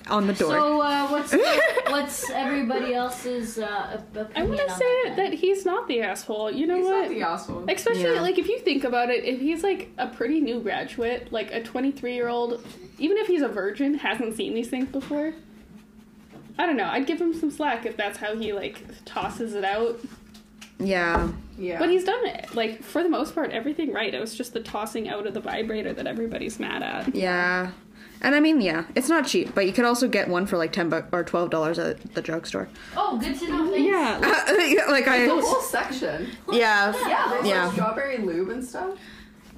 on 0.09 0.27
the 0.27 0.33
door. 0.35 0.53
So 0.53 0.81
uh, 0.83 1.09
what's 1.09 1.33
what's 1.89 2.31
everybody 2.31 2.95
else's 2.95 3.59
uh, 3.59 4.01
opinion 4.15 4.33
I 4.37 4.43
want 4.45 4.61
to 4.69 4.75
say 4.75 5.09
that? 5.09 5.17
that 5.17 5.33
he's 5.35 5.65
not 5.65 5.89
the 5.89 6.03
asshole. 6.03 6.51
You 6.51 6.67
know 6.67 6.77
He's 6.77 6.85
what? 6.85 7.01
not 7.03 7.09
the 7.11 7.23
asshole. 7.23 7.65
Especially 7.71 8.03
Yeah. 8.15 8.21
like 8.21 8.39
if 8.39 8.47
you 8.49 8.59
think 8.59 8.85
about 8.85 9.11
it, 9.11 9.25
if 9.25 9.41
he's 9.41 9.63
like 9.63 9.91
a 9.99 10.09
pretty 10.09 10.41
new 10.41 10.61
graduate, 10.61 11.33
like 11.33 11.53
a 11.53 11.63
23 11.63 12.15
year 12.15 12.29
old, 12.29 12.65
even 12.99 13.17
if 13.17 13.27
he's 13.27 13.43
a 13.43 13.49
virgin, 13.49 13.95
hasn't 13.95 14.37
seen 14.37 14.55
these 14.55 14.69
things 14.69 14.89
before. 14.89 15.33
I 16.59 16.67
don't 16.67 16.77
know. 16.77 16.87
I'd 16.89 17.07
give 17.07 17.21
him 17.21 17.33
some 17.35 17.51
slack 17.51 17.85
if 17.87 17.97
that's 17.97 18.19
how 18.19 18.37
he 18.37 18.53
like 18.53 18.83
tosses 19.05 19.55
it 19.55 19.65
out. 19.65 19.99
yeah. 20.79 21.29
yeah. 21.59 21.79
But 21.79 21.89
he's 21.91 22.05
done 22.05 22.25
it 22.27 22.55
like 22.55 22.83
for 22.83 23.03
the 23.03 23.09
most 23.09 23.35
part 23.35 23.51
everything 23.53 23.93
right. 23.93 24.13
It 24.15 24.21
was 24.21 24.35
just 24.35 24.53
the 24.53 24.61
tossing 24.61 25.09
out 25.09 25.27
of 25.27 25.35
the 25.35 25.41
vibrator 25.41 25.93
that 25.93 26.07
everybody's 26.07 26.61
mad 26.61 26.83
at. 26.83 27.15
Yeah. 27.15 27.71
And 28.25 28.35
I 28.35 28.41
mean, 28.41 28.61
yeah, 28.63 28.85
it's 28.97 29.09
not 29.11 29.27
cheap, 29.27 29.55
but 29.55 29.67
you 29.67 29.73
could 29.73 29.85
also 29.85 30.09
get 30.09 30.27
one 30.29 30.47
for 30.47 30.57
like 30.57 30.73
ten 30.73 30.89
bucks 30.89 31.09
or 31.13 31.23
twelve 31.23 31.51
dollars 31.51 31.79
at 31.79 32.15
the 32.15 32.23
drugstore. 32.23 32.69
oh, 32.97 33.19
good 33.19 33.39
to 33.39 33.49
know. 33.49 33.71
Thanks. 33.71 33.81
Yeah. 33.85 34.19
like 34.91 35.07
I 35.07 35.27
the 35.27 35.31
whole 35.41 35.61
section. 35.61 36.31
yeah, 36.51 36.93
Yeah, 37.07 37.27
there's 37.31 37.47
Yeah. 37.47 37.65
like 37.67 37.75
strawberry 37.75 38.17
lube 38.19 38.49
and 38.49 38.65
stuff. 38.65 38.99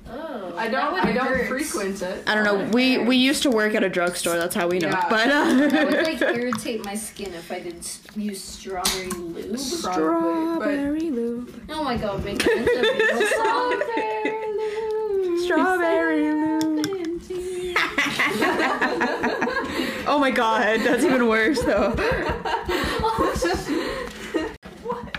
Oh, 0.09 0.53
I 0.57 0.69
don't. 0.69 0.93
would 0.93 1.03
I 1.03 1.11
don't 1.13 1.27
hurt. 1.27 1.49
frequent 1.49 2.01
it. 2.03 2.23
I 2.29 2.35
don't 2.37 2.45
know. 2.45 2.65
We 2.73 2.99
we 2.99 3.17
used 3.17 3.43
to 3.45 3.51
work 3.51 3.75
at 3.75 3.83
a 3.83 3.89
drugstore. 3.89 4.37
That's 4.37 4.55
how 4.55 4.69
we 4.69 4.79
know. 4.79 4.89
Yeah. 4.89 5.07
But 5.11 5.27
That 5.29 5.87
would 5.87 6.05
like 6.05 6.23
uh, 6.23 6.27
irritate 6.35 6.85
my 6.85 6.95
skin 6.95 7.33
if 7.35 7.51
I 7.51 7.59
did 7.61 7.79
s- 7.79 8.01
use 8.15 8.41
strawberry 8.43 9.09
lube. 9.09 9.59
strawberry 9.59 11.11
lube, 11.11 11.51
Oh 11.71 11.83
my 11.83 11.97
god, 11.97 12.23
make 12.25 12.41
it 12.45 12.57
into 12.57 12.71
a 12.71 12.85
Beatles 12.95 13.33
song. 15.37 15.45
strawberry 15.45 16.31
lube. 16.33 16.56
oh 20.07 20.19
my 20.21 20.31
god, 20.31 20.81
that's 20.81 21.05
even 21.05 21.29
worse 21.29 21.61
though. 21.63 21.91
what? 24.83 25.17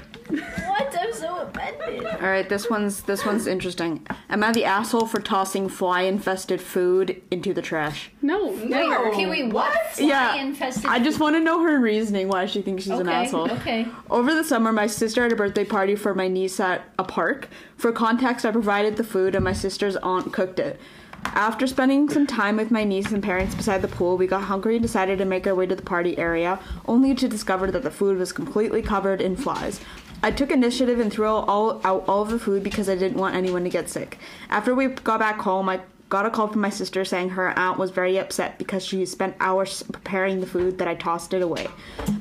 What? 0.68 0.98
I'm 1.00 1.14
so 1.14 1.38
offended. 1.42 2.06
All 2.06 2.30
right, 2.30 2.48
this 2.50 2.70
one's 2.70 3.02
this 3.04 3.26
one's 3.26 3.48
interesting. 3.48 4.06
Am 4.30 4.44
I 4.44 4.52
the 4.52 4.66
asshole 4.66 5.06
for 5.08 5.20
tossing 5.22 5.70
fly-infested 5.70 6.60
food 6.62 7.22
into 7.32 7.54
the 7.54 7.62
trash? 7.62 8.10
No, 8.22 8.52
never. 8.56 9.10
Okay, 9.10 9.28
wait, 9.28 9.54
what? 9.54 9.72
Fly 9.92 10.08
Yeah, 10.08 10.36
infested. 10.36 10.86
I 10.86 11.00
just 11.00 11.20
want 11.20 11.36
to 11.36 11.40
know 11.40 11.62
her 11.64 11.80
reasoning 11.80 12.28
why 12.28 12.46
she 12.46 12.62
thinks 12.62 12.84
she's 12.84 12.92
okay, 12.94 13.02
an 13.02 13.10
asshole. 13.10 13.52
Okay. 13.52 13.88
Over 14.10 14.34
the 14.34 14.44
summer, 14.44 14.72
my 14.72 14.88
sister 14.88 15.24
had 15.24 15.32
a 15.32 15.36
birthday 15.36 15.66
party 15.66 15.96
for 15.96 16.14
my 16.16 16.28
niece 16.28 16.60
at 16.60 16.84
a 16.98 17.04
park. 17.04 17.48
For 17.78 17.92
context, 17.92 18.46
I 18.46 18.52
provided 18.52 18.98
the 18.98 19.04
food 19.04 19.36
and 19.36 19.44
my 19.44 19.54
sister's 19.54 19.96
aunt 19.98 20.34
cooked 20.34 20.60
it. 20.60 20.80
After 21.26 21.68
spending 21.68 22.10
some 22.10 22.26
time 22.26 22.58
with 22.58 22.72
my 22.72 22.84
niece 22.84 23.12
and 23.12 23.22
parents 23.22 23.54
beside 23.54 23.82
the 23.82 23.88
pool, 23.88 24.18
we 24.18 24.26
got 24.26 24.44
hungry 24.44 24.76
and 24.76 24.82
decided 24.82 25.20
to 25.20 25.26
make 25.26 25.46
our 25.46 25.54
way 25.54 25.68
to 25.68 25.76
the 25.76 25.82
party 25.82 26.18
area, 26.18 26.60
only 26.88 27.14
to 27.14 27.28
discover 27.28 27.70
that 27.72 27.84
the 27.84 27.92
food 27.92 28.18
was 28.18 28.32
completely 28.32 28.82
covered 28.82 29.22
in 29.22 29.36
flies. 29.36 29.80
I 30.24 30.32
took 30.32 30.52
initiative 30.52 31.00
and 31.00 31.14
threw 31.14 31.28
all, 31.28 31.80
out 31.84 32.06
all 32.08 32.24
of 32.24 32.32
the 32.32 32.40
food 32.40 32.64
because 32.64 32.90
I 32.90 32.96
didn't 32.96 33.20
want 33.20 33.36
anyone 33.36 33.64
to 33.66 33.70
get 33.70 33.88
sick. 33.88 34.18
After 34.50 34.74
we 34.74 34.88
got 34.88 35.20
back 35.20 35.40
home, 35.40 35.70
I 35.70 35.82
got 36.10 36.26
a 36.26 36.30
call 36.30 36.48
from 36.48 36.62
my 36.62 36.70
sister 36.70 37.04
saying 37.04 37.30
her 37.30 37.58
aunt 37.60 37.78
was 37.78 37.92
very 37.92 38.18
upset 38.18 38.58
because 38.58 38.86
she 38.86 39.06
spent 39.06 39.36
hours 39.40 39.84
preparing 39.84 40.40
the 40.40 40.48
food 40.48 40.78
that 40.78 40.88
I 40.88 40.96
tossed 40.96 41.34
it 41.34 41.42
away. 41.42 41.68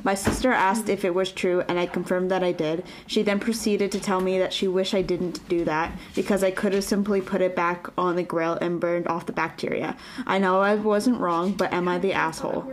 My 0.02 0.14
sister 0.14 0.52
asked 0.52 0.88
if 0.88 1.04
it 1.04 1.14
was 1.14 1.30
true 1.30 1.62
and 1.68 1.78
I 1.78 1.86
confirmed 1.86 2.30
that 2.30 2.42
I 2.42 2.52
did. 2.52 2.84
She 3.06 3.22
then 3.22 3.38
proceeded 3.38 3.92
to 3.92 4.00
tell 4.00 4.20
me 4.20 4.38
that 4.38 4.52
she 4.52 4.66
wished 4.66 4.94
I 4.94 5.02
didn't 5.02 5.48
do 5.48 5.64
that 5.64 5.96
because 6.14 6.42
I 6.42 6.50
could 6.50 6.72
have 6.72 6.84
simply 6.84 7.20
put 7.20 7.40
it 7.40 7.54
back 7.54 7.86
on 7.96 8.16
the 8.16 8.22
grill 8.22 8.54
and 8.54 8.80
burned 8.80 9.06
off 9.06 9.26
the 9.26 9.32
bacteria. 9.32 9.96
I 10.26 10.38
know 10.38 10.60
I 10.60 10.74
wasn't 10.74 11.20
wrong, 11.20 11.52
but 11.52 11.72
am 11.72 11.86
I 11.86 11.98
the 11.98 12.12
asshole? 12.12 12.72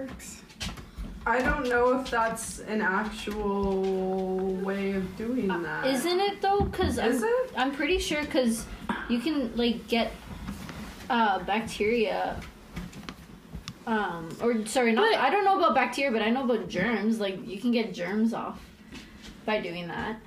I 1.26 1.40
don't 1.42 1.70
know 1.70 2.00
if 2.00 2.10
that's 2.12 2.60
an 2.60 2.82
actual 2.82 4.56
way 4.56 4.92
of 4.92 5.16
doing 5.16 5.50
uh, 5.50 5.58
that. 5.60 5.86
Isn't 5.86 6.20
it 6.20 6.42
though? 6.42 6.62
Because 6.62 7.00
I'm, 7.00 7.14
it? 7.14 7.52
I'm 7.56 7.72
pretty 7.72 7.98
sure 7.98 8.22
because 8.24 8.66
you 9.08 9.20
can 9.20 9.56
like 9.56 9.88
get 9.88 10.12
uh, 11.14 11.40
bacteria. 11.44 12.40
Um, 13.86 14.30
or 14.42 14.66
sorry, 14.66 14.94
not. 14.94 15.12
But- 15.12 15.20
I 15.20 15.30
don't 15.30 15.46
know 15.46 15.58
about 15.58 15.76
bacteria, 15.76 16.12
but 16.12 16.22
I 16.22 16.30
know 16.30 16.44
about 16.44 16.68
germs. 16.70 17.20
Like 17.20 17.46
you 17.48 17.60
can 17.60 17.72
get 17.72 17.94
germs 17.94 18.34
off 18.34 18.60
by 19.46 19.60
doing 19.62 19.88
that. 19.88 20.18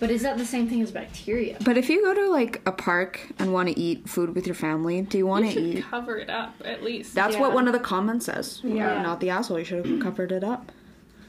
But 0.00 0.10
is 0.10 0.22
that 0.22 0.36
the 0.38 0.44
same 0.44 0.68
thing 0.68 0.82
as 0.82 0.90
bacteria? 0.90 1.56
But 1.64 1.78
if 1.78 1.88
you 1.88 2.02
go 2.02 2.12
to 2.14 2.28
like 2.28 2.60
a 2.66 2.72
park 2.72 3.20
and 3.38 3.52
want 3.52 3.68
to 3.68 3.78
eat 3.78 4.08
food 4.08 4.34
with 4.34 4.44
your 4.44 4.56
family, 4.56 5.02
do 5.02 5.16
you 5.18 5.26
want 5.26 5.44
to 5.44 5.50
eat? 5.52 5.66
You 5.66 5.76
should 5.76 5.84
cover 5.84 6.18
it 6.18 6.28
up 6.28 6.54
at 6.64 6.82
least. 6.82 7.14
That's 7.14 7.36
what 7.36 7.54
one 7.54 7.68
of 7.68 7.72
the 7.72 7.78
comments 7.78 8.26
says. 8.26 8.60
Yeah. 8.64 8.94
You're 8.94 9.02
not 9.04 9.20
the 9.20 9.30
asshole. 9.30 9.60
You 9.60 9.64
should 9.64 9.86
have 9.86 10.00
covered 10.00 10.32
it 10.32 10.42
up. 10.42 10.72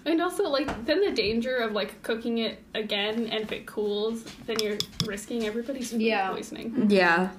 And 0.08 0.20
also, 0.22 0.44
like, 0.50 0.86
then 0.86 1.02
the 1.02 1.12
danger 1.12 1.58
of 1.58 1.72
like 1.74 2.02
cooking 2.04 2.40
it 2.40 2.62
again, 2.74 3.28
and 3.32 3.44
if 3.44 3.52
it 3.52 3.66
cools, 3.68 4.24
then 4.48 4.58
you're 4.62 4.78
risking 5.06 5.46
everybody's 5.46 5.92
food 5.92 6.02
Yeah. 6.02 6.32
poisoning. 6.32 6.88
Yeah. 6.90 7.30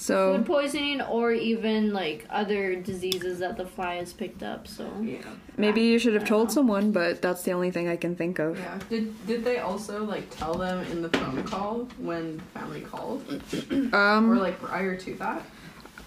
So 0.00 0.34
Food 0.38 0.46
poisoning 0.46 1.02
or 1.02 1.30
even 1.32 1.92
like 1.92 2.24
other 2.30 2.74
diseases 2.74 3.40
that 3.40 3.58
the 3.58 3.66
fly 3.66 3.96
has 3.96 4.14
picked 4.14 4.42
up. 4.42 4.66
So 4.66 4.88
Yeah. 5.02 5.18
maybe 5.58 5.82
you 5.82 5.98
should 5.98 6.14
have 6.14 6.24
told 6.24 6.50
someone, 6.50 6.90
but 6.90 7.20
that's 7.20 7.42
the 7.42 7.52
only 7.52 7.70
thing 7.70 7.86
I 7.86 7.96
can 7.96 8.16
think 8.16 8.38
of. 8.38 8.58
Yeah. 8.58 8.78
Did 8.88 9.26
did 9.26 9.44
they 9.44 9.58
also 9.58 10.02
like 10.04 10.30
tell 10.30 10.54
them 10.54 10.84
in 10.90 11.02
the 11.02 11.10
phone 11.10 11.42
call 11.44 11.86
when 11.98 12.40
family 12.54 12.80
called, 12.80 13.22
or 13.92 13.94
Um, 13.98 14.38
like 14.38 14.58
prior 14.62 14.96
to 14.96 15.14
that? 15.16 15.42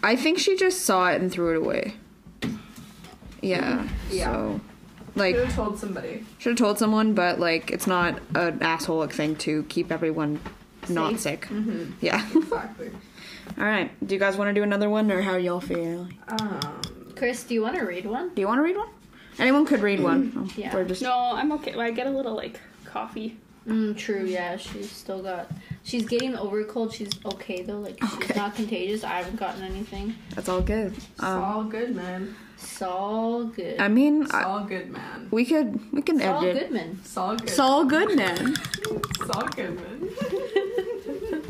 I 0.03 0.15
think 0.15 0.39
she 0.39 0.57
just 0.57 0.81
saw 0.81 1.11
it 1.11 1.21
and 1.21 1.31
threw 1.31 1.51
it 1.53 1.57
away. 1.57 1.93
Yeah. 3.43 3.87
Yeah. 4.09 4.31
So, 4.31 4.61
like, 5.15 5.35
Should 5.35 5.45
have 5.45 5.55
told 5.55 5.77
somebody. 5.79 6.25
should 6.39 6.49
have 6.51 6.57
told 6.57 6.79
someone, 6.79 7.13
but 7.13 7.39
like, 7.39 7.69
it's 7.69 7.85
not 7.87 8.19
an 8.33 8.57
asshole 8.63 9.05
thing 9.07 9.35
to 9.37 9.63
keep 9.69 9.91
everyone 9.91 10.39
not 10.89 11.19
sick. 11.19 11.45
Mm-hmm. 11.47 11.91
Yeah. 12.01 12.27
Exactly. 12.35 12.89
All 13.57 13.63
right. 13.65 13.91
Do 14.05 14.13
you 14.15 14.19
guys 14.19 14.37
want 14.37 14.49
to 14.49 14.53
do 14.53 14.63
another 14.63 14.89
one, 14.89 15.11
or 15.11 15.21
how 15.21 15.35
y'all 15.37 15.59
feel? 15.61 16.07
Um, 16.27 16.59
Khris, 17.15 17.43
do 17.47 17.53
you 17.53 17.61
want 17.61 17.75
to 17.77 17.83
read 17.85 18.05
one? 18.05 18.29
Do 18.33 18.41
you 18.41 18.47
want 18.47 18.59
to 18.59 18.63
read 18.63 18.77
one? 18.77 18.89
Anyone 19.39 19.65
could 19.65 19.81
read 19.81 19.99
one. 20.01 20.31
Oh, 20.35 20.49
Yeah. 20.55 20.73
We're 20.73 20.85
just 20.85 21.01
No, 21.01 21.13
I'm 21.13 21.51
okay. 21.53 21.73
I 21.75 21.91
get 21.91 22.07
a 22.07 22.11
little 22.11 22.35
like 22.35 22.59
coffee. 22.85 23.37
Mm, 23.67 23.97
true. 23.97 24.25
Yeah, 24.25 24.57
she's 24.57 24.91
still 24.91 25.21
got. 25.23 25.49
She's 25.83 26.05
getting 26.05 26.35
over 26.35 26.63
cold. 26.65 26.93
She's 26.93 27.11
okay 27.25 27.61
though. 27.63 27.79
Like 27.79 27.97
she's 28.03 28.35
not 28.35 28.55
contagious. 28.55 29.03
I 29.03 29.17
haven't 29.19 29.37
gotten 29.37 29.63
anything. 29.63 30.15
that's 30.35 30.49
all 30.49 30.61
good. 30.61 30.93
It's 30.97 31.23
Um, 31.23 31.43
all 31.43 31.63
good, 31.63 31.95
man. 31.95 32.35
It's 32.57 32.81
all 32.81 33.45
good. 33.45 33.79
I 33.79 33.87
mean, 33.87 34.23
It's 34.23 34.33
I, 34.33 34.43
all 34.43 34.63
good, 34.65 34.89
man. 34.91 35.27
we 35.31 35.45
could 35.45 35.91
we 35.93 36.01
can 36.01 36.19
Saul 36.19 36.43
edit. 36.43 36.55
it. 36.57 36.59
Goodman. 36.65 36.99
It's 37.01 37.17
all 37.17 37.35
good. 37.35 37.45
Man. 37.45 37.47
It's 37.49 37.59
all 37.59 37.85
good, 37.85 38.15
man. 38.17 38.55
It's 39.19 39.29
all 39.29 39.47
good, 39.47 39.75
man. 39.75 40.09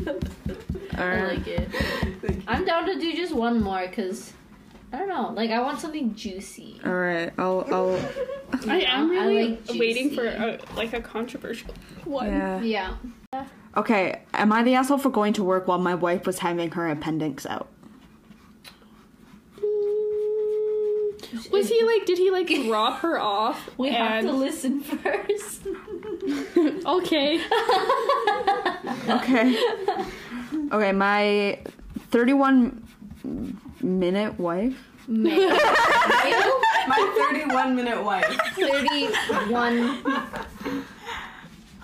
All 0.06 0.20
I 0.96 1.26
like 1.26 1.46
it. 1.46 1.68
I'm 2.46 2.64
down 2.64 2.86
to 2.86 2.98
do 2.98 3.14
just 3.14 3.34
one 3.34 3.60
more 3.60 3.86
because 3.86 4.32
I 4.92 4.98
don't 4.98 5.08
know. 5.08 5.32
Like 5.34 5.50
I 5.50 5.60
want 5.60 5.80
something 5.80 6.14
juicy. 6.14 6.80
All 6.84 6.94
right. 6.94 7.32
I'll 7.38 7.66
I'll. 7.72 8.00
I 8.68 8.80
am 8.82 9.10
I 9.10 9.14
really 9.14 9.48
like 9.48 9.60
waiting 9.70 10.14
for 10.14 10.24
a, 10.26 10.58
like 10.76 10.92
a 10.92 11.00
controversial 11.00 11.74
one. 12.04 12.28
Yeah. 12.28 12.60
Yeah. 13.32 13.46
Okay. 13.76 14.22
Am 14.34 14.52
I 14.52 14.62
the 14.62 14.74
asshole 14.74 14.98
for 14.98 15.10
going 15.10 15.32
to 15.34 15.42
work 15.42 15.66
while 15.66 15.78
my 15.78 15.94
wife 15.94 16.26
was 16.26 16.38
having 16.38 16.70
her 16.72 16.88
appendix 16.88 17.44
out? 17.44 17.68
Was 21.50 21.68
he 21.68 21.82
like? 21.84 22.06
Did 22.06 22.18
he 22.18 22.30
like 22.30 22.48
drop 22.66 23.00
her 23.00 23.18
off? 23.18 23.68
We 23.78 23.90
have 23.92 24.24
to 24.24 24.32
listen 24.32 24.80
first. 24.82 25.62
okay. 26.86 27.40
Okay. 29.08 29.58
okay. 30.72 30.92
My 30.92 31.58
31 32.10 32.82
minute 33.82 34.38
wife. 34.38 34.76
Male. 35.06 35.48
Male? 35.50 35.58
My 36.88 37.28
31 37.32 37.76
minute 37.76 38.02
wife. 38.04 38.24
31. 38.56 40.02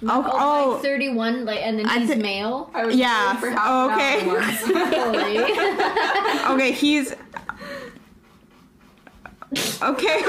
Oh, 0.02 0.08
Oh, 0.08 0.30
oh. 0.32 0.72
like 0.76 0.82
31, 0.82 1.44
like, 1.44 1.60
and 1.60 1.78
then 1.78 1.84
I 1.86 1.98
he's 1.98 2.08
thi- 2.08 2.14
male. 2.14 2.70
I 2.72 2.86
was 2.86 2.96
Yeah, 2.96 3.36
married 3.38 3.40
for 3.40 3.50
half 3.50 3.90
okay. 3.92 4.20
an 4.22 4.28
hour 4.30 4.38
once. 4.38 4.62
Really? 4.66 6.54
Okay. 6.54 6.72
He's. 6.72 7.14
Okay. 9.82 10.22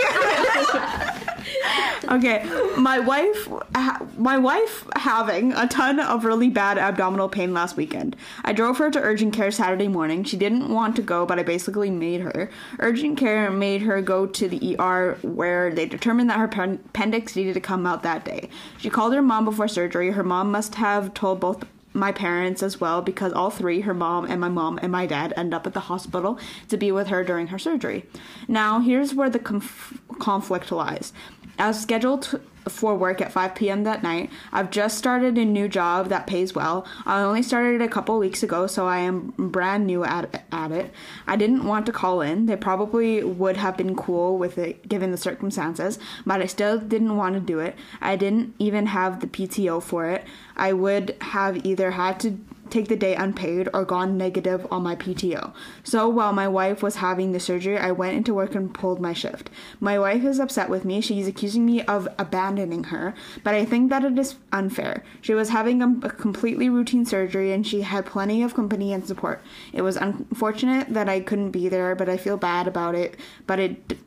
okay. 2.05 2.43
My 2.77 2.99
wife, 2.99 3.47
ha- 3.75 4.05
my 4.17 4.37
wife 4.37 4.85
having 4.95 5.53
a 5.53 5.67
ton 5.67 5.99
of 5.99 6.25
really 6.25 6.49
bad 6.49 6.77
abdominal 6.77 7.29
pain 7.29 7.53
last 7.53 7.75
weekend. 7.77 8.15
I 8.43 8.53
drove 8.53 8.77
her 8.77 8.89
to 8.91 8.99
urgent 8.99 9.33
care 9.33 9.51
Saturday 9.51 9.87
morning. 9.87 10.23
She 10.23 10.37
didn't 10.37 10.69
want 10.69 10.95
to 10.95 11.01
go, 11.01 11.25
but 11.25 11.39
I 11.39 11.43
basically 11.43 11.89
made 11.89 12.21
her. 12.21 12.49
Urgent 12.79 13.17
care 13.17 13.51
made 13.51 13.81
her 13.81 14.01
go 14.01 14.25
to 14.25 14.47
the 14.47 14.77
ER 14.79 15.17
where 15.21 15.73
they 15.73 15.85
determined 15.85 16.29
that 16.29 16.39
her 16.39 16.47
pen- 16.47 16.79
appendix 16.85 17.35
needed 17.35 17.53
to 17.55 17.61
come 17.61 17.85
out 17.85 18.03
that 18.03 18.25
day. 18.25 18.49
She 18.77 18.89
called 18.89 19.13
her 19.13 19.21
mom 19.21 19.45
before 19.45 19.67
surgery. 19.67 20.11
Her 20.11 20.23
mom 20.23 20.51
must 20.51 20.75
have 20.75 21.13
told 21.13 21.39
both 21.39 21.65
my 21.93 22.11
parents 22.11 22.63
as 22.63 22.79
well 22.79 23.01
because 23.01 23.33
all 23.33 23.49
three, 23.49 23.81
her 23.81 23.93
mom 23.93 24.25
and 24.25 24.39
my 24.39 24.49
mom 24.49 24.79
and 24.81 24.91
my 24.91 25.05
dad, 25.05 25.33
end 25.35 25.53
up 25.53 25.67
at 25.67 25.73
the 25.73 25.81
hospital 25.81 26.39
to 26.69 26.77
be 26.77 26.91
with 26.91 27.07
her 27.07 27.23
during 27.23 27.47
her 27.47 27.59
surgery. 27.59 28.05
Now, 28.47 28.79
here's 28.79 29.13
where 29.13 29.29
the 29.29 29.39
conf- 29.39 29.99
conflict 30.19 30.71
lies. 30.71 31.13
I 31.61 31.67
was 31.67 31.79
scheduled 31.79 32.39
for 32.67 32.95
work 32.95 33.21
at 33.21 33.31
5 33.31 33.53
p.m. 33.53 33.83
that 33.83 34.01
night. 34.01 34.31
I've 34.51 34.71
just 34.71 34.97
started 34.97 35.37
a 35.37 35.45
new 35.45 35.67
job 35.67 36.09
that 36.09 36.25
pays 36.25 36.55
well. 36.55 36.87
I 37.05 37.21
only 37.21 37.43
started 37.43 37.83
a 37.83 37.87
couple 37.87 38.17
weeks 38.17 38.41
ago, 38.41 38.65
so 38.65 38.87
I 38.87 38.97
am 38.99 39.33
brand 39.37 39.85
new 39.85 40.03
at, 40.03 40.43
at 40.51 40.71
it. 40.71 40.91
I 41.27 41.35
didn't 41.35 41.65
want 41.65 41.85
to 41.85 41.91
call 41.91 42.21
in. 42.21 42.47
They 42.47 42.55
probably 42.55 43.23
would 43.23 43.57
have 43.57 43.77
been 43.77 43.95
cool 43.95 44.39
with 44.39 44.57
it 44.57 44.89
given 44.89 45.11
the 45.11 45.17
circumstances, 45.17 45.99
but 46.25 46.41
I 46.41 46.47
still 46.47 46.79
didn't 46.79 47.15
want 47.15 47.35
to 47.35 47.39
do 47.39 47.59
it. 47.59 47.75
I 48.01 48.15
didn't 48.15 48.55
even 48.57 48.87
have 48.87 49.19
the 49.19 49.27
PTO 49.27 49.83
for 49.83 50.09
it. 50.09 50.25
I 50.55 50.73
would 50.73 51.15
have 51.21 51.63
either 51.63 51.91
had 51.91 52.19
to 52.21 52.39
take 52.71 52.87
the 52.87 52.95
day 52.95 53.15
unpaid 53.15 53.69
or 53.73 53.85
gone 53.85 54.17
negative 54.17 54.65
on 54.71 54.83
my 54.83 54.95
PTO. 54.95 55.53
So 55.83 56.07
while 56.09 56.33
my 56.33 56.47
wife 56.47 56.81
was 56.81 56.95
having 56.95 57.31
the 57.31 57.39
surgery, 57.39 57.77
I 57.77 57.91
went 57.91 58.17
into 58.17 58.33
work 58.33 58.55
and 58.55 58.73
pulled 58.73 58.99
my 58.99 59.13
shift. 59.13 59.49
My 59.79 59.99
wife 59.99 60.23
is 60.23 60.39
upset 60.39 60.69
with 60.69 60.85
me. 60.85 61.01
She's 61.01 61.27
accusing 61.27 61.65
me 61.65 61.83
of 61.83 62.07
abandoning 62.17 62.85
her, 62.85 63.13
but 63.43 63.53
I 63.53 63.65
think 63.65 63.89
that 63.89 64.03
it 64.03 64.17
is 64.17 64.35
unfair. 64.51 65.03
She 65.21 65.33
was 65.33 65.49
having 65.49 65.81
a, 65.81 66.09
completely 66.09 66.69
routine 66.69 67.05
surgery 67.05 67.51
and 67.51 67.65
she 67.65 67.81
had 67.81 68.05
plenty 68.05 68.41
of 68.43 68.53
company 68.53 68.93
and 68.93 69.05
support. 69.05 69.41
It 69.73 69.81
was 69.81 69.97
unfortunate 69.97 70.93
that 70.93 71.09
I 71.09 71.19
couldn't 71.19 71.51
be 71.51 71.69
there, 71.69 71.95
but 71.95 72.09
I 72.09 72.17
feel 72.17 72.37
bad 72.37 72.67
about 72.67 72.95
it, 72.95 73.17
but 73.45 73.59
it 73.59 73.97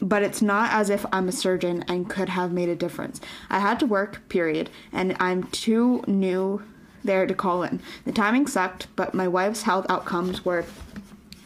but 0.00 0.22
it's 0.22 0.40
not 0.40 0.72
as 0.72 0.90
if 0.90 1.04
I'm 1.12 1.28
a 1.28 1.32
surgeon 1.32 1.84
and 1.88 2.08
could 2.08 2.28
have 2.28 2.52
made 2.52 2.68
a 2.68 2.76
difference. 2.76 3.20
I 3.50 3.58
had 3.58 3.80
to 3.80 3.86
work, 3.86 4.28
period, 4.28 4.70
and 4.92 5.16
I'm 5.18 5.44
too 5.44 6.04
new 6.06 6.62
there 7.04 7.26
to 7.26 7.34
call 7.34 7.62
in. 7.62 7.80
The 8.04 8.12
timing 8.12 8.46
sucked, 8.46 8.88
but 8.96 9.14
my 9.14 9.28
wife's 9.28 9.62
health 9.62 9.86
outcomes 9.88 10.44
were 10.44 10.64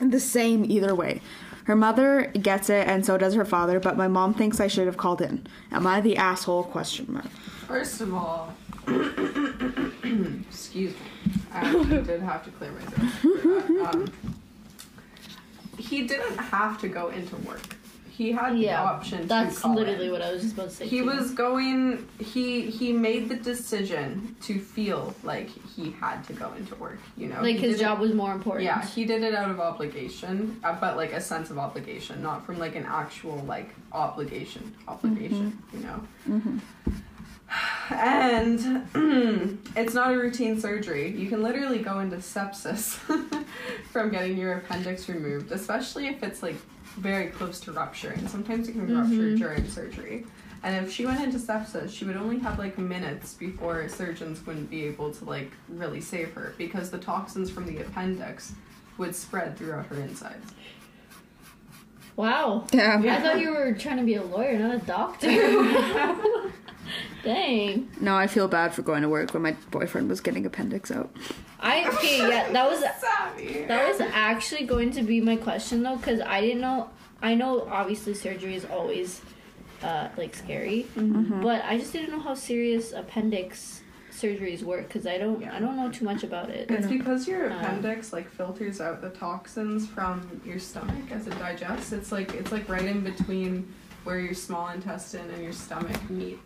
the 0.00 0.20
same 0.20 0.64
either 0.64 0.94
way. 0.94 1.20
Her 1.64 1.76
mother 1.76 2.32
gets 2.40 2.68
it, 2.70 2.88
and 2.88 3.06
so 3.06 3.16
does 3.16 3.34
her 3.34 3.44
father, 3.44 3.78
but 3.78 3.96
my 3.96 4.08
mom 4.08 4.34
thinks 4.34 4.58
I 4.58 4.66
should 4.66 4.86
have 4.86 4.96
called 4.96 5.22
in. 5.22 5.46
Am 5.70 5.86
I 5.86 6.00
the 6.00 6.16
asshole? 6.16 6.64
Question 6.64 7.12
mark. 7.12 7.28
First 7.68 8.00
of 8.00 8.12
all, 8.12 8.52
excuse 10.48 10.92
me. 10.92 10.96
I 11.52 11.72
did 12.04 12.20
have 12.20 12.44
to 12.44 12.50
clear 12.50 12.72
my. 12.72 13.88
Um, 13.88 14.12
he 15.78 16.06
didn't 16.06 16.36
have 16.36 16.80
to 16.80 16.88
go 16.88 17.10
into 17.10 17.36
work. 17.36 17.76
He 18.16 18.30
had 18.32 18.52
the 18.54 18.58
Yeah, 18.58 18.82
option 18.82 19.26
That's 19.26 19.64
literally 19.64 20.06
in. 20.06 20.12
what 20.12 20.20
I 20.22 20.32
was 20.32 20.42
just 20.42 20.54
about 20.54 20.68
to 20.68 20.74
say. 20.76 20.86
He 20.86 20.98
too. 20.98 21.06
was 21.06 21.30
going. 21.32 22.06
He 22.18 22.62
he 22.78 22.92
made 22.92 23.28
the 23.30 23.36
decision 23.36 24.36
to 24.42 24.58
feel 24.58 25.14
like 25.24 25.48
he 25.74 25.92
had 25.98 26.22
to 26.28 26.32
go 26.34 26.52
into 26.58 26.74
work. 26.76 26.98
You 27.16 27.28
know, 27.28 27.40
like 27.40 27.56
He 27.56 27.62
his 27.68 27.76
did 27.76 27.80
it- 27.80 27.84
job 27.84 28.00
was 28.00 28.12
more 28.12 28.32
important. 28.32 28.64
Yeah, 28.64 28.84
he 28.84 29.04
did 29.06 29.22
it 29.22 29.34
out 29.34 29.50
of 29.50 29.58
obligation, 29.60 30.60
uh, 30.62 30.76
but 30.78 30.96
like 30.98 31.12
a 31.14 31.20
sense 31.22 31.48
of 31.50 31.56
obligation, 31.58 32.22
not 32.22 32.44
from 32.44 32.58
like 32.58 32.76
an 32.76 32.84
actual 32.86 33.38
like 33.54 33.70
obligation. 33.92 34.74
Obligation, 34.88 35.58
you 35.72 35.80
know. 35.80 35.98
And 37.90 38.88
it's 39.76 39.94
not 39.94 40.12
a 40.12 40.18
routine 40.18 40.60
surgery. 40.60 41.10
You 41.10 41.28
can 41.28 41.42
literally 41.42 41.78
go 41.78 42.00
into 42.00 42.16
sepsis 42.16 42.94
from 43.90 44.10
getting 44.10 44.36
your 44.36 44.54
appendix 44.54 45.08
removed, 45.08 45.52
especially 45.52 46.06
if 46.06 46.22
it's 46.22 46.42
like 46.42 46.56
very 46.96 47.28
close 47.28 47.60
to 47.60 47.72
rupturing. 47.72 48.26
Sometimes 48.28 48.68
it 48.68 48.72
can 48.72 48.86
mm-hmm. 48.86 48.98
rupture 48.98 49.36
during 49.36 49.68
surgery. 49.68 50.26
And 50.64 50.86
if 50.86 50.92
she 50.92 51.06
went 51.06 51.20
into 51.22 51.38
sepsis, 51.38 51.90
she 51.90 52.04
would 52.04 52.16
only 52.16 52.38
have 52.38 52.58
like 52.58 52.78
minutes 52.78 53.34
before 53.34 53.88
surgeons 53.88 54.44
wouldn't 54.46 54.70
be 54.70 54.84
able 54.84 55.12
to 55.12 55.24
like 55.24 55.50
really 55.68 56.00
save 56.00 56.32
her 56.34 56.54
because 56.56 56.90
the 56.90 56.98
toxins 56.98 57.50
from 57.50 57.66
the 57.66 57.78
appendix 57.78 58.52
would 58.98 59.14
spread 59.14 59.56
throughout 59.56 59.86
her 59.86 59.96
insides. 59.96 60.52
Wow. 62.16 62.66
Yeah. 62.72 63.00
I 63.02 63.20
thought 63.20 63.40
you 63.40 63.50
were 63.50 63.72
trying 63.72 63.98
to 63.98 64.04
be 64.04 64.14
a 64.14 64.22
lawyer, 64.22 64.58
not 64.58 64.74
a 64.74 64.78
doctor. 64.78 65.28
Dang. 67.24 67.88
No, 68.00 68.16
I 68.16 68.26
feel 68.26 68.48
bad 68.48 68.74
for 68.74 68.82
going 68.82 69.02
to 69.02 69.08
work 69.08 69.32
when 69.32 69.42
my 69.42 69.56
boyfriend 69.70 70.08
was 70.08 70.20
getting 70.20 70.44
appendix 70.44 70.90
out. 70.90 71.14
I 71.60 71.88
okay, 71.94 72.18
yeah, 72.18 72.50
that 72.52 72.68
was 72.68 72.80
that 72.80 73.88
was 73.88 74.00
actually 74.00 74.66
going 74.66 74.90
to 74.92 75.02
be 75.02 75.20
my 75.20 75.36
question 75.36 75.84
though, 75.84 75.96
because 75.96 76.20
I 76.20 76.40
didn't 76.40 76.60
know. 76.60 76.90
I 77.22 77.36
know 77.36 77.68
obviously 77.70 78.14
surgery 78.14 78.56
is 78.56 78.64
always 78.64 79.20
uh, 79.84 80.08
like 80.16 80.34
scary, 80.34 80.86
but 80.96 81.64
I 81.64 81.78
just 81.78 81.92
didn't 81.92 82.10
know 82.10 82.18
how 82.18 82.34
serious 82.34 82.92
appendix 82.92 83.81
surgeries 84.12 84.62
work 84.62 84.86
because 84.88 85.06
I 85.06 85.18
don't 85.18 85.42
I 85.48 85.58
don't 85.58 85.76
know 85.76 85.90
too 85.90 86.04
much 86.04 86.22
about 86.22 86.50
it. 86.50 86.70
It's 86.70 86.86
because 86.86 87.26
your 87.26 87.50
Um, 87.50 87.58
appendix 87.60 88.12
like 88.12 88.30
filters 88.30 88.80
out 88.80 89.00
the 89.00 89.10
toxins 89.10 89.86
from 89.86 90.40
your 90.44 90.58
stomach 90.58 91.10
as 91.10 91.26
it 91.26 91.38
digests. 91.38 91.92
It's 91.92 92.12
like 92.12 92.34
it's 92.34 92.52
like 92.52 92.68
right 92.68 92.84
in 92.84 93.00
between 93.02 93.72
where 94.04 94.18
your 94.20 94.34
small 94.34 94.68
intestine 94.68 95.28
and 95.30 95.42
your 95.42 95.52
stomach 95.52 95.98
meet. 96.10 96.38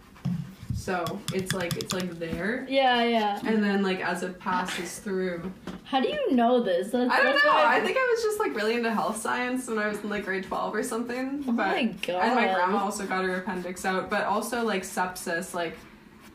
So 0.75 1.05
it's 1.33 1.53
like 1.55 1.77
it's 1.77 1.93
like 1.95 2.19
there, 2.19 2.67
Yeah, 2.69 3.03
yeah. 3.03 3.41
and 3.45 3.65
then 3.65 3.83
like 3.83 4.01
as 4.01 4.23
it 4.23 4.39
passes 4.39 4.99
through. 4.99 5.51
How 5.85 6.01
do 6.01 6.09
you 6.09 6.33
know 6.33 6.61
this? 6.63 6.91
That's, 6.93 7.11
I 7.11 7.23
don't 7.23 7.35
know. 7.35 7.51
why 7.53 7.77
I 7.79 7.81
think 7.81 7.97
I 7.97 8.15
was 8.15 8.23
just 8.23 8.39
like 8.39 8.55
really 8.55 8.75
into 8.75 8.93
health 8.93 9.17
science 9.17 9.69
when 9.69 9.79
I 9.79 9.89
was 9.89 9.99
in 10.01 10.11
like 10.11 10.25
grade 10.25 10.45
twelve 10.45 10.75
or 10.75 10.83
something. 10.83 11.43
Oh 11.49 11.53
but, 11.53 11.69
my 11.69 11.79
And 11.79 12.35
my 12.35 12.53
grandma 12.55 12.79
also 12.79 13.07
got 13.07 13.25
her 13.25 13.37
appendix 13.37 13.85
out, 13.85 14.11
but 14.11 14.25
also 14.25 14.65
like 14.65 14.83
sepsis, 14.83 15.55
like 15.55 15.77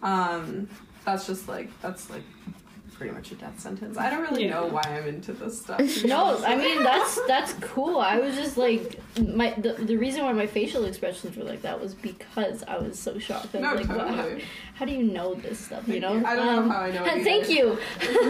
um, 0.01 0.67
that's 1.05 1.25
just 1.27 1.47
like 1.47 1.69
that's 1.81 2.09
like 2.09 2.23
pretty 2.93 3.13
much 3.15 3.31
a 3.31 3.35
death 3.35 3.59
sentence. 3.59 3.97
I 3.97 4.11
don't 4.11 4.21
really 4.21 4.43
Yeah. 4.45 4.51
know 4.51 4.65
why 4.67 4.81
I'm 4.83 5.07
into 5.07 5.33
this 5.33 5.59
stuff. 5.61 5.79
No, 6.05 6.37
I 6.45 6.55
mean 6.55 6.83
that's 6.83 7.19
that's 7.27 7.53
cool. 7.53 7.97
I 7.99 8.19
was 8.19 8.35
just 8.35 8.57
like 8.57 8.99
my 9.19 9.51
the, 9.57 9.73
the 9.73 9.95
reason 9.97 10.23
why 10.23 10.33
my 10.33 10.45
facial 10.45 10.85
expressions 10.85 11.35
were 11.35 11.43
like 11.43 11.63
that 11.63 11.81
was 11.81 11.95
because 11.95 12.63
I 12.67 12.77
was 12.77 12.99
so 12.99 13.17
shocked. 13.17 13.55
I 13.55 13.59
was 13.59 13.87
No, 13.87 13.93
like, 13.93 13.97
wow, 13.97 14.07
how, 14.13 14.21
totally. 14.23 14.43
how 14.75 14.85
do 14.85 14.91
you 14.91 15.03
know 15.03 15.33
this 15.33 15.59
stuff? 15.59 15.87
You 15.87 15.99
know? 15.99 16.13
you. 16.13 16.25
I 16.25 16.35
don't 16.35 16.45
know 16.45 16.59
Um, 16.63 16.69
how 16.69 16.81
I 16.81 16.91
know 16.91 17.05
it 17.05 17.23
Thank 17.23 17.49
you. 17.49 17.77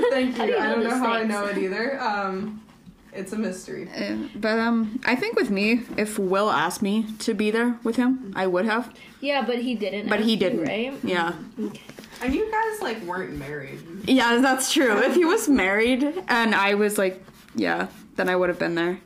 Thank 0.09 0.37
How 0.37 0.45
do 0.45 0.51
you. 0.51 0.57
you 0.57 0.63
I 0.63 0.67
know 0.67 0.75
don't 0.75 0.83
know 0.85 0.89
these 0.91 0.99
how 0.99 1.11
I 1.13 1.23
know 1.23 1.45
it 1.47 1.57
either. 1.57 1.99
Um, 2.01 2.61
It's 3.13 3.33
a 3.33 3.37
mystery. 3.37 3.89
Uh, 3.93 4.15
but 4.35 4.57
um, 4.57 5.01
I 5.03 5.17
think 5.17 5.35
with 5.35 5.49
me, 5.49 5.81
if 5.97 6.17
Will 6.17 6.49
asked 6.49 6.81
me 6.81 7.07
to 7.19 7.33
be 7.33 7.51
there 7.51 7.77
with 7.83 7.97
him, 7.97 8.31
I 8.37 8.47
would 8.47 8.63
have. 8.63 8.93
Yeah, 9.19 9.41
but 9.45 9.59
he 9.59 9.75
didn't. 9.75 10.07
But 10.07 10.19
ask 10.19 10.27
he 10.29 10.37
didn't. 10.37 10.63
right? 10.63 10.93
Yeah. 11.03 11.33
Okay. 11.59 11.81
And 12.21 12.33
you 12.33 12.49
guys 12.51 12.81
like 12.81 13.01
weren't 13.03 13.35
married. 13.37 13.79
Yeah, 14.05 14.37
that's 14.41 14.71
true. 14.71 14.97
If 14.99 15.15
he 15.15 15.25
was 15.25 15.47
married 15.49 16.03
and 16.27 16.53
I 16.55 16.75
was 16.75 16.97
like, 16.97 17.23
yeah, 17.55 17.87
then 18.15 18.29
I 18.29 18.35
would 18.35 18.49
have 18.49 18.59
been 18.59 18.75
there. 18.75 18.99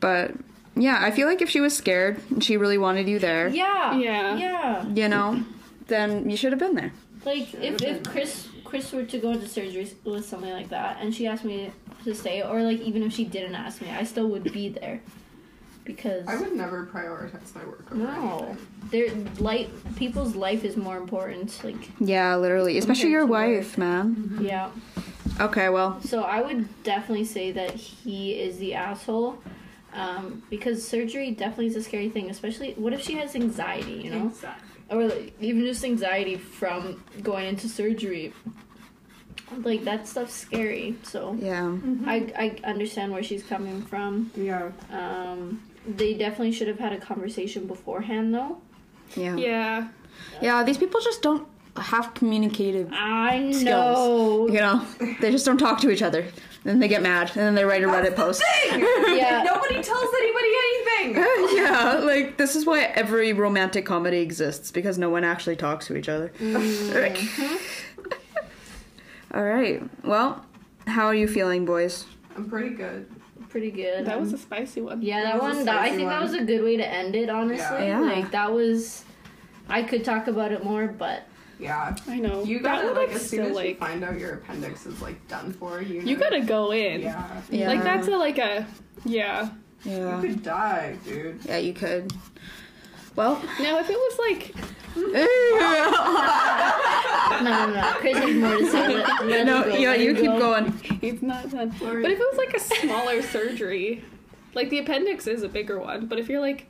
But 0.00 0.32
yeah, 0.76 0.98
I 1.00 1.10
feel 1.10 1.26
like 1.28 1.42
if 1.42 1.50
she 1.50 1.60
was 1.60 1.76
scared 1.76 2.20
and 2.30 2.42
she 2.42 2.56
really 2.56 2.78
wanted 2.78 3.08
you 3.08 3.18
there, 3.18 3.48
Yeah. 3.48 3.96
Yeah. 3.96 4.36
Yeah. 4.36 4.86
you 4.88 5.08
know, 5.08 5.42
then 5.88 6.28
you 6.30 6.36
should 6.36 6.52
have 6.52 6.58
been 6.58 6.74
there. 6.74 6.92
Like 7.24 7.52
if, 7.54 7.82
if 7.82 8.02
Khris 8.04 8.48
Khris 8.64 8.90
were 8.92 9.04
to 9.04 9.18
go 9.18 9.32
into 9.32 9.46
surgery 9.46 9.90
with 10.04 10.24
something 10.24 10.50
like 10.50 10.70
that, 10.70 10.96
and 11.00 11.14
she 11.14 11.26
asked 11.26 11.44
me 11.44 11.70
to 12.04 12.14
stay, 12.14 12.42
or 12.42 12.62
like 12.62 12.80
even 12.80 13.02
if 13.02 13.12
she 13.12 13.24
didn't 13.24 13.54
ask 13.54 13.80
me, 13.82 13.90
I 13.90 14.02
still 14.04 14.28
would 14.28 14.50
be 14.52 14.70
there. 14.70 15.00
Because 15.84 16.26
I 16.28 16.36
would 16.36 16.52
never 16.54 16.86
prioritize 16.86 17.54
my 17.56 17.64
work 17.64 17.86
over 17.90 18.00
no, 18.04 18.56
their 18.90 19.08
life, 19.40 19.68
people's 19.96 20.36
life 20.36 20.64
is 20.64 20.76
more 20.76 20.96
important. 20.96 21.58
Like 21.64 21.90
Yeah, 21.98 22.36
literally, 22.36 22.78
especially 22.78 23.10
your 23.10 23.22
Compared 23.22 23.48
to 23.48 23.56
wife, 23.58 23.78
man. 23.78 24.38
yeah. 24.40 24.70
Okay, 25.40 25.68
well, 25.70 26.00
So 26.02 26.22
I 26.22 26.40
would 26.42 26.68
definitely 26.84 27.24
say 27.24 27.50
that 27.52 27.72
he 27.74 28.32
is 28.34 28.58
the 28.58 28.74
asshole. 28.74 29.38
Um, 29.94 30.42
because 30.48 30.86
surgery 30.86 31.32
definitely 31.32 31.66
is 31.66 31.76
a 31.76 31.82
scary 31.82 32.08
thing, 32.08 32.30
especially 32.30 32.72
what 32.74 32.92
if 32.94 33.02
she 33.02 33.14
has 33.16 33.34
anxiety, 33.34 33.92
you 34.04 34.10
know? 34.10 34.26
Exactly. 34.28 34.68
or 34.88 35.06
like, 35.08 35.34
even 35.40 35.62
just 35.64 35.84
anxiety 35.84 36.36
from 36.36 37.02
going 37.22 37.46
into 37.48 37.68
surgery. 37.68 38.32
Like 39.58 39.84
that 39.84 40.06
stuff's 40.08 40.32
scary. 40.32 40.96
So 41.02 41.36
yeah. 41.38 41.76
I 42.06 42.32
I 42.64 42.68
understand 42.70 43.12
where 43.12 43.22
she's 43.22 43.42
coming 43.42 43.82
from. 43.82 44.30
Yeah. 44.34 44.70
Um, 44.90 45.60
they 45.86 46.14
definitely 46.14 46.52
should 46.52 46.68
have 46.68 46.78
had 46.78 46.92
a 46.92 46.98
conversation 46.98 47.66
beforehand, 47.66 48.34
though. 48.34 48.58
Yeah. 49.16 49.36
Yeah. 49.36 49.88
Yeah, 50.40 50.62
these 50.62 50.78
people 50.78 51.00
just 51.00 51.22
don't 51.22 51.46
have 51.76 52.12
communicative 52.14 52.90
I 52.92 53.50
skills. 53.52 53.64
know. 53.64 54.46
You 54.48 54.60
know, 54.60 54.86
they 55.20 55.30
just 55.30 55.46
don't 55.46 55.58
talk 55.58 55.80
to 55.80 55.90
each 55.90 56.02
other. 56.02 56.26
Then 56.64 56.78
they 56.78 56.86
get 56.86 57.02
mad, 57.02 57.30
and 57.30 57.40
then 57.40 57.54
they 57.54 57.64
write 57.64 57.82
a 57.82 57.86
Reddit 57.88 58.14
post. 58.14 58.42
Yeah. 58.66 59.42
Nobody 59.46 59.82
tells 59.82 60.08
anybody 60.14 60.48
anything. 60.58 61.16
yeah, 61.56 62.00
like 62.02 62.36
this 62.38 62.54
is 62.56 62.64
why 62.66 62.84
every 62.94 63.32
romantic 63.32 63.84
comedy 63.86 64.18
exists 64.18 64.70
because 64.70 64.98
no 64.98 65.10
one 65.10 65.24
actually 65.24 65.56
talks 65.56 65.86
to 65.86 65.96
each 65.96 66.08
other. 66.08 66.32
Mm-hmm. 66.38 67.56
All 69.34 69.42
right. 69.44 69.82
Well, 70.04 70.44
how 70.86 71.06
are 71.06 71.14
you 71.14 71.26
feeling, 71.28 71.64
boys? 71.64 72.06
I'm 72.36 72.48
pretty 72.48 72.70
good. 72.74 73.08
Pretty 73.52 73.70
good. 73.70 74.06
That 74.06 74.18
was 74.18 74.30
um, 74.30 74.36
a 74.36 74.38
spicy 74.38 74.80
one. 74.80 75.02
yeah, 75.02 75.24
that 75.24 75.34
that 75.34 75.42
one. 75.42 75.64
That, 75.66 75.76
I 75.76 75.88
spicy 75.88 75.96
think 75.96 76.08
that 76.08 76.22
was 76.22 76.32
a 76.32 76.42
good 76.42 76.64
way 76.64 76.78
to 76.78 76.88
end 76.88 77.14
it. 77.14 77.28
Honestly, 77.28 77.58
Yeah. 77.86 78.00
Yeah. 78.00 78.00
like 78.00 78.30
that 78.30 78.50
was. 78.50 79.04
I 79.68 79.82
could 79.82 80.06
talk 80.06 80.26
about 80.26 80.52
it 80.52 80.64
more, 80.64 80.86
but 80.86 81.24
Yeah. 81.58 81.94
I 82.08 82.18
know. 82.18 82.44
You 82.44 82.60
gotta 82.60 82.86
one 82.86 82.96
like 82.96 83.08
looks 83.10 83.22
as 83.24 83.28
soon 83.28 83.44
still, 83.44 83.58
as 83.58 83.66
you 83.66 83.74
find 83.74 84.02
out 84.02 84.18
your 84.18 84.36
appendix 84.36 84.86
is 84.86 85.02
like 85.02 85.28
done 85.28 85.52
for, 85.52 85.82
you 85.82 86.00
know, 86.00 86.08
you 86.08 86.16
gotta 86.16 86.40
go 86.40 86.72
in. 86.72 87.02
Yeah. 87.02 87.42
Yeah. 87.50 87.68
Like 87.68 87.82
that's 87.82 88.08
a 88.08 88.12
like 88.16 88.38
a 88.38 88.66
yeah. 89.04 89.50
Yeah, 89.84 90.16
You 90.22 90.28
could 90.28 90.42
die, 90.42 90.96
dude. 91.04 91.44
Yeah, 91.44 91.58
you 91.58 91.74
could. 91.74 92.10
Well, 93.16 93.40
Now 93.60 93.78
if 93.78 93.90
it 93.90 93.96
was 93.96 94.18
like 94.18 94.54
no, 94.96 95.02
no, 97.42 97.74
no. 97.74 97.92
Khris 97.98 98.18
has 98.18 98.34
more 98.36 98.56
to 98.58 98.66
say. 98.70 98.88
Let, 98.94 99.26
let 99.26 99.46
no, 99.46 99.64
go, 99.64 99.74
yeah, 99.74 99.94
you 99.94 100.14
keep 100.14 100.26
go. 100.26 100.38
going. 100.38 100.98
it's 101.00 101.22
not 101.22 101.50
done. 101.50 101.70
But 101.80 102.10
if 102.10 102.18
it 102.20 102.26
was 102.30 102.36
like 102.36 102.54
a 102.54 102.60
smaller 102.60 103.22
surgery, 103.22 104.04
like 104.54 104.68
the 104.70 104.78
appendix 104.78 105.26
is 105.26 105.42
a 105.42 105.48
bigger 105.48 105.78
one, 105.80 106.06
but 106.06 106.18
if 106.18 106.28
you're 106.28 106.40
like 106.40 106.66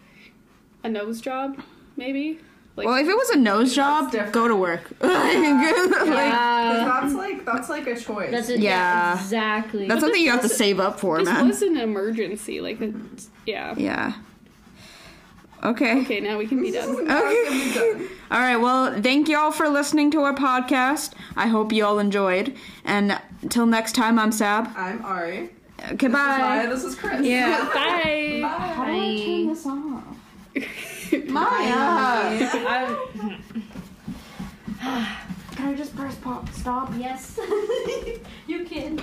a 0.84 0.88
nose 0.88 1.20
job, 1.20 1.61
maybe 1.97 2.38
like 2.76 2.86
Well, 2.86 2.95
if 2.97 3.09
it 3.09 3.14
was 3.16 3.30
a 3.30 3.36
nose 3.38 3.74
job, 3.74 4.12
different. 4.12 4.32
go 4.32 4.47
to 4.49 4.55
work. 4.57 4.93
like, 5.01 5.12
Yeah. 5.12 7.01
that's 7.01 7.14
like 7.14 7.45
that's 7.45 7.68
like 7.68 7.86
a 7.88 7.97
choice. 7.99 8.30
That's 8.30 8.49
it. 8.49 8.61
Yeah. 8.61 8.70
Yeah. 8.70 9.20
exactly. 9.20 9.88
that's 9.88 10.01
something 10.01 10.22
you 10.22 10.30
have 10.30 10.43
to 10.43 10.49
save 10.49 10.78
up 10.80 11.01
for, 11.01 11.18
this 11.18 11.28
man. 11.28 11.49
was 11.49 11.61
an 11.62 11.76
emergency. 11.76 12.61
Like 12.61 12.80
it's, 12.80 13.30
yeah. 13.47 13.74
Yeah. 13.76 14.12
Okay. 15.65 16.01
Okay, 16.03 16.21
now 16.21 16.39
we 16.39 16.47
can 16.47 16.61
be 16.61 16.71
done. 16.73 16.91
Okay. 17.11 18.07
All 18.31 18.41
right. 18.41 18.57
Well, 18.57 19.01
thank 19.03 19.29
you 19.29 19.37
all 19.39 19.53
for 19.53 19.69
listening 19.69 20.11
to 20.13 20.23
our 20.23 20.35
podcast. 20.35 21.13
I 21.37 21.47
hope 21.49 21.73
you 21.73 21.85
all 21.85 21.99
enjoyed. 21.99 22.57
And 22.85 23.19
until 23.43 23.67
next 23.67 23.93
time, 23.95 24.19
I'm 24.19 24.33
Sab. 24.33 24.69
I'm 24.77 25.05
Ari. 25.05 25.51
Okay, 25.93 26.07
Maija, 26.09 26.39
bye. 26.39 26.67
this 26.67 26.85
is 26.85 26.95
Khris. 26.95 27.25
Yeah. 27.25 27.65
Bye. 27.75 28.39
Bye. 28.43 28.49
How 28.49 28.85
do 28.87 28.93
I 28.93 29.25
turn 29.25 29.47
this 29.49 29.67
off? 29.67 30.05
Maija. 31.29 32.67
I'm- 32.67 33.43
Can 35.57 35.69
I 35.69 35.75
just 35.75 35.95
press 35.95 36.15
pop 36.17 36.49
stop? 36.55 36.91
yes. 36.99 37.39
you 38.47 38.65
can. 38.65 39.01